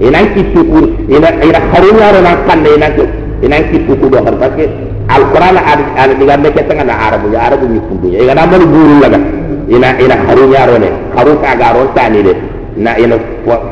ina 0.00 0.18
ki 0.32 0.42
tukur 0.54 0.84
ina 1.08 1.28
ina 1.44 1.60
kharunya 1.72 2.08
ro 2.12 2.20
nan 2.24 2.36
kan 2.48 2.60
ina 2.64 2.88
ki 2.96 3.02
ina 3.44 3.56
ki 3.68 3.78
tukur 3.86 4.08
do 4.10 4.18
kan 4.24 4.36
parce 4.40 4.56
que 4.56 4.64
alquran 5.08 5.56
ad 5.60 5.80
ad 5.96 6.10
diga 6.18 6.36
me 6.36 6.48
ke 6.52 6.62
tanga 6.68 6.84
na 6.84 6.94
arabu 7.06 7.28
ya 7.32 7.40
arabu 7.48 7.66
ni 7.68 7.80
fundu 7.88 8.08
ya 8.12 8.32
ina 8.32 8.46
man 8.46 8.62
buru 8.72 8.96
laga 9.00 9.18
ina 9.68 9.88
ina 10.00 10.16
kharunya 10.26 10.66
ro 10.68 10.76
ne 10.78 10.88
kharu 11.14 11.32
ka 11.42 11.54
ga 11.60 11.68
ro 11.76 11.82
tani 11.94 12.22
de 12.22 12.32
na 12.76 12.96
ina 12.98 13.16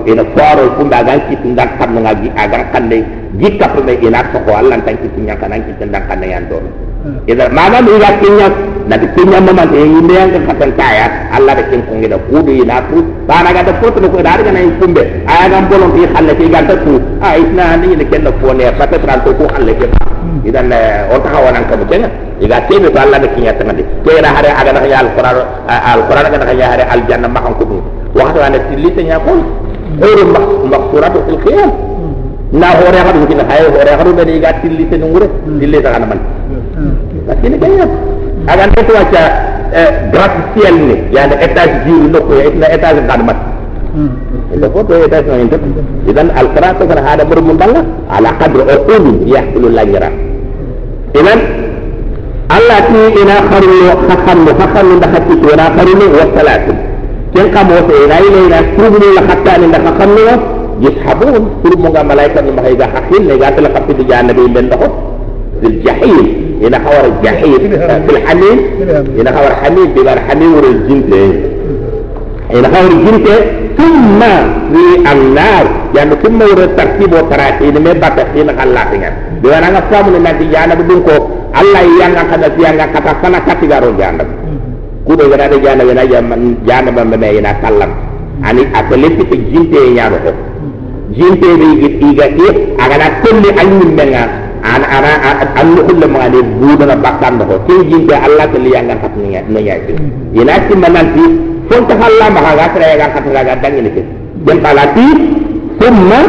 ina 0.06 0.22
faro 0.36 0.64
funda 0.76 1.02
gan 1.04 1.20
ki 1.28 1.36
tindak 1.42 1.78
kan 1.78 1.92
nga 1.96 2.12
gi 2.20 2.28
aga 2.36 2.58
kan 2.72 2.88
de 2.88 3.04
jikka 3.40 3.66
pe 3.68 3.92
ina 4.06 4.20
to 4.32 4.38
ko 4.44 4.50
Allah 4.52 4.80
tan 4.84 4.96
ki 5.00 5.08
tinya 5.16 5.34
kan 5.36 5.52
ki 5.64 5.72
tindak 5.80 6.08
kan 6.08 6.22
yan 6.22 6.44
do 6.48 6.60
idan 7.28 7.52
ma 7.52 7.68
nan 7.68 7.84
ila 7.84 8.08
kinya 8.20 8.48
na 8.88 8.96
kinya 8.96 9.38
mama 9.40 9.64
de 9.68 9.76
yimbe 9.80 10.12
yang 10.16 10.32
katan 10.48 10.72
kaya 10.76 11.06
Allah 11.36 11.52
de 11.60 11.62
kin 11.68 11.82
kungi 11.84 12.08
da 12.08 12.16
kudu 12.16 12.52
ila 12.64 12.80
ku 12.88 13.04
ba 13.28 13.44
na 13.44 13.52
ga 13.52 13.62
da 13.64 13.72
furtu 13.80 14.08
ko 14.08 14.20
da 14.24 14.36
daga 14.40 14.50
nan 14.52 14.72
kumbe 14.80 15.02
aya 15.28 15.48
ga 15.52 15.58
bolon 15.68 15.92
ki 15.92 16.02
halle 16.16 16.32
ki 16.36 16.48
ga 16.48 16.60
ta 16.64 16.74
ku 16.80 16.96
a 17.20 17.26
ah, 17.28 17.34
isna 17.36 17.76
ni 17.76 17.96
ne 17.96 18.04
kenna 18.08 18.32
ko 18.40 18.52
ne 18.56 18.72
pata 18.72 18.96
tran 18.98 19.20
ko 19.24 19.30
ko 19.36 19.44
halle 19.52 19.72
ke 19.76 19.84
ba 19.92 19.98
idan 20.48 20.72
on 21.12 21.20
ta 21.20 21.28
hawa 21.32 21.50
nan 21.52 21.64
ka 21.68 21.76
bu 21.76 21.84
kenga 21.92 22.08
iga 22.40 22.58
tebe 22.68 22.88
ba 22.88 23.00
Allah 23.04 23.18
de 23.20 23.28
kinya 23.36 23.52
tan 23.52 23.68
de 23.76 23.84
ke 24.04 24.20
na 24.24 24.28
hare 24.36 24.48
aga 24.48 24.72
da 24.72 24.80
ya 24.88 24.98
alquran 25.04 25.36
ah, 25.68 25.92
alquran 25.92 26.24
ga 26.32 26.38
da 26.40 26.52
ya 26.56 26.66
hare 26.72 26.84
aljanna 26.88 27.28
ma 27.28 27.40
han 27.44 27.52
kudu 27.60 27.82
wa 28.16 28.22
hada 28.32 28.48
na 28.48 28.58
tilita 28.68 29.02
nya 29.04 29.18
ko 29.20 29.32
غير 29.94 30.26
مقصورات 30.66 31.12
في 31.22 31.30
الخيال 31.38 31.70
na 32.54 32.70
hore 32.78 32.98
hadu 33.06 33.26
kin 33.26 33.40
hay 33.50 33.62
hore 33.66 33.92
hadu 33.98 34.10
be 34.14 34.38
ga 34.44 34.50
tilli 34.62 34.86
te 34.90 34.96
nungure 34.96 35.26
tilli 35.58 35.78
ta 35.82 35.90
kana 35.94 36.06
man 36.06 36.20
lakini 37.24 37.56
kaya 37.56 37.84
agan 38.48 38.68
itu 38.76 38.92
aja 38.92 39.22
eh, 39.72 39.90
gratis 40.12 40.46
ni 40.76 40.96
ya 41.14 41.24
ada 41.24 41.36
etas 41.40 41.70
jiru 41.88 42.12
no 42.12 42.20
ko 42.28 42.32
ya 42.36 42.68
etas 42.68 43.00
kadmat 43.08 43.38
itu 44.52 44.66
foto 44.68 44.92
etas 45.00 45.24
no 45.24 45.34
itu 45.40 45.56
idan 46.10 46.28
al 46.36 46.48
qira'at 46.52 46.78
kan 46.84 47.00
ada 47.00 47.24
bermundalla 47.24 47.80
ala 48.12 48.30
qadri 48.36 48.62
uqul 48.68 49.04
yahmilu 49.24 49.68
lajra 49.72 50.10
idan 51.16 51.40
Allah 52.44 52.78
ti 52.92 53.00
ina 53.24 53.36
kharlu 53.48 53.88
khakhallu 54.04 54.50
khakhallu 54.52 54.94
da 55.00 55.08
hatti 55.16 55.32
ina 55.32 55.64
kharlu 55.72 56.06
wa 56.12 56.28
salatu. 56.36 56.72
Ken 57.32 57.48
kamo 57.50 57.72
se 57.88 57.94
ina 58.04 58.16
ina 58.20 58.38
ina 58.46 58.58
turbu 58.76 59.00
la 59.16 59.22
hatta 59.24 59.52
ni 59.64 59.66
da 59.72 59.78
khakhallu 59.80 60.22
yashabun 60.84 61.42
turbu 61.64 61.88
ga 61.88 62.04
malaika 62.04 62.44
ni 62.44 62.52
mahaiga 62.52 62.84
hakhil 62.92 63.22
ne 63.24 63.34
ga 63.40 63.48
tala 63.56 63.72
kapti 63.72 63.96
di 63.96 64.04
janabi 64.04 64.44
ben 64.52 64.68
dohot 64.68 64.92
fil 64.92 65.13
jahim 65.84 66.16
ina 66.64 66.78
hawar 66.80 67.06
jahim 67.24 67.60
fil 68.06 68.20
hamim 68.26 68.58
ina 69.20 69.30
hawar 69.36 69.54
hamim 69.62 69.88
bi 69.94 70.00
bar 70.04 70.18
hamim 70.28 70.50
wal 70.56 70.78
jinte 70.88 71.22
ina 72.54 72.68
hawar 72.72 72.92
jinte 73.04 73.34
thumma 73.78 74.32
fi 74.72 74.84
annar 75.12 75.64
yani 75.96 76.14
thumma 76.22 76.44
wal 76.48 76.70
tartib 76.78 77.10
wa 77.12 77.22
tarati 77.30 77.62
ina 77.68 77.80
me 77.80 77.92
bata 77.94 78.24
ina 78.36 78.52
Allah 78.64 78.84
tinga 78.92 79.10
bi 79.42 79.46
wana 79.52 79.66
nga 79.74 79.82
famu 79.90 80.08
ne 80.14 80.18
nadi 80.24 80.44
jana 80.52 80.72
bi 80.76 80.94
ko 81.04 81.16
Allah 81.54 81.82
yang 82.00 82.14
kada 82.16 82.48
tianga 82.56 82.86
kata 82.94 83.12
sana 83.22 83.38
kati 83.44 83.66
garo 83.68 83.90
jana 83.98 84.24
kudo 85.06 85.28
gara 85.28 85.48
de 85.52 85.58
jana 85.60 85.82
yana 85.84 86.04
jana 86.66 86.90
ba 86.90 87.02
me 87.04 87.28
ina 87.38 87.52
sallam 87.60 87.90
ani 88.42 88.62
atlepi 88.72 89.22
te 89.30 89.36
jinte 89.52 89.80
ya 89.94 90.08
no 90.10 90.18
jinte 91.12 91.48
be 91.60 91.68
iga 92.08 92.26
e 92.32 92.48
aga 92.80 92.96
na 92.98 93.06
kulli 93.22 93.48
annin 93.60 93.90
menga 93.94 94.43
an 94.64 94.82
ana 94.96 95.12
an 95.60 95.66
nukulle 95.76 96.06
ma 96.08 96.26
ne 96.32 96.40
budana 96.60 96.96
bakkanda 96.96 97.44
ko. 97.44 97.56
Ke 97.68 97.74
jinde 97.90 98.14
allah 98.16 98.46
ke 98.48 98.58
liyangan 98.64 98.96
kat 99.04 99.12
ni 99.20 99.36
na 99.36 99.60
yayi 99.60 99.92
ina 100.40 100.54
ti 100.66 100.74
mananti 100.74 101.24
fon 101.68 101.82
ta 101.88 101.94
halla 102.00 102.26
ma 102.32 102.40
ga 102.58 102.66
tra 102.74 102.86
ga 103.00 103.06
kat 103.14 103.24
ga 103.32 103.54
dangi 103.62 103.80
ni 103.84 103.90
ke 103.96 104.02
dem 104.46 104.58
palati 104.64 105.06
summa 105.80 106.20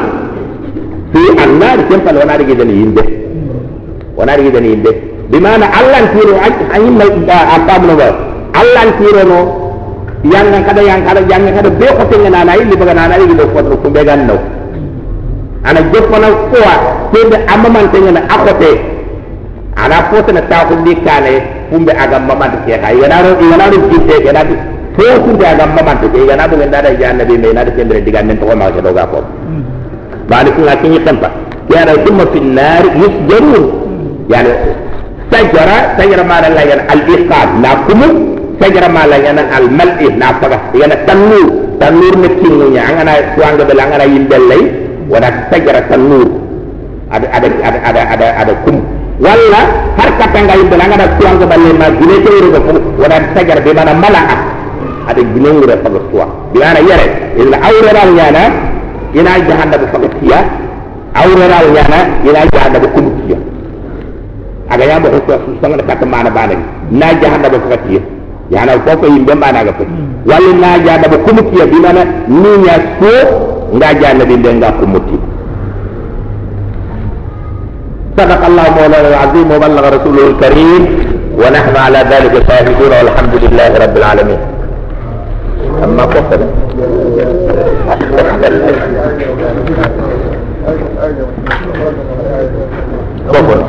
fi 1.14 1.22
annar 1.44 1.78
dem 1.90 2.02
pal 2.06 2.16
wana 2.22 2.34
rigi 2.40 2.56
dani 2.60 2.74
yinde 2.82 3.04
wana 4.18 4.34
rigi 4.38 4.52
dani 4.56 4.68
yinde 4.74 4.92
bi 5.32 5.38
mana 5.40 5.66
allah 5.80 6.02
tiro 6.14 6.34
ayi 6.76 6.90
ma 7.00 7.06
apa 7.56 7.76
no 7.88 7.94
ba 8.00 8.08
allah 8.62 8.86
tiro 9.00 9.24
no 9.32 9.40
yangan 10.34 10.62
kada 10.66 10.82
yang 10.82 11.02
kada 11.06 11.22
yangan 11.30 11.54
kada 11.58 11.70
be 11.70 11.88
ko 11.98 12.04
tenga 12.10 12.30
nanayi 12.36 12.64
libaga 12.72 12.94
nanayi 12.98 13.26
libaga 13.30 13.62
ko 13.70 13.76
ko 13.84 13.88
be 13.94 14.02
ganno 14.04 14.36
ana 15.66 15.80
joppa 15.92 16.18
na 16.22 16.28
ko 16.52 16.58
te 17.14 17.20
be 17.30 17.38
amma 17.54 17.70
man 17.76 17.86
tenga 17.92 18.12
na 18.18 18.22
akote 18.36 18.72
ana 19.76 19.96
foto 20.10 20.32
na 20.32 20.42
ta 20.50 20.66
ko 20.70 20.76
di 20.86 20.94
kale 21.02 21.34
fumbe 21.72 21.92
aga 22.04 22.20
mamman 22.20 22.52
te 22.66 22.78
ka 22.80 22.90
yana 23.02 23.18
ro 23.26 23.32
yana 23.52 23.66
ro 23.74 23.78
jinte 23.90 24.16
yana 24.26 24.44
di 24.46 24.56
fo 24.96 25.04
fumbe 25.26 25.42
aga 25.46 25.66
mamman 25.66 25.98
te 26.02 26.08
yana 26.30 26.46
ngenda 26.48 26.82
da 26.86 26.90
janna 27.02 27.24
be 27.26 27.38
me 27.38 27.52
na 27.54 27.64
de 27.64 27.72
tendre 27.76 28.02
diga 28.06 28.22
men 28.24 28.38
to 28.40 28.46
ma 28.56 28.70
ko 28.72 28.80
do 28.82 28.94
ga 28.94 29.06
ko 29.08 29.24
bani 30.30 30.50
ko 30.56 30.62
ngaki 30.62 30.88
ni 30.88 31.00
tempa 31.04 31.30
ya 31.74 31.84
ra 31.86 31.94
thumma 32.06 32.26
fi 32.32 32.40
nar 32.40 32.84
yusjarun. 33.02 33.66
Yani 34.30 34.50
sajara 35.32 35.98
sajara 35.98 36.24
ma 36.24 36.42
la 36.42 36.62
yana 36.66 36.84
al 36.94 37.02
iqad 37.10 37.50
na 37.62 37.70
kumu 37.86 38.08
sajara 38.62 38.90
ma 38.90 39.06
la 39.06 39.18
yana 39.18 39.42
al 39.58 39.70
mal'i 39.70 40.10
na 40.18 40.34
faga 40.42 40.58
yana 40.74 40.96
tanur 41.06 41.50
tanur 41.80 42.16
ne 42.22 42.28
kingu 42.42 42.70
nya 42.74 42.86
ngana 42.94 43.14
tuanga 43.36 43.64
bela 43.66 43.84
ngana 43.90 44.06
yimbellay 44.06 44.64
wala 45.12 45.28
sajara 45.52 45.82
tanur 45.90 46.28
ada 47.12 47.28
ada 47.38 47.48
ada 47.68 47.80
ada 47.90 48.02
ada 48.14 48.28
ada 48.42 48.54
kum. 48.66 48.78
Wala 49.22 49.62
har 49.96 50.10
katanga 50.20 50.54
yimbela 50.60 50.86
ngana 50.92 51.06
tuanga 51.20 51.46
balle 51.48 51.72
ma 51.80 51.88
gine 52.00 52.16
te 52.26 52.30
wuro 52.36 52.60
ko 52.68 52.72
wala 53.00 53.16
sajara 53.36 53.62
be 53.64 53.72
mana 53.74 53.94
mala'a 53.96 54.36
ada 55.08 55.22
gine 55.22 55.50
wuro 55.56 55.76
faga 55.84 56.00
tuwa 56.12 56.26
dimana 56.54 56.80
yare 56.90 57.06
illa 57.40 57.58
awra 57.70 58.04
yana 58.20 58.44
ina 59.16 59.32
jahannam 59.48 59.84
faga 59.94 60.08
tiya 60.20 60.40
awra 61.16 61.58
yana 61.78 62.00
ina 62.28 62.40
jahannam 62.54 62.84
kum 62.94 63.06
tiya 63.24 63.38
aga 64.70 64.84
yamba 64.86 65.10
ko 65.10 65.34
su 65.46 65.52
sanga 65.62 65.78
ka 65.84 65.96
ta 65.96 66.06
mana 66.06 66.30
bana 66.30 66.56
na 66.92 67.08
jahannam 67.22 67.52
ko 67.54 67.68
katiya 67.70 68.02
yana 68.50 68.74
ko 68.86 68.98
ko 68.98 69.06
yimbe 69.08 69.34
bana 69.38 69.64
ga 69.64 69.74
fati 69.78 69.94
walla 70.26 70.52
na 70.62 70.70
jahannam 70.86 71.14
ko 71.26 71.30
mutiya 71.38 71.66
bi 71.72 71.78
mana? 71.86 72.02
Ni 72.28 72.52
ya 73.80 73.90
so 73.92 74.00
nga 74.00 74.00
jahannam 74.00 74.28
bi 74.28 74.50
nga 74.60 74.72
ko 74.80 74.86
muti 74.86 75.18
صدق 78.16 78.42
الله 78.48 78.66
مولانا 78.80 79.08
العظيم 79.12 79.48
وبلغ 79.52 79.84
رسوله 79.96 80.24
الكريم 80.32 80.82
ونحن 81.36 81.76
على 81.76 82.00
ذلك 82.12 82.34
شاهدون 82.48 82.92
والحمد 82.96 83.34
لله 83.44 83.72
رب 83.84 83.96
العالمين 83.98 84.40
أما 85.84 86.04
قصد 86.04 86.42
تفضل 93.28 93.60